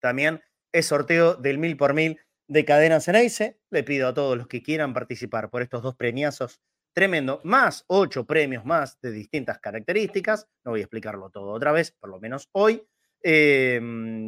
también 0.00 0.40
es 0.72 0.86
sorteo 0.86 1.34
del 1.34 1.58
mil 1.58 1.76
por 1.76 1.94
mil 1.94 2.18
de 2.48 2.64
Cadena 2.64 3.00
Ceneice. 3.00 3.60
Le 3.70 3.84
pido 3.84 4.08
a 4.08 4.14
todos 4.14 4.36
los 4.36 4.48
que 4.48 4.62
quieran 4.62 4.94
participar 4.94 5.50
por 5.50 5.62
estos 5.62 5.82
dos 5.82 5.94
premiazos 5.94 6.60
tremendo, 6.92 7.40
más 7.44 7.84
ocho 7.86 8.26
premios 8.26 8.64
más 8.64 9.00
de 9.00 9.12
distintas 9.12 9.58
características. 9.58 10.48
No 10.64 10.72
voy 10.72 10.80
a 10.80 10.84
explicarlo 10.84 11.30
todo 11.30 11.52
otra 11.52 11.70
vez, 11.72 11.92
por 11.92 12.10
lo 12.10 12.20
menos 12.20 12.48
hoy. 12.52 12.86
Eh, 13.22 13.80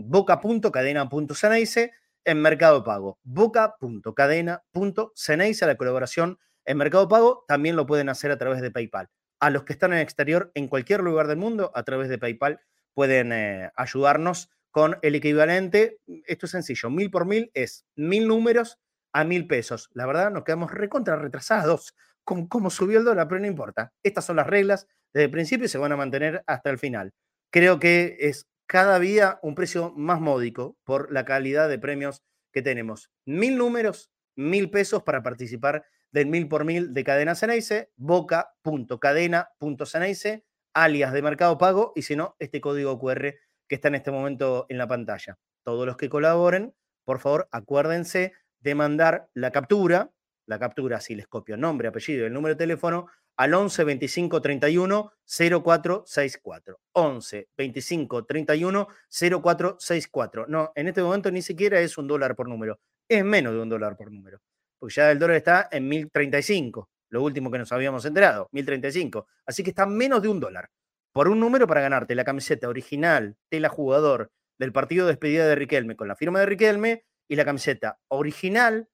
boca.cadena.ceneice 0.04 1.92
en 2.24 2.40
Mercado 2.40 2.84
Pago. 2.84 3.18
Boca.cadena.ceneice, 3.22 5.66
la 5.66 5.76
colaboración 5.76 6.38
en 6.64 6.78
Mercado 6.78 7.08
Pago, 7.08 7.44
también 7.46 7.76
lo 7.76 7.84
pueden 7.86 8.08
hacer 8.08 8.30
a 8.30 8.38
través 8.38 8.62
de 8.62 8.70
PayPal. 8.70 9.10
A 9.40 9.50
los 9.50 9.64
que 9.64 9.74
están 9.74 9.92
en 9.92 9.98
el 9.98 10.04
exterior, 10.04 10.50
en 10.54 10.68
cualquier 10.68 11.02
lugar 11.02 11.26
del 11.26 11.36
mundo, 11.36 11.70
a 11.74 11.82
través 11.82 12.08
de 12.08 12.16
PayPal, 12.18 12.60
pueden 12.94 13.32
eh, 13.32 13.70
ayudarnos 13.76 14.48
con 14.74 14.98
el 15.02 15.14
equivalente, 15.14 16.00
esto 16.26 16.46
es 16.46 16.52
sencillo, 16.52 16.90
mil 16.90 17.08
por 17.08 17.26
mil 17.26 17.48
es 17.54 17.86
mil 17.94 18.26
números 18.26 18.80
a 19.12 19.22
mil 19.22 19.46
pesos. 19.46 19.88
La 19.92 20.04
verdad, 20.04 20.32
nos 20.32 20.42
quedamos 20.42 20.72
recontra 20.72 21.14
retrasados 21.14 21.94
con 22.24 22.48
cómo 22.48 22.70
subió 22.70 22.98
el 22.98 23.04
dólar, 23.04 23.28
pero 23.28 23.40
no 23.40 23.46
importa. 23.46 23.92
Estas 24.02 24.24
son 24.24 24.34
las 24.34 24.48
reglas 24.48 24.88
desde 25.12 25.26
el 25.26 25.30
principio 25.30 25.66
y 25.66 25.68
se 25.68 25.78
van 25.78 25.92
a 25.92 25.96
mantener 25.96 26.42
hasta 26.48 26.70
el 26.70 26.78
final. 26.78 27.12
Creo 27.52 27.78
que 27.78 28.16
es 28.18 28.48
cada 28.66 28.98
día 28.98 29.38
un 29.42 29.54
precio 29.54 29.92
más 29.92 30.20
módico 30.20 30.76
por 30.82 31.12
la 31.12 31.24
calidad 31.24 31.68
de 31.68 31.78
premios 31.78 32.24
que 32.52 32.60
tenemos. 32.60 33.12
Mil 33.24 33.56
números, 33.56 34.10
mil 34.34 34.70
pesos 34.70 35.04
para 35.04 35.22
participar 35.22 35.84
del 36.10 36.26
mil 36.26 36.48
por 36.48 36.64
mil 36.64 36.92
de 36.92 37.04
Cadena 37.04 37.36
Ceneice, 37.36 37.92
boca.cadena.ceneice, 37.94 40.44
alias 40.74 41.12
de 41.12 41.22
Mercado 41.22 41.58
Pago, 41.58 41.92
y 41.94 42.02
si 42.02 42.16
no, 42.16 42.34
este 42.40 42.60
código 42.60 42.98
QR 42.98 43.34
que 43.68 43.76
está 43.76 43.88
en 43.88 43.96
este 43.96 44.10
momento 44.10 44.66
en 44.68 44.78
la 44.78 44.86
pantalla. 44.86 45.38
Todos 45.62 45.86
los 45.86 45.96
que 45.96 46.08
colaboren, 46.08 46.74
por 47.04 47.20
favor, 47.20 47.48
acuérdense 47.50 48.32
de 48.60 48.74
mandar 48.74 49.28
la 49.34 49.50
captura, 49.50 50.10
la 50.46 50.58
captura, 50.58 51.00
si 51.00 51.14
les 51.14 51.26
copio 51.26 51.56
nombre, 51.56 51.88
apellido 51.88 52.26
el 52.26 52.32
número 52.32 52.54
de 52.54 52.58
teléfono, 52.58 53.06
al 53.36 53.52
11 53.52 53.84
25 53.84 54.40
31 54.40 55.12
0464. 55.26 56.80
11 56.92 57.48
25 57.56 58.24
31 58.24 58.88
0464. 59.08 60.46
No, 60.48 60.72
en 60.74 60.88
este 60.88 61.02
momento 61.02 61.30
ni 61.30 61.42
siquiera 61.42 61.80
es 61.80 61.98
un 61.98 62.06
dólar 62.06 62.36
por 62.36 62.48
número, 62.48 62.78
es 63.08 63.24
menos 63.24 63.52
de 63.54 63.60
un 63.60 63.68
dólar 63.68 63.96
por 63.96 64.12
número, 64.12 64.40
porque 64.78 64.94
ya 64.94 65.10
el 65.10 65.18
dólar 65.18 65.36
está 65.36 65.68
en 65.70 65.88
1035, 65.88 66.88
lo 67.10 67.22
último 67.22 67.50
que 67.50 67.58
nos 67.58 67.72
habíamos 67.72 68.04
enterado, 68.04 68.48
1035. 68.52 69.26
Así 69.46 69.62
que 69.62 69.70
está 69.70 69.86
menos 69.86 70.22
de 70.22 70.28
un 70.28 70.40
dólar 70.40 70.70
por 71.14 71.28
un 71.28 71.38
número 71.38 71.68
para 71.68 71.80
ganarte 71.80 72.16
la 72.16 72.24
camiseta 72.24 72.68
original 72.68 73.36
tela 73.48 73.68
jugador 73.68 74.32
del 74.58 74.72
partido 74.72 75.06
de 75.06 75.12
despedida 75.12 75.46
de 75.46 75.54
Riquelme 75.54 75.94
con 75.94 76.08
la 76.08 76.16
firma 76.16 76.40
de 76.40 76.46
Riquelme 76.46 77.04
y 77.28 77.36
la 77.36 77.44
camiseta 77.44 78.00
original 78.08 78.88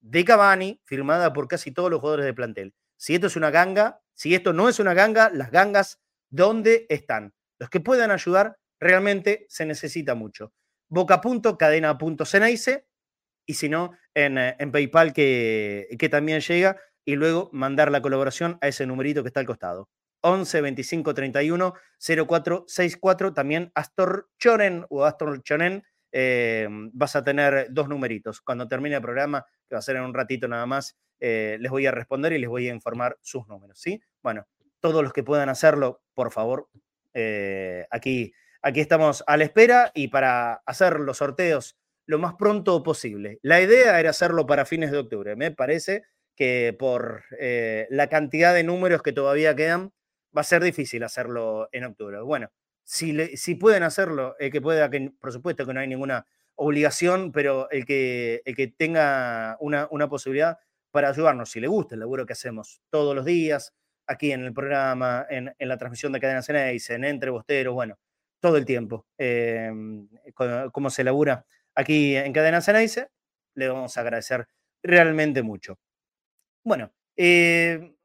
de 0.00 0.24
Cavani 0.24 0.80
firmada 0.84 1.34
por 1.34 1.48
casi 1.48 1.72
todos 1.72 1.90
los 1.90 2.00
jugadores 2.00 2.24
de 2.24 2.32
plantel. 2.32 2.74
Si 2.96 3.14
esto 3.14 3.26
es 3.26 3.36
una 3.36 3.50
ganga, 3.50 4.00
si 4.14 4.34
esto 4.34 4.54
no 4.54 4.70
es 4.70 4.78
una 4.78 4.94
ganga, 4.94 5.28
las 5.28 5.50
gangas, 5.50 6.00
¿dónde 6.30 6.86
están? 6.88 7.34
Los 7.58 7.68
que 7.68 7.80
puedan 7.80 8.10
ayudar, 8.10 8.56
realmente 8.80 9.44
se 9.50 9.66
necesita 9.66 10.14
mucho. 10.14 10.54
Boca.cadena.ceneice 10.88 12.86
y 13.44 13.54
si 13.54 13.68
no, 13.68 13.92
en, 14.14 14.38
eh, 14.38 14.56
en 14.58 14.72
PayPal 14.72 15.12
que, 15.12 15.88
que 15.98 16.08
también 16.08 16.40
llega 16.40 16.80
y 17.04 17.16
luego 17.16 17.50
mandar 17.52 17.90
la 17.90 18.00
colaboración 18.00 18.56
a 18.62 18.68
ese 18.68 18.86
numerito 18.86 19.22
que 19.22 19.28
está 19.28 19.40
al 19.40 19.46
costado. 19.46 19.90
11 20.26 20.60
25 20.60 21.14
31 21.14 21.74
04 21.98 22.64
64. 22.66 23.32
También 23.32 23.70
Astor 23.74 24.28
Chonen 24.38 24.84
o 24.88 25.04
Astor 25.04 25.42
Chonen. 25.42 25.84
Eh, 26.12 26.66
vas 26.92 27.14
a 27.16 27.24
tener 27.24 27.68
dos 27.70 27.88
numeritos. 27.88 28.40
Cuando 28.40 28.66
termine 28.66 28.96
el 28.96 29.02
programa, 29.02 29.46
que 29.68 29.74
va 29.74 29.78
a 29.78 29.82
ser 29.82 29.96
en 29.96 30.02
un 30.02 30.14
ratito 30.14 30.48
nada 30.48 30.66
más, 30.66 30.96
eh, 31.20 31.58
les 31.60 31.70
voy 31.70 31.86
a 31.86 31.90
responder 31.90 32.32
y 32.32 32.38
les 32.38 32.48
voy 32.48 32.68
a 32.68 32.74
informar 32.74 33.18
sus 33.20 33.46
números. 33.48 33.78
¿sí? 33.78 34.00
Bueno, 34.22 34.46
todos 34.80 35.02
los 35.02 35.12
que 35.12 35.22
puedan 35.22 35.48
hacerlo, 35.48 36.02
por 36.14 36.32
favor, 36.32 36.68
eh, 37.14 37.86
aquí, 37.90 38.32
aquí 38.62 38.80
estamos 38.80 39.24
a 39.26 39.36
la 39.36 39.44
espera 39.44 39.92
y 39.94 40.08
para 40.08 40.54
hacer 40.66 41.00
los 41.00 41.18
sorteos 41.18 41.78
lo 42.06 42.18
más 42.18 42.34
pronto 42.34 42.82
posible. 42.82 43.38
La 43.42 43.60
idea 43.60 43.98
era 43.98 44.10
hacerlo 44.10 44.46
para 44.46 44.64
fines 44.64 44.92
de 44.92 44.98
octubre. 44.98 45.34
Me 45.34 45.50
parece 45.50 46.04
que 46.36 46.76
por 46.78 47.24
la 47.40 48.08
cantidad 48.08 48.54
de 48.54 48.62
números 48.62 49.02
que 49.02 49.12
todavía 49.12 49.56
quedan, 49.56 49.92
va 50.36 50.40
a 50.40 50.44
ser 50.44 50.62
difícil 50.62 51.02
hacerlo 51.02 51.68
en 51.72 51.84
octubre. 51.84 52.20
Bueno, 52.20 52.50
si, 52.84 53.36
si 53.36 53.54
pueden 53.54 53.82
hacerlo, 53.82 54.36
el 54.38 54.50
que 54.50 54.60
pueda, 54.60 54.90
que 54.90 55.12
por 55.20 55.32
supuesto 55.32 55.66
que 55.66 55.74
no 55.74 55.80
hay 55.80 55.88
ninguna 55.88 56.26
obligación, 56.56 57.32
pero 57.32 57.70
el 57.70 57.84
que, 57.84 58.42
el 58.44 58.56
que 58.56 58.68
tenga 58.68 59.56
una, 59.60 59.88
una 59.90 60.08
posibilidad 60.08 60.58
para 60.90 61.10
ayudarnos, 61.10 61.50
si 61.50 61.60
le 61.60 61.68
gusta 61.68 61.94
el 61.94 62.00
laburo 62.00 62.24
que 62.24 62.32
hacemos 62.32 62.80
todos 62.90 63.14
los 63.14 63.24
días, 63.24 63.74
aquí 64.06 64.32
en 64.32 64.44
el 64.44 64.52
programa, 64.52 65.26
en, 65.28 65.54
la 65.58 65.76
transmisión 65.76 66.12
de 66.12 66.20
Cadena 66.20 66.42
Ceneice, 66.42 66.94
en 66.94 67.04
Entre 67.04 67.30
Bosteros, 67.30 67.74
bueno, 67.74 67.98
todo 68.40 68.56
el 68.56 68.64
tiempo, 68.64 69.06
eh, 69.18 69.70
como 70.72 70.90
se 70.90 71.04
labura 71.04 71.44
aquí 71.74 72.16
en 72.16 72.32
Cadena 72.32 72.60
Ceneice, 72.60 73.08
le 73.54 73.68
vamos 73.68 73.96
a 73.96 74.00
agradecer 74.00 74.46
realmente 74.82 75.42
mucho. 75.42 75.78
Bueno, 76.64 76.92
eh, 77.16 77.95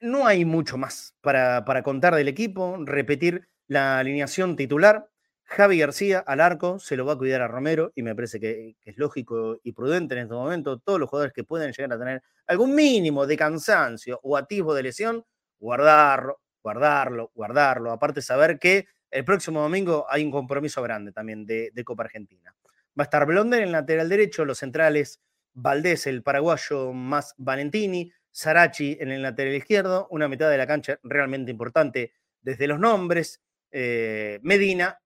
no 0.00 0.26
hay 0.26 0.44
mucho 0.44 0.76
más 0.76 1.14
para, 1.20 1.64
contar 1.82 2.14
del 2.14 2.28
equipo. 2.28 2.76
Repetir 2.84 3.48
la 3.66 3.98
alineación 3.98 4.56
titular. 4.56 5.08
Javi 5.44 5.78
García 5.78 6.18
al 6.18 6.40
arco, 6.40 6.78
se 6.78 6.94
lo 6.94 7.06
va 7.06 7.14
a 7.14 7.16
cuidar 7.16 7.40
a 7.40 7.48
Romero 7.48 7.90
y 7.94 8.02
me 8.02 8.14
parece 8.14 8.38
que, 8.38 8.76
es 8.84 8.98
lógico 8.98 9.58
y 9.62 9.72
prudente 9.72 10.14
en 10.14 10.22
este 10.22 10.34
momento. 10.34 10.78
Todos 10.78 11.00
los 11.00 11.08
jugadores 11.08 11.32
que 11.32 11.42
pueden 11.42 11.72
llegar 11.72 11.92
a 11.94 11.98
tener 11.98 12.22
algún 12.46 12.74
mínimo 12.74 13.26
de 13.26 13.36
cansancio 13.36 14.20
o 14.22 14.36
atisbo 14.36 14.74
de 14.74 14.82
lesión, 14.82 15.24
guardarlo, 15.58 16.40
guardarlo, 16.62 17.30
guardarlo. 17.34 17.92
Aparte, 17.92 18.20
saber 18.20 18.58
que 18.58 18.88
el 19.10 19.24
próximo 19.24 19.62
domingo 19.62 20.04
hay 20.10 20.22
un 20.22 20.30
compromiso 20.30 20.82
grande 20.82 21.12
también 21.12 21.46
de, 21.46 21.70
de 21.72 21.84
Copa 21.84 22.02
Argentina. 22.02 22.54
Va 22.98 23.02
a 23.02 23.04
estar 23.04 23.24
Blonder 23.24 23.60
en 23.60 23.68
el 23.68 23.72
lateral 23.72 24.08
derecho, 24.10 24.44
los 24.44 24.58
centrales 24.58 25.22
Valdés, 25.54 26.06
el 26.06 26.22
paraguayo 26.22 26.92
más 26.92 27.34
Valentini, 27.38 28.12
Sarachi 28.30 28.96
en 29.00 29.10
el 29.10 29.22
lateral 29.22 29.54
izquierdo, 29.54 30.06
una 30.10 30.28
mitad 30.28 30.50
de 30.50 30.58
la 30.58 30.66
cancha 30.66 30.98
realmente 31.02 31.50
importante 31.50 32.12
desde 32.40 32.66
los 32.66 32.78
nombres, 32.78 33.42
eh, 33.70 34.38
Medina, 34.42 35.00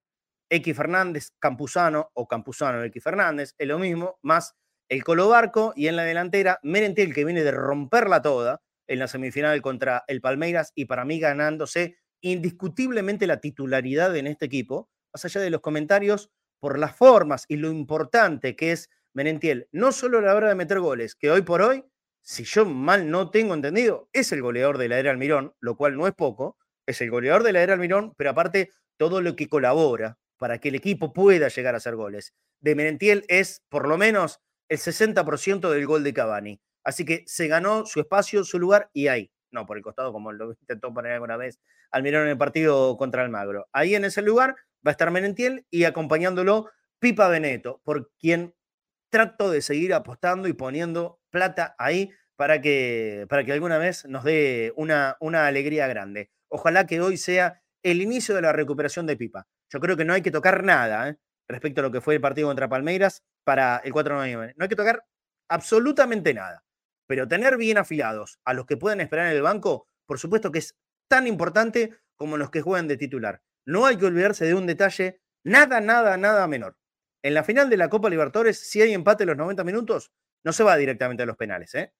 X 0.49 0.75
Fernández, 0.75 1.29
Campuzano 1.39 2.11
o 2.13 2.27
Campuzano 2.27 2.83
X 2.83 3.03
Fernández, 3.03 3.55
es 3.57 3.67
lo 3.67 3.79
mismo, 3.79 4.19
más 4.21 4.55
el 4.89 5.03
Colo 5.03 5.29
Barco 5.29 5.73
y 5.75 5.87
en 5.87 5.95
la 5.95 6.03
delantera 6.03 6.59
Merentiel 6.63 7.13
que 7.13 7.25
viene 7.25 7.43
de 7.43 7.51
romperla 7.51 8.21
toda 8.21 8.61
en 8.87 8.99
la 8.99 9.07
semifinal 9.07 9.61
contra 9.61 10.03
el 10.07 10.21
Palmeiras 10.21 10.71
y 10.75 10.85
para 10.85 11.05
mí 11.05 11.19
ganándose 11.19 11.97
indiscutiblemente 12.21 13.27
la 13.27 13.39
titularidad 13.41 14.15
en 14.15 14.27
este 14.27 14.45
equipo, 14.45 14.89
más 15.13 15.25
allá 15.25 15.41
de 15.41 15.49
los 15.49 15.61
comentarios, 15.61 16.31
por 16.59 16.79
las 16.79 16.95
formas 16.95 17.45
y 17.49 17.57
lo 17.57 17.69
importante 17.69 18.55
que 18.55 18.71
es 18.71 18.89
Merentiel, 19.13 19.67
no 19.71 19.91
solo 19.91 20.19
a 20.19 20.21
la 20.21 20.35
hora 20.35 20.47
de 20.47 20.55
meter 20.55 20.79
goles, 20.79 21.15
que 21.15 21.29
hoy 21.29 21.41
por 21.41 21.61
hoy, 21.61 21.83
si 22.23 22.45
yo 22.45 22.65
mal 22.65 23.11
no 23.11 23.29
tengo 23.29 23.53
entendido, 23.53 24.09
es 24.13 24.31
el 24.31 24.41
goleador 24.41 24.77
de 24.77 24.87
la 24.87 24.97
era 24.97 25.11
Almirón, 25.11 25.53
lo 25.59 25.75
cual 25.75 25.97
no 25.97 26.07
es 26.07 26.13
poco, 26.13 26.57
es 26.85 27.01
el 27.01 27.11
goleador 27.11 27.43
de 27.43 27.51
la 27.51 27.61
era 27.61 27.73
Almirón, 27.73 28.13
pero 28.17 28.29
aparte 28.29 28.71
todo 28.97 29.21
lo 29.21 29.35
que 29.35 29.49
colabora 29.49 30.17
para 30.37 30.59
que 30.59 30.69
el 30.69 30.75
equipo 30.75 31.13
pueda 31.13 31.49
llegar 31.49 31.73
a 31.73 31.77
hacer 31.77 31.95
goles. 31.95 32.33
De 32.61 32.75
Merentiel 32.75 33.25
es 33.27 33.61
por 33.69 33.87
lo 33.87 33.97
menos 33.97 34.39
el 34.69 34.77
60% 34.77 35.69
del 35.69 35.85
gol 35.85 36.03
de 36.03 36.13
Cavani. 36.13 36.61
Así 36.83 37.05
que 37.05 37.23
se 37.27 37.47
ganó 37.47 37.85
su 37.85 37.99
espacio, 37.99 38.43
su 38.43 38.57
lugar 38.57 38.89
y 38.93 39.07
ahí. 39.07 39.31
No, 39.51 39.65
por 39.65 39.77
el 39.77 39.83
costado, 39.83 40.11
como 40.13 40.31
lo 40.31 40.51
intentó 40.61 40.93
poner 40.93 41.11
alguna 41.11 41.37
vez 41.37 41.59
Almirón 41.91 42.23
en 42.23 42.29
el 42.29 42.37
partido 42.37 42.97
contra 42.97 43.23
Almagro. 43.23 43.67
Ahí 43.73 43.95
en 43.95 44.05
ese 44.05 44.21
lugar 44.21 44.55
va 44.85 44.89
a 44.89 44.91
estar 44.91 45.11
Menentiel 45.11 45.65
y 45.69 45.83
acompañándolo 45.83 46.69
Pipa 46.99 47.27
Beneto, 47.27 47.81
por 47.83 48.11
quien 48.17 48.55
trato 49.09 49.51
de 49.51 49.61
seguir 49.61 49.93
apostando 49.93 50.47
y 50.47 50.53
poniendo 50.53 51.19
plata 51.33 51.75
ahí 51.77 52.11
para 52.37 52.61
que, 52.61 53.25
para 53.27 53.43
que 53.43 53.51
alguna 53.51 53.77
vez 53.77 54.05
nos 54.05 54.23
dé 54.23 54.71
una, 54.77 55.17
una 55.19 55.47
alegría 55.47 55.87
grande. 55.87 56.29
Ojalá 56.47 56.85
que 56.85 57.01
hoy 57.01 57.17
sea 57.17 57.61
el 57.83 58.01
inicio 58.01 58.35
de 58.35 58.41
la 58.41 58.53
recuperación 58.53 59.05
de 59.07 59.17
Pipa. 59.17 59.47
Yo 59.69 59.79
creo 59.79 59.97
que 59.97 60.05
no 60.05 60.13
hay 60.13 60.21
que 60.21 60.31
tocar 60.31 60.63
nada 60.63 61.09
¿eh? 61.09 61.17
respecto 61.47 61.81
a 61.81 61.83
lo 61.83 61.91
que 61.91 61.99
fue 61.99 62.15
el 62.15 62.21
partido 62.21 62.47
contra 62.47 62.69
Palmeiras 62.69 63.23
para 63.43 63.77
el 63.83 63.91
4 63.91 64.13
de 64.13 64.21
noviembre. 64.21 64.53
No 64.55 64.63
hay 64.63 64.69
que 64.69 64.75
tocar 64.75 65.03
absolutamente 65.49 66.33
nada. 66.33 66.63
Pero 67.07 67.27
tener 67.27 67.57
bien 67.57 67.77
afilados 67.77 68.39
a 68.45 68.53
los 68.53 68.65
que 68.65 68.77
pueden 68.77 69.01
esperar 69.01 69.27
en 69.27 69.33
el 69.33 69.41
banco, 69.41 69.87
por 70.05 70.19
supuesto 70.19 70.51
que 70.51 70.59
es 70.59 70.75
tan 71.09 71.27
importante 71.27 71.91
como 72.15 72.37
los 72.37 72.51
que 72.51 72.61
juegan 72.61 72.87
de 72.87 72.97
titular. 72.97 73.41
No 73.65 73.85
hay 73.85 73.97
que 73.97 74.05
olvidarse 74.05 74.45
de 74.45 74.53
un 74.53 74.67
detalle, 74.67 75.21
nada, 75.43 75.81
nada, 75.81 76.15
nada 76.17 76.47
menor. 76.47 76.77
En 77.23 77.33
la 77.33 77.43
final 77.43 77.69
de 77.69 77.77
la 77.77 77.89
Copa 77.89 78.09
Libertadores, 78.09 78.69
si 78.69 78.81
hay 78.81 78.93
empate 78.93 79.23
en 79.23 79.29
los 79.29 79.37
90 79.37 79.63
minutos, 79.63 80.11
no 80.43 80.53
se 80.53 80.63
va 80.63 80.77
directamente 80.77 81.23
a 81.23 81.25
los 81.25 81.37
penales. 81.37 81.73
¿eh? 81.75 81.93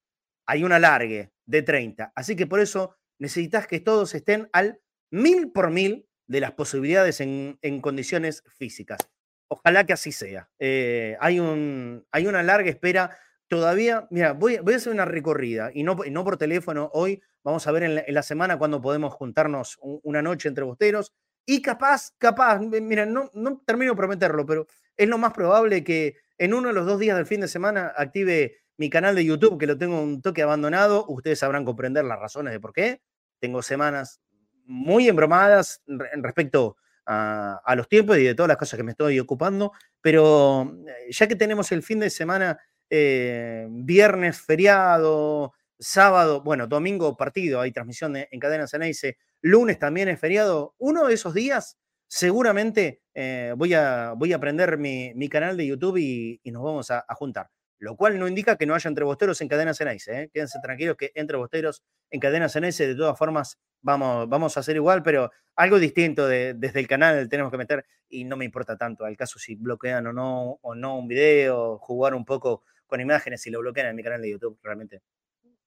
Hay 0.45 0.63
un 0.63 0.71
alargue 0.71 1.31
de 1.45 1.61
30. 1.61 2.13
Así 2.15 2.35
que 2.35 2.47
por 2.47 2.59
eso 2.59 2.95
necesitas 3.19 3.67
que 3.67 3.79
todos 3.79 4.13
estén 4.15 4.49
al 4.53 4.81
mil 5.11 5.51
por 5.51 5.71
mil 5.71 6.07
de 6.27 6.39
las 6.39 6.53
posibilidades 6.53 7.21
en, 7.21 7.57
condiciones 7.81 8.43
físicas. 8.57 8.99
Ojalá 9.47 9.85
que 9.85 9.93
así 9.93 10.11
sea. 10.11 10.49
Eh, 10.59 11.17
hay, 11.19 11.39
un, 11.39 12.05
hay 12.11 12.25
una 12.27 12.43
larga 12.43 12.69
espera 12.69 13.17
todavía. 13.47 14.07
Mira, 14.09 14.33
voy, 14.33 14.55
a 14.55 14.75
hacer 14.75 14.91
una 14.91 15.05
recorrida 15.05 15.69
y 15.73 15.83
no, 15.83 15.95
no 16.09 16.23
por 16.23 16.37
teléfono 16.37 16.89
hoy. 16.93 17.21
Vamos 17.43 17.67
a 17.67 17.71
ver 17.71 17.83
en 17.83 18.13
la, 18.13 18.23
semana 18.23 18.57
cuándo 18.57 18.81
podemos 18.81 19.13
juntarnos 19.13 19.77
una 19.81 20.21
noche 20.21 20.47
entre 20.47 20.63
bosteros. 20.63 21.13
Y 21.45 21.61
capaz, 21.61 22.11
capaz, 22.17 22.59
mira, 22.59 23.05
no, 23.05 23.29
no 23.33 23.61
termino 23.65 23.91
de 23.91 23.97
prometerlo, 23.97 24.45
pero 24.45 24.65
es 24.95 25.09
lo 25.09 25.17
más 25.17 25.33
probable 25.33 25.83
que 25.83 26.15
en 26.37 26.53
uno 26.53 26.69
de 26.69 26.73
los 26.73 26.85
dos 26.85 26.99
días 26.99 27.17
del 27.17 27.25
fin 27.25 27.41
de 27.41 27.47
semana 27.47 27.93
active 27.95 28.57
mi 28.77 28.89
canal 28.89 29.15
de 29.15 29.25
YouTube, 29.25 29.59
que 29.59 29.67
lo 29.67 29.77
tengo 29.77 30.01
un 30.01 30.21
toque 30.21 30.41
abandonado. 30.41 31.05
Ustedes 31.07 31.39
sabrán 31.39 31.65
comprender 31.65 32.05
las 32.05 32.19
razones 32.19 32.53
de 32.53 32.59
por 32.59 32.73
qué. 32.73 33.01
Tengo 33.39 33.61
semanas 33.61 34.19
muy 34.65 35.07
embromadas 35.07 35.83
en 35.87 36.23
respecto 36.23 36.77
a, 37.05 37.61
a, 37.63 37.75
los 37.75 37.87
tiempos 37.87 38.17
y 38.17 38.23
de 38.23 38.33
todas 38.33 38.47
las 38.47 38.57
cosas 38.57 38.77
que 38.77 38.83
me 38.83 38.91
estoy 38.91 39.19
ocupando, 39.19 39.73
pero 40.01 40.73
eh, 40.87 41.11
ya 41.11 41.27
que 41.27 41.35
tenemos 41.35 41.71
el 41.73 41.83
fin 41.83 41.99
de 41.99 42.09
semana, 42.09 42.57
eh, 42.89 43.67
viernes 43.69 44.39
feriado, 44.39 45.53
sábado, 45.79 46.41
bueno, 46.43 46.67
domingo 46.67 47.17
partido, 47.17 47.59
hay 47.59 47.71
transmisión 47.71 48.15
en 48.15 48.39
Cadena 48.39 48.67
Ceneice, 48.67 49.17
lunes 49.41 49.79
también 49.79 50.07
es 50.07 50.19
feriado, 50.19 50.75
uno 50.77 51.07
de 51.07 51.13
esos 51.13 51.33
días 51.33 51.77
seguramente 52.07 53.01
eh, 53.13 53.53
voy, 53.57 53.73
a, 53.73 54.13
voy 54.15 54.33
a 54.33 54.39
prender 54.39 54.77
mi, 54.77 55.13
mi 55.15 55.29
canal 55.29 55.57
de 55.57 55.67
YouTube 55.67 55.97
y, 55.97 56.39
y 56.43 56.51
nos 56.51 56.63
vamos 56.63 56.91
a, 56.91 57.05
juntar. 57.15 57.49
Lo 57.79 57.97
cual 57.97 58.17
no 58.17 58.27
indica 58.27 58.55
que 58.55 58.65
no 58.65 58.75
haya 58.75 58.87
entrebosteros 58.87 59.41
en 59.41 59.49
Cadena 59.49 59.73
Ceneice. 59.73 60.11
¿eh? 60.11 60.29
Quédense 60.33 60.59
tranquilos 60.61 60.95
que 60.95 61.11
entrebosteros 61.15 61.83
en 62.09 62.19
Cadena 62.19 62.47
Ceneice 62.47 62.87
de 62.87 62.95
todas 62.95 63.17
formas 63.17 63.59
vamos, 63.83 64.27
vamos 64.27 64.57
a 64.57 64.61
hacer 64.61 64.75
igual, 64.75 65.03
pero 65.03 65.31
algo 65.55 65.77
distinto 65.77 66.27
de, 66.27 66.55
desde 66.55 66.79
el 66.79 66.87
canal 66.87 67.29
tenemos 67.29 67.51
que 67.51 67.57
meter 67.57 67.85
y 68.09 68.23
no 68.23 68.35
me 68.35 68.45
importa 68.45 68.77
tanto 68.77 69.05
al 69.05 69.15
caso 69.15 69.37
si 69.37 69.55
bloquean 69.55 70.07
o 70.07 70.13
no, 70.13 70.59
o 70.61 70.73
no 70.75 70.97
un 70.97 71.07
video, 71.07 71.77
jugar 71.77 72.15
un 72.15 72.25
poco 72.25 72.63
con 72.87 73.01
imágenes, 73.01 73.41
si 73.41 73.51
lo 73.51 73.59
bloquean 73.59 73.87
en 73.87 73.95
mi 73.95 74.03
canal 74.03 74.21
de 74.21 74.31
YouTube, 74.31 74.59
realmente 74.63 75.01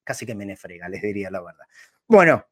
casi 0.03 0.27
que 0.27 0.35
me 0.35 0.47
nefrega, 0.47 0.89
les 0.89 1.03
diría 1.03 1.31
la 1.31 1.41
verdad. 1.41 1.65
Bueno, 2.07 2.47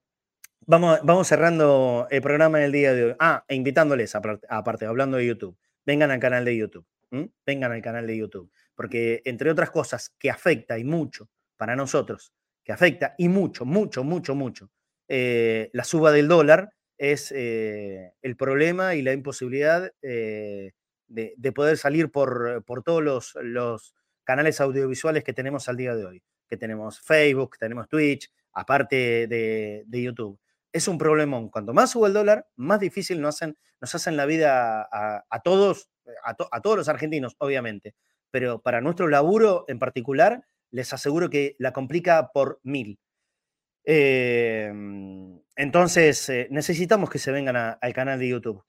vamos, 0.66 1.00
vamos 1.02 1.28
cerrando 1.28 2.06
el 2.10 2.22
programa 2.22 2.58
del 2.58 2.72
día 2.72 2.92
de 2.92 3.04
hoy. 3.04 3.14
Ah, 3.18 3.44
e 3.48 3.54
invitándoles, 3.54 4.14
aparte, 4.14 4.86
hablando 4.86 5.16
de 5.16 5.26
YouTube, 5.26 5.56
vengan 5.84 6.10
al 6.10 6.20
canal 6.20 6.44
de 6.44 6.56
YouTube, 6.56 6.86
vengan 7.46 7.72
al 7.72 7.82
canal 7.82 8.06
de 8.06 8.16
YouTube, 8.16 8.50
porque 8.74 9.22
entre 9.24 9.50
otras 9.50 9.70
cosas 9.70 10.14
que 10.18 10.30
afecta 10.30 10.78
y 10.78 10.84
mucho 10.84 11.28
para 11.56 11.76
nosotros, 11.76 12.32
que 12.64 12.72
afecta 12.72 13.14
y 13.18 13.28
mucho, 13.28 13.64
mucho, 13.64 14.04
mucho, 14.04 14.34
mucho, 14.34 14.70
eh, 15.08 15.70
la 15.72 15.84
suba 15.84 16.12
del 16.12 16.28
dólar 16.28 16.70
es 16.96 17.32
eh, 17.32 18.12
el 18.22 18.36
problema 18.36 18.94
y 18.94 19.02
la 19.02 19.12
imposibilidad 19.12 19.92
eh, 20.02 20.72
de, 21.08 21.34
de, 21.36 21.52
poder 21.52 21.76
salir 21.76 22.10
por, 22.10 22.64
por 22.64 22.82
todos 22.82 23.34
los, 23.42 23.94
canales 24.24 24.58
audiovisuales 24.62 25.22
que 25.22 25.34
tenemos 25.34 25.68
al 25.68 25.76
día 25.76 25.94
de 25.94 26.06
hoy, 26.06 26.22
que 26.48 26.56
tenemos 26.56 26.98
Facebook, 27.00 27.58
tenemos 27.58 27.88
Twitch, 27.88 28.30
aparte 28.54 29.26
de 29.26 29.84
YouTube. 30.02 30.40
Es 30.74 30.88
un 30.88 30.98
problemón. 30.98 31.50
Cuanto 31.50 31.72
más 31.72 31.92
sube 31.92 32.08
el 32.08 32.14
dólar, 32.14 32.48
más 32.56 32.80
difícil 32.80 33.20
nos 33.20 33.36
hacen, 33.36 33.56
nos 33.80 33.94
hacen 33.94 34.16
la 34.16 34.26
vida 34.26 34.82
a, 34.82 35.24
a 35.30 35.40
todos, 35.40 35.88
a, 36.24 36.34
to, 36.34 36.48
a, 36.50 36.60
todos 36.60 36.76
los 36.76 36.88
argentinos, 36.88 37.36
obviamente. 37.38 37.94
Pero 38.32 38.60
para 38.60 38.80
nuestro 38.80 39.06
laburo 39.06 39.64
en 39.68 39.78
particular, 39.78 40.44
les 40.72 40.92
aseguro 40.92 41.30
que 41.30 41.54
la 41.60 41.72
complica 41.72 42.32
por 42.34 42.58
mil. 42.64 42.98
Eh, 43.84 44.72
entonces, 45.54 46.28
eh, 46.28 46.48
necesitamos 46.50 47.08
que 47.08 47.20
se 47.20 47.30
vengan 47.30 47.54
a, 47.54 47.70
al 47.74 47.92
canal 47.92 48.18
de 48.18 48.28
YouTube. 48.30 48.64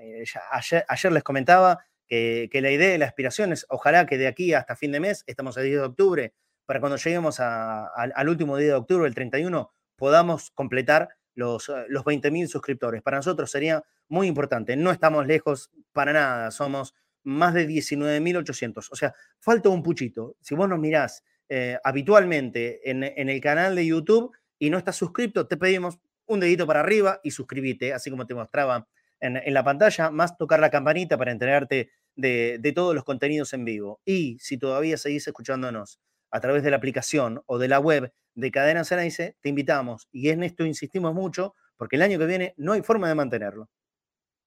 Eh, 0.00 0.24
ayer, 0.50 1.12
les 1.12 1.22
comentaba 1.22 1.84
que, 2.08 2.50
la 2.52 2.72
idea 2.72 2.96
y 2.96 2.98
la 2.98 3.06
aspiración 3.06 3.52
es, 3.52 3.64
ojalá 3.68 4.06
que 4.06 4.18
de 4.18 4.26
aquí 4.26 4.54
hasta 4.54 4.74
fin 4.74 4.90
de 4.90 4.98
mes, 4.98 5.22
estamos 5.28 5.56
el 5.56 5.66
10 5.66 5.76
de 5.76 5.86
octubre, 5.86 6.34
para 6.66 6.80
cuando 6.80 6.96
lleguemos 6.96 7.38
a, 7.38 7.84
a, 7.84 8.10
al 8.12 8.28
último 8.28 8.56
día 8.56 8.70
de 8.70 8.74
octubre, 8.74 9.06
el 9.06 9.14
31, 9.14 9.72
podamos 9.96 10.50
completar 10.50 11.10
los, 11.34 11.70
los 11.88 12.04
20.000 12.04 12.46
suscriptores. 12.46 13.02
Para 13.02 13.18
nosotros 13.18 13.50
sería 13.50 13.82
muy 14.08 14.26
importante. 14.26 14.76
No 14.76 14.90
estamos 14.90 15.26
lejos 15.26 15.70
para 15.92 16.12
nada, 16.12 16.50
somos 16.50 16.94
más 17.24 17.54
de 17.54 17.68
19.800. 17.68 18.88
O 18.90 18.96
sea, 18.96 19.14
falta 19.38 19.68
un 19.68 19.82
puchito. 19.82 20.36
Si 20.40 20.54
vos 20.54 20.68
nos 20.68 20.78
mirás 20.78 21.24
eh, 21.48 21.78
habitualmente 21.84 22.90
en, 22.90 23.04
en, 23.04 23.28
el 23.28 23.40
canal 23.40 23.74
de 23.74 23.86
YouTube 23.86 24.32
y 24.58 24.70
no 24.70 24.78
estás 24.78 24.96
suscrito, 24.96 25.46
te 25.46 25.56
pedimos 25.56 25.98
un 26.26 26.40
dedito 26.40 26.66
para 26.66 26.80
arriba 26.80 27.20
y 27.22 27.30
suscríbete, 27.30 27.92
así 27.92 28.10
como 28.10 28.26
te 28.26 28.34
mostraba 28.34 28.88
en, 29.20 29.36
en 29.36 29.54
la 29.54 29.64
pantalla, 29.64 30.10
más 30.10 30.36
tocar 30.36 30.60
la 30.60 30.70
campanita 30.70 31.16
para 31.16 31.32
enterarte 31.32 31.90
de, 32.16 32.58
de, 32.60 32.72
todos 32.72 32.94
los 32.94 33.04
contenidos 33.04 33.52
en 33.52 33.64
vivo. 33.64 34.00
Y 34.04 34.38
si 34.40 34.58
todavía 34.58 34.96
seguís 34.96 35.26
escuchándonos 35.26 36.00
a 36.32 36.40
través 36.40 36.62
de 36.62 36.70
la 36.70 36.78
aplicación 36.78 37.42
o 37.46 37.58
de 37.58 37.68
la 37.68 37.78
web 37.78 38.12
de 38.34 38.50
Cadena 38.50 38.84
Ceneice, 38.84 39.36
te 39.40 39.48
invitamos, 39.48 40.08
y 40.10 40.30
en 40.30 40.42
esto 40.42 40.64
insistimos 40.64 41.14
mucho, 41.14 41.54
porque 41.76 41.96
el 41.96 42.02
año 42.02 42.18
que 42.18 42.26
viene 42.26 42.54
no 42.56 42.72
hay 42.72 42.82
forma 42.82 43.08
de 43.08 43.14
mantenerlo. 43.14 43.68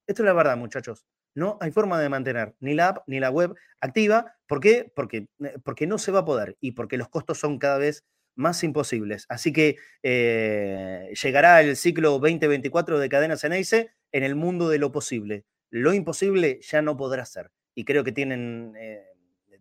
Esto 0.08 0.24
es 0.24 0.26
la 0.26 0.34
verdad, 0.34 0.58
muchachos. 0.58 1.06
No 1.36 1.58
hay 1.62 1.72
forma 1.72 2.00
de 2.00 2.10
mantener 2.10 2.56
ni 2.60 2.74
la 2.74 2.90
app 2.90 3.04
ni 3.08 3.20
la 3.20 3.30
web 3.30 3.56
activa. 3.82 4.36
¿Por 4.48 4.60
qué? 4.60 4.92
Porque, 4.96 5.28
eh, 5.40 5.58
porque 5.64 5.88
no 5.88 5.98
se 5.98 6.12
va 6.12 6.20
a 6.20 6.26
poder 6.26 6.58
y 6.62 6.72
porque 6.72 6.98
los 6.98 7.10
costos 7.10 7.40
son 7.40 7.60
cada 7.60 7.78
vez 7.78 8.04
más 8.36 8.64
imposibles. 8.64 9.26
Así 9.30 9.52
que 9.52 9.78
eh, 10.04 11.12
llegará 11.22 11.62
el 11.62 11.76
ciclo 11.76 12.12
2024 12.20 13.00
de 13.00 13.10
Cadena 13.10 13.38
Ceneice 13.38 13.92
en 14.12 14.24
el 14.24 14.36
mundo 14.36 14.70
de 14.70 14.80
lo 14.80 14.92
posible. 14.92 15.46
Lo 15.70 15.94
imposible 15.94 16.60
ya 16.62 16.82
no 16.82 16.96
podrá 16.98 17.26
ser. 17.26 17.52
Y 17.76 17.84
creo 17.84 18.04
que 18.04 18.12
tienen, 18.12 18.74
eh, 18.78 19.04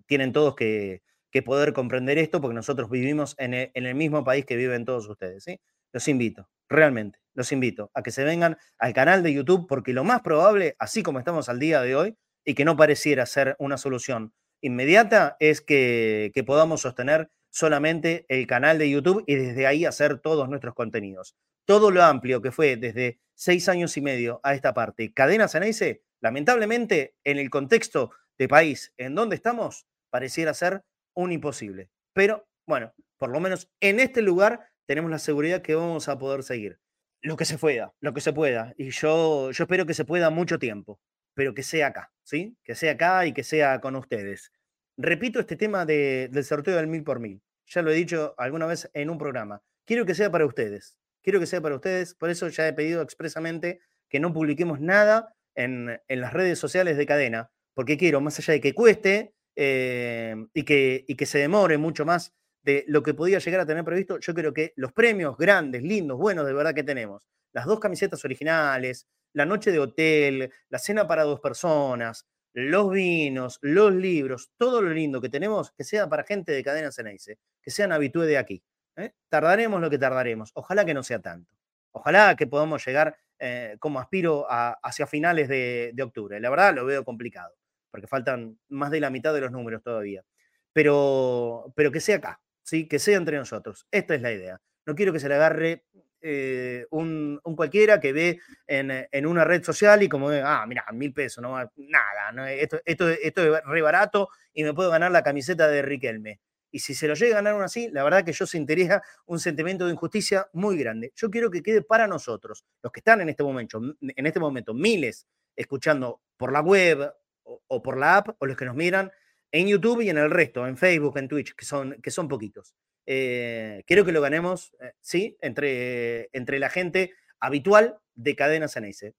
tienen 0.06 0.32
todos 0.32 0.54
que, 0.54 1.02
que, 1.34 1.42
poder 1.42 1.72
comprender 1.72 2.16
esto 2.18 2.40
porque 2.40 2.54
nosotros 2.54 2.88
vivimos 2.88 3.34
en 3.38 3.54
el, 3.54 3.70
en 3.74 3.86
el 3.86 3.94
mismo 3.94 4.22
país 4.22 4.46
que 4.46 4.56
viven 4.56 4.84
todos 4.84 5.08
ustedes. 5.08 5.42
¿sí? 5.44 5.60
Los 5.92 6.06
invito, 6.08 6.48
realmente, 6.68 7.18
los 7.34 7.50
invito 7.50 7.90
a 7.92 8.02
que 8.02 8.12
se 8.12 8.22
vengan 8.24 8.56
al 8.78 8.92
canal 8.92 9.22
de 9.22 9.32
YouTube 9.32 9.66
porque 9.68 9.92
lo 9.92 10.04
más 10.04 10.22
probable, 10.22 10.76
así 10.78 11.02
como 11.02 11.18
estamos 11.18 11.48
al 11.48 11.58
día 11.58 11.82
de 11.82 11.96
hoy, 11.96 12.16
y 12.44 12.54
que 12.54 12.64
no 12.64 12.76
pareciera 12.76 13.26
ser 13.26 13.56
una 13.58 13.78
solución 13.78 14.32
inmediata, 14.60 15.36
es 15.40 15.60
que, 15.60 16.30
que 16.34 16.44
podamos 16.44 16.82
sostener 16.82 17.30
solamente 17.50 18.26
el 18.28 18.46
canal 18.46 18.78
de 18.78 18.90
YouTube 18.90 19.24
y 19.26 19.34
desde 19.34 19.66
ahí 19.66 19.84
hacer 19.84 20.18
todos 20.18 20.48
nuestros 20.48 20.74
contenidos. 20.74 21.36
Todo 21.66 21.90
lo 21.90 22.02
amplio 22.02 22.42
que 22.42 22.52
fue 22.52 22.76
desde 22.76 23.20
seis 23.34 23.68
años 23.68 23.96
y 23.96 24.00
medio 24.00 24.40
a 24.42 24.54
esta 24.54 24.74
parte, 24.74 25.12
Cadena 25.12 25.48
Ceneice, 25.48 26.02
lamentablemente 26.20 27.14
en 27.24 27.38
el 27.38 27.50
contexto 27.50 28.10
de 28.38 28.48
país 28.48 28.92
en 28.96 29.14
donde 29.14 29.36
estamos, 29.36 29.86
pareciera 30.10 30.54
ser 30.54 30.82
un 31.14 31.32
imposible. 31.32 31.90
Pero 32.12 32.46
bueno, 32.66 32.92
por 33.18 33.30
lo 33.30 33.40
menos 33.40 33.70
en 33.80 34.00
este 34.00 34.22
lugar 34.22 34.68
tenemos 34.86 35.10
la 35.10 35.18
seguridad 35.18 35.62
que 35.62 35.74
vamos 35.74 36.08
a 36.08 36.18
poder 36.18 36.42
seguir. 36.42 36.78
Lo 37.22 37.36
que 37.36 37.44
se 37.44 37.56
pueda, 37.56 37.94
lo 38.00 38.12
que 38.12 38.20
se 38.20 38.32
pueda. 38.32 38.74
Y 38.76 38.90
yo, 38.90 39.50
yo 39.50 39.64
espero 39.64 39.86
que 39.86 39.94
se 39.94 40.04
pueda 40.04 40.30
mucho 40.30 40.58
tiempo, 40.58 41.00
pero 41.34 41.54
que 41.54 41.62
sea 41.62 41.88
acá, 41.88 42.12
¿sí? 42.22 42.56
Que 42.62 42.74
sea 42.74 42.92
acá 42.92 43.26
y 43.26 43.32
que 43.32 43.44
sea 43.44 43.80
con 43.80 43.96
ustedes. 43.96 44.52
Repito 44.96 45.40
este 45.40 45.56
tema 45.56 45.86
del 45.86 46.44
sorteo 46.44 46.76
del 46.76 46.86
mil 46.86 47.02
por 47.02 47.20
mil. 47.20 47.42
Ya 47.66 47.82
lo 47.82 47.90
he 47.90 47.94
dicho 47.94 48.34
alguna 48.36 48.66
vez 48.66 48.90
en 48.92 49.10
un 49.10 49.18
programa. 49.18 49.62
Quiero 49.86 50.04
que 50.04 50.14
sea 50.14 50.30
para 50.30 50.46
ustedes. 50.46 50.98
Quiero 51.22 51.40
que 51.40 51.46
sea 51.46 51.60
para 51.60 51.74
ustedes. 51.74 52.14
Por 52.14 52.30
eso 52.30 52.48
ya 52.48 52.68
he 52.68 52.72
pedido 52.72 53.02
expresamente 53.02 53.80
que 54.08 54.20
no 54.20 54.32
publiquemos 54.32 54.80
nada 54.80 55.34
en, 55.54 56.00
las 56.08 56.32
redes 56.32 56.58
sociales 56.58 56.96
de 56.96 57.06
cadena, 57.06 57.50
porque 57.74 57.96
quiero, 57.96 58.20
más 58.20 58.38
allá 58.38 58.52
de 58.54 58.60
que 58.60 58.74
cueste 58.74 59.33
eh, 59.56 60.34
y, 60.52 60.64
que, 60.64 61.04
y 61.06 61.14
que 61.14 61.26
se 61.26 61.38
demore 61.38 61.78
mucho 61.78 62.04
más 62.04 62.34
de 62.62 62.84
lo 62.88 63.02
que 63.02 63.14
podía 63.14 63.38
llegar 63.38 63.60
a 63.60 63.66
tener 63.66 63.84
previsto, 63.84 64.18
yo 64.18 64.34
creo 64.34 64.54
que 64.54 64.72
los 64.76 64.92
premios 64.92 65.36
grandes, 65.36 65.82
lindos, 65.82 66.18
buenos, 66.18 66.46
de 66.46 66.54
verdad 66.54 66.74
que 66.74 66.82
tenemos, 66.82 67.28
las 67.52 67.66
dos 67.66 67.78
camisetas 67.78 68.24
originales, 68.24 69.06
la 69.34 69.44
noche 69.44 69.70
de 69.70 69.80
hotel, 69.80 70.50
la 70.70 70.78
cena 70.78 71.06
para 71.06 71.24
dos 71.24 71.40
personas, 71.40 72.26
los 72.54 72.90
vinos, 72.90 73.58
los 73.62 73.92
libros, 73.92 74.50
todo 74.56 74.80
lo 74.80 74.90
lindo 74.90 75.20
que 75.20 75.28
tenemos, 75.28 75.72
que 75.72 75.84
sea 75.84 76.08
para 76.08 76.24
gente 76.24 76.52
de 76.52 76.62
cadena 76.62 76.92
Ceneice, 76.92 77.38
que 77.60 77.70
sean 77.70 77.92
habitué 77.92 78.26
de 78.26 78.38
aquí. 78.38 78.62
¿eh? 78.96 79.12
Tardaremos 79.28 79.80
lo 79.80 79.90
que 79.90 79.98
tardaremos. 79.98 80.52
Ojalá 80.54 80.84
que 80.84 80.94
no 80.94 81.02
sea 81.02 81.20
tanto. 81.20 81.52
Ojalá 81.92 82.36
que 82.36 82.46
podamos 82.46 82.84
llegar 82.86 83.16
eh, 83.38 83.76
como 83.80 84.00
aspiro 84.00 84.46
hacia 84.48 85.06
finales 85.06 85.48
de, 85.48 85.94
octubre. 86.02 86.40
La 86.40 86.50
verdad 86.50 86.74
lo 86.74 86.84
veo 86.84 87.04
complicado, 87.04 87.54
porque 87.94 88.08
faltan 88.08 88.58
más 88.70 88.90
de 88.90 88.98
la 88.98 89.08
mitad 89.08 89.32
de 89.32 89.40
los 89.40 89.52
números 89.52 89.80
todavía. 89.80 90.24
Pero, 90.72 91.72
pero 91.76 91.92
que 91.92 92.00
sea 92.00 92.16
acá, 92.16 92.40
¿sí? 92.64 92.88
que 92.88 92.98
sea 92.98 93.16
entre 93.16 93.36
nosotros. 93.36 93.86
Esta 93.88 94.16
es 94.16 94.20
la 94.20 94.32
idea. 94.32 94.60
No 94.84 94.96
quiero 94.96 95.12
que 95.12 95.20
se 95.20 95.28
le 95.28 95.36
agarre 95.36 95.84
eh, 96.20 96.86
un, 96.90 97.40
cualquiera 97.54 98.00
que 98.00 98.12
ve 98.12 98.40
en, 98.66 99.26
una 99.26 99.44
red 99.44 99.62
social 99.62 100.02
y 100.02 100.08
como, 100.08 100.30
ah, 100.30 100.64
mira, 100.66 100.84
mil 100.92 101.14
pesos, 101.14 101.40
no, 101.40 101.56
nada, 101.76 102.52
esto, 102.52 102.80
esto, 102.84 103.08
esto, 103.08 103.58
es 103.58 103.64
re 103.64 103.80
barato 103.80 104.28
y 104.52 104.64
me 104.64 104.74
puedo 104.74 104.90
ganar 104.90 105.12
la 105.12 105.22
camiseta 105.22 105.68
de 105.68 105.82
Riquelme. 105.82 106.40
Y 106.72 106.80
si 106.80 106.96
se 106.96 107.06
lo 107.06 107.14
llega 107.14 107.34
a 107.34 107.42
ganar 107.42 107.54
uno 107.54 107.62
así, 107.62 107.90
la 107.92 108.02
verdad 108.02 108.24
que 108.24 108.32
yo 108.32 108.44
sentiría 108.44 109.04
un 109.26 109.38
sentimiento 109.38 109.86
de 109.86 109.92
injusticia 109.92 110.48
muy 110.52 110.76
grande. 110.76 111.12
Yo 111.14 111.30
quiero 111.30 111.48
que 111.48 111.62
quede 111.62 111.82
para 111.82 112.08
nosotros, 112.08 112.64
los 112.82 112.90
que 112.90 112.98
están 112.98 113.20
en 113.20 113.28
este 113.28 113.44
momento, 113.44 113.80
en 114.00 114.26
este 114.26 114.40
momento 114.40 114.74
miles 114.74 115.28
escuchando 115.54 116.22
por 116.36 116.52
la 116.52 116.60
web 116.60 117.14
o, 117.44 117.82
por 117.82 117.98
la 117.98 118.16
app, 118.16 118.36
o 118.38 118.46
los 118.46 118.56
que 118.56 118.64
nos 118.64 118.74
miran 118.74 119.12
en 119.52 119.68
YouTube 119.68 120.00
y 120.00 120.10
en 120.10 120.18
el 120.18 120.30
resto, 120.30 120.66
en 120.66 120.76
Facebook, 120.76 121.18
en 121.18 121.28
Twitch, 121.28 121.54
que 121.54 121.64
son, 121.64 122.00
que 122.02 122.10
son 122.10 122.28
poquitos. 122.28 122.74
Eh, 123.06 123.84
quiero 123.86 124.04
que 124.04 124.12
lo 124.12 124.20
ganemos, 124.20 124.74
eh, 124.80 124.92
sí, 125.00 125.36
entre, 125.40 126.30
entre 126.32 126.58
la 126.58 126.70
gente 126.70 127.12
habitual 127.38 127.98
de 128.14 128.34
Cadena 128.34 128.68
Ceneice. 128.68 129.14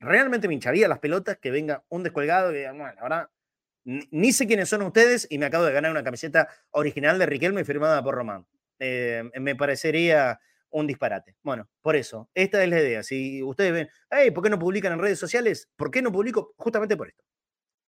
Realmente 0.00 0.48
me 0.48 0.54
hincharía 0.54 0.88
las 0.88 0.98
pelotas 0.98 1.38
que 1.38 1.50
venga 1.50 1.84
un 1.88 2.02
descolgado 2.02 2.52
y 2.52 2.58
diga, 2.58 2.72
bueno, 2.72 3.00
verdad, 3.02 3.28
ni 3.84 4.32
sé 4.32 4.46
quiénes 4.46 4.68
son 4.68 4.82
ustedes 4.82 5.26
y 5.30 5.38
me 5.38 5.46
acabo 5.46 5.64
de 5.64 5.72
ganar 5.72 5.90
una 5.90 6.02
camiseta 6.02 6.48
original 6.70 7.18
de 7.18 7.26
Riquelme 7.26 7.64
firmada 7.64 8.02
por 8.02 8.14
Román. 8.14 8.46
Eh, 8.78 9.22
me 9.40 9.54
parecería 9.54 10.40
un 10.70 10.86
disparate. 10.86 11.36
Bueno, 11.42 11.68
por 11.80 11.96
eso, 11.96 12.28
esta 12.34 12.62
es 12.62 12.68
la 12.68 12.80
idea. 12.80 13.02
Si 13.02 13.42
ustedes 13.42 13.72
ven, 13.72 13.88
hey, 14.10 14.30
¿por 14.30 14.42
qué 14.42 14.50
no 14.50 14.58
publican 14.58 14.92
en 14.92 14.98
redes 14.98 15.18
sociales? 15.18 15.70
¿Por 15.76 15.90
qué 15.90 16.02
no 16.02 16.12
publico? 16.12 16.52
Justamente 16.56 16.96
por 16.96 17.08
esto. 17.08 17.24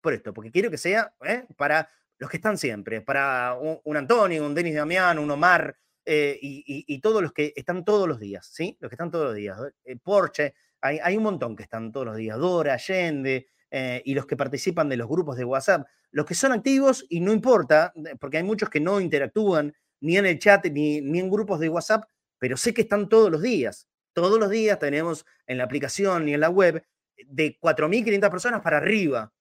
Por 0.02 0.12
esto, 0.12 0.34
porque 0.34 0.50
quiero 0.50 0.70
que 0.70 0.78
sea 0.78 1.14
para 1.56 1.88
los 2.18 2.28
que 2.28 2.36
están 2.36 2.58
siempre, 2.58 3.00
para 3.00 3.56
un, 3.58 3.96
Antonio, 3.96 4.44
un 4.44 4.54
Denis 4.54 4.74
Damián, 4.74 5.18
un 5.18 5.30
Omar, 5.30 5.76
eh, 6.04 6.38
y, 6.40 7.00
todos 7.00 7.22
los 7.22 7.32
que 7.32 7.52
están 7.56 7.84
todos 7.84 8.08
los 8.08 8.18
días, 8.18 8.48
¿sí? 8.52 8.76
Los 8.80 8.90
que 8.90 8.96
están 8.96 9.10
todos 9.10 9.26
los 9.26 9.34
días. 9.34 9.58
Eh, 9.84 9.96
Porsche, 9.96 10.54
hay, 10.80 11.16
un 11.16 11.22
montón 11.22 11.54
que 11.56 11.62
están 11.62 11.92
todos 11.92 12.06
los 12.06 12.16
días. 12.16 12.38
Dora, 12.38 12.74
Allende, 12.74 13.48
eh, 13.70 14.02
y 14.04 14.14
los 14.14 14.26
que 14.26 14.36
participan 14.36 14.88
de 14.88 14.96
los 14.96 15.08
grupos 15.08 15.36
de 15.36 15.44
WhatsApp. 15.44 15.86
Los 16.10 16.26
que 16.26 16.34
son 16.34 16.52
activos, 16.52 17.06
y 17.08 17.20
no 17.20 17.32
importa, 17.32 17.92
porque 18.20 18.38
hay 18.38 18.42
muchos 18.42 18.68
que 18.68 18.80
no 18.80 19.00
interactúan 19.00 19.72
ni 20.00 20.16
en 20.16 20.26
el 20.26 20.38
chat 20.38 20.66
ni, 20.66 21.00
ni 21.00 21.20
en 21.20 21.30
grupos 21.30 21.60
de 21.60 21.68
WhatsApp, 21.68 22.04
pero 22.38 22.56
sé 22.56 22.74
que 22.74 22.82
están 22.82 23.08
todos 23.08 23.30
los 23.30 23.40
días. 23.40 23.88
Todos 24.12 24.38
los 24.38 24.50
días 24.50 24.78
tenemos 24.78 25.24
en 25.46 25.58
la 25.58 25.64
aplicación 25.64 26.28
y 26.28 26.34
en 26.34 26.40
la 26.40 26.50
web 26.50 26.84
de 27.26 27.58
4.500 27.60 28.30
personas 28.30 28.60
para 28.60 28.78
arriba. 28.78 29.32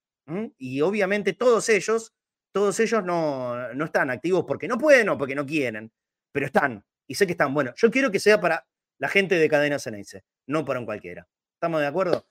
Y 0.57 0.81
obviamente 0.81 1.33
todos 1.33 1.67
ellos 1.69 2.13
todos 2.51 2.79
ellos 2.79 3.03
no, 3.03 3.73
no 3.73 3.85
están 3.85 4.09
activos 4.09 4.45
porque 4.47 4.67
no 4.67 4.77
pueden 4.77 5.09
o 5.09 5.17
porque 5.17 5.35
no 5.35 5.45
quieren, 5.45 5.91
pero 6.31 6.45
están. 6.45 6.83
Y 7.07 7.15
sé 7.15 7.25
que 7.25 7.33
están. 7.33 7.53
Bueno, 7.53 7.73
yo 7.75 7.89
quiero 7.91 8.11
que 8.11 8.19
sea 8.19 8.39
para 8.39 8.65
la 8.99 9.07
gente 9.07 9.35
de 9.35 9.49
Cadena 9.49 9.79
Ceneice, 9.79 10.23
no 10.47 10.65
para 10.65 10.79
un 10.79 10.85
cualquiera. 10.85 11.27
¿Estamos 11.55 11.81
de 11.81 11.87
acuerdo? 11.87 12.27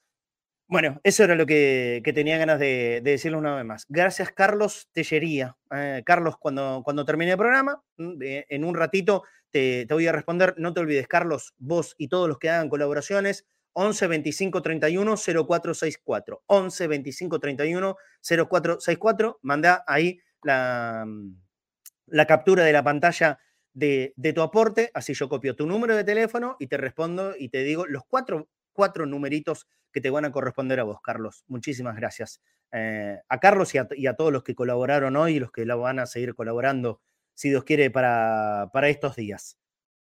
Bueno, 0.68 1.00
eso 1.02 1.24
era 1.24 1.34
lo 1.34 1.46
que, 1.46 2.00
tenía 2.14 2.38
ganas 2.38 2.60
de, 2.60 3.00
decirle 3.02 3.38
una 3.38 3.56
vez 3.56 3.64
más. 3.64 3.86
Gracias, 3.88 4.30
Carlos 4.30 4.88
Tellería. 4.92 5.56
Eh, 5.72 6.02
Carlos, 6.06 6.36
cuando, 6.38 6.82
cuando 6.84 7.04
termine 7.04 7.32
el 7.32 7.38
programa, 7.38 7.82
mm, 7.96 8.14
en 8.20 8.64
un 8.64 8.74
ratito 8.76 9.24
te, 9.50 9.84
te, 9.86 9.94
voy 9.94 10.06
a 10.06 10.12
responder. 10.12 10.54
No 10.58 10.72
te 10.72 10.80
olvides, 10.80 11.08
Carlos, 11.08 11.54
vos 11.58 11.96
y 11.98 12.06
todos 12.08 12.28
los 12.28 12.38
que 12.38 12.50
hagan 12.50 12.68
colaboraciones, 12.68 13.46
11 13.72 14.06
25 14.06 14.62
31 14.62 15.16
0464. 15.16 16.42
11 16.46 16.86
25 16.86 17.38
31 17.38 17.96
0464. 18.22 19.38
Manda 19.42 19.84
ahí 19.86 20.20
la, 20.42 21.04
mm, 21.06 21.34
la 22.06 22.26
captura 22.26 22.64
de 22.64 22.72
la 22.72 22.82
pantalla 22.82 23.38
de, 23.72 24.32
tu 24.34 24.42
aporte, 24.42 24.90
así 24.94 25.14
yo 25.14 25.28
copio 25.28 25.54
tu 25.54 25.66
número 25.66 25.96
de 25.96 26.04
teléfono 26.04 26.56
y 26.58 26.66
te 26.66 26.76
respondo 26.76 27.34
y 27.38 27.48
te 27.48 27.62
digo 27.62 27.86
los 27.86 28.04
cuatro, 28.06 28.48
cuatro 28.72 29.06
numeritos 29.06 29.68
que 29.92 30.00
te 30.00 30.10
van 30.10 30.24
a 30.24 30.32
corresponder 30.32 30.80
a 30.80 30.84
vos, 30.84 31.00
Carlos. 31.02 31.44
Muchísimas 31.48 31.96
gracias. 31.96 32.40
Eh, 32.72 33.18
a 33.28 33.40
Carlos 33.40 33.74
y 33.74 33.78
a, 33.78 33.88
a, 34.08 34.14
todos 34.14 34.32
los 34.32 34.44
que 34.44 34.54
colaboraron 34.54 35.16
hoy 35.16 35.36
y 35.36 35.40
los 35.40 35.50
que 35.50 35.66
la 35.66 35.74
van 35.74 35.98
a 35.98 36.06
seguir 36.06 36.34
colaborando, 36.34 37.00
si 37.34 37.48
Dios 37.50 37.64
quiere, 37.64 37.90
para, 37.90 38.70
para 38.72 38.88
estos 38.88 39.16
días. 39.16 39.58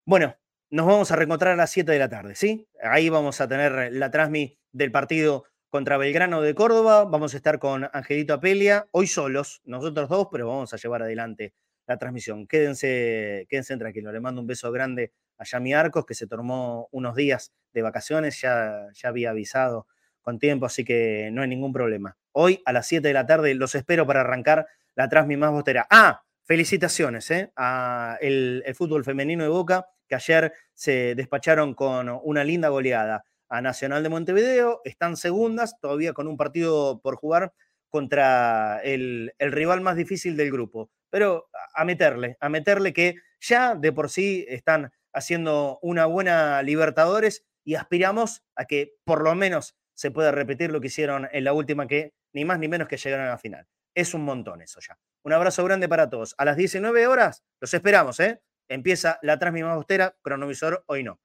Bueno, 0.05 0.35
nos 0.71 0.85
vamos 0.85 1.11
a 1.11 1.15
reencontrar 1.15 1.53
a 1.53 1.55
las 1.55 1.71
7 1.71 1.91
de 1.91 1.99
la 1.99 2.09
tarde, 2.09 2.35
¿sí? 2.35 2.67
Ahí 2.83 3.09
vamos 3.09 3.41
a 3.41 3.47
tener 3.47 3.91
la 3.91 4.11
transmi 4.11 4.57
del 4.71 4.91
partido 4.91 5.45
contra 5.69 5.97
Belgrano 5.97 6.41
de 6.41 6.53
Córdoba. 6.53 7.05
Vamos 7.05 7.33
a 7.33 7.37
estar 7.37 7.59
con 7.59 7.89
Angelito 7.91 8.33
Apelia, 8.33 8.87
hoy 8.91 9.07
solos, 9.07 9.61
nosotros 9.65 10.09
dos, 10.09 10.27
pero 10.31 10.47
vamos 10.47 10.73
a 10.73 10.77
llevar 10.77 11.01
adelante 11.01 11.53
la 11.87 11.97
transmisión. 11.97 12.45
Quédense, 12.47 13.47
quédense 13.49 13.77
tranquilos. 13.77 14.13
Le 14.13 14.19
mando 14.19 14.41
un 14.41 14.47
beso 14.47 14.71
grande 14.71 15.11
a 15.39 15.43
Yami 15.43 15.73
Arcos, 15.73 16.05
que 16.05 16.13
se 16.13 16.27
tomó 16.27 16.87
unos 16.91 17.15
días 17.15 17.51
de 17.73 17.81
vacaciones, 17.81 18.39
ya, 18.39 18.87
ya 18.93 19.09
había 19.09 19.31
avisado 19.31 19.87
con 20.21 20.37
tiempo, 20.37 20.67
así 20.67 20.85
que 20.85 21.29
no 21.31 21.41
hay 21.41 21.47
ningún 21.47 21.73
problema. 21.73 22.17
Hoy 22.31 22.61
a 22.65 22.73
las 22.73 22.85
7 22.87 23.07
de 23.07 23.13
la 23.13 23.25
tarde 23.25 23.55
los 23.55 23.73
espero 23.73 24.05
para 24.05 24.21
arrancar 24.21 24.67
la 24.93 25.09
transmi 25.09 25.37
más 25.37 25.51
bostera. 25.51 25.87
Ah, 25.89 26.23
felicitaciones 26.49 27.29
¿eh? 27.29 27.51
a 27.55 28.17
el 28.21 28.63
fútbol 28.73 29.05
femenino 29.05 29.43
de 29.43 29.49
Boca 29.49 29.85
que 30.07 30.15
ayer 30.15 30.51
se 30.73 31.13
despacharon 31.13 31.75
con 31.75 32.09
una 32.23 32.43
linda 32.43 32.69
goleada 32.69 33.23
a 33.49 33.61
Nacional 33.61 34.01
de 34.01 34.09
Montevideo, 34.09 34.81
están 34.83 35.15
segundas, 35.15 35.79
todavía 35.79 36.13
con 36.13 36.27
un 36.27 36.37
partido 36.37 37.01
por 37.03 37.17
jugar 37.17 37.53
contra 37.91 38.81
el, 38.83 39.31
rival 39.37 39.81
más 39.81 39.95
difícil 39.95 40.35
del 40.37 40.51
grupo. 40.51 40.89
Pero 41.11 41.49
a 41.75 41.85
meterle, 41.85 42.35
a 42.39 42.49
meterle 42.49 42.93
que 42.93 43.17
ya 43.39 43.75
de 43.75 43.91
por 43.91 44.09
sí 44.09 44.43
están 44.49 44.91
haciendo 45.13 45.77
una 45.83 46.07
buena 46.07 46.63
Libertadores 46.63 47.45
y 47.63 47.75
aspiramos 47.75 48.41
a 48.55 48.65
que 48.65 48.95
por 49.03 49.23
lo 49.23 49.35
menos 49.35 49.75
se 49.93 50.09
pueda 50.09 50.31
repetir 50.31 50.71
lo 50.71 50.81
que 50.81 50.87
hicieron 50.87 51.29
en 51.31 51.43
la 51.43 51.53
última, 51.53 51.85
que 51.85 52.13
ni 52.33 52.43
más 52.43 52.57
ni 52.57 52.67
menos 52.67 52.87
que 52.87 52.97
llegaron 52.97 53.27
a 53.27 53.31
la 53.31 53.37
final. 53.37 53.67
Es 53.93 54.15
un 54.15 54.23
montón 54.23 54.63
eso 54.63 54.79
ya. 54.79 54.97
Un 55.23 55.33
abrazo 55.33 55.63
grande 55.63 55.89
para 55.89 56.09
todos. 56.09 56.35
A 56.37 56.45
las 56.45 56.57
19 56.57 57.07
horas 57.07 57.43
los 57.59 57.73
esperamos, 57.73 58.19
¿eh? 58.19 58.41
empieza 58.69 59.19
la 59.21 59.37
transmisión 59.39 59.69
más 59.69 59.77
bostera, 59.77 60.15
cronovisor 60.21 60.83
hoy 60.87 61.03
no. 61.03 61.19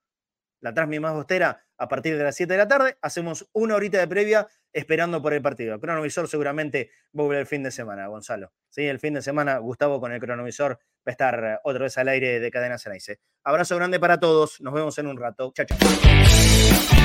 La 0.61 0.73
transmisión 0.73 1.03
más 1.03 1.15
bostera 1.15 1.65
a 1.77 1.89
partir 1.89 2.17
de 2.17 2.25
las 2.25 2.37
7 2.37 2.53
de 2.53 2.59
la 2.59 2.69
tarde, 2.69 2.97
hacemos 3.03 3.49
una 3.53 3.75
horita 3.75 3.99
de 3.99 4.09
previa 4.09 4.47
esperando 4.73 5.21
por 5.21 5.35
el 5.35 5.43
partido. 5.43 5.79
cronovisor 5.81 6.29
seguramente 6.29 6.91
va 7.19 7.37
el 7.37 7.47
fin 7.47 7.63
de 7.63 7.71
semana, 7.71 8.07
Gonzalo. 8.07 8.53
Sí, 8.71 8.87
el 8.87 8.99
fin 8.99 9.15
de 9.15 9.23
semana 9.23 9.59
Gustavo 9.59 10.01
con 10.01 10.13
el 10.13 10.21
cronovisor 10.21 10.73
va 10.73 10.79
a 11.07 11.11
estar 11.11 11.61
otra 11.65 11.83
vez 11.85 11.99
al 11.99 12.09
aire 12.09 12.41
de 12.41 12.51
Cadena 12.51 12.79
Ceneice. 12.79 13.21
Abrazo 13.45 13.77
grande 13.77 14.01
para 14.01 14.19
todos, 14.19 14.61
nos 14.61 14.73
vemos 14.73 14.97
en 14.99 15.07
un 15.07 15.19
rato. 15.19 15.53
Chao, 15.55 15.67
chao. 15.67 17.04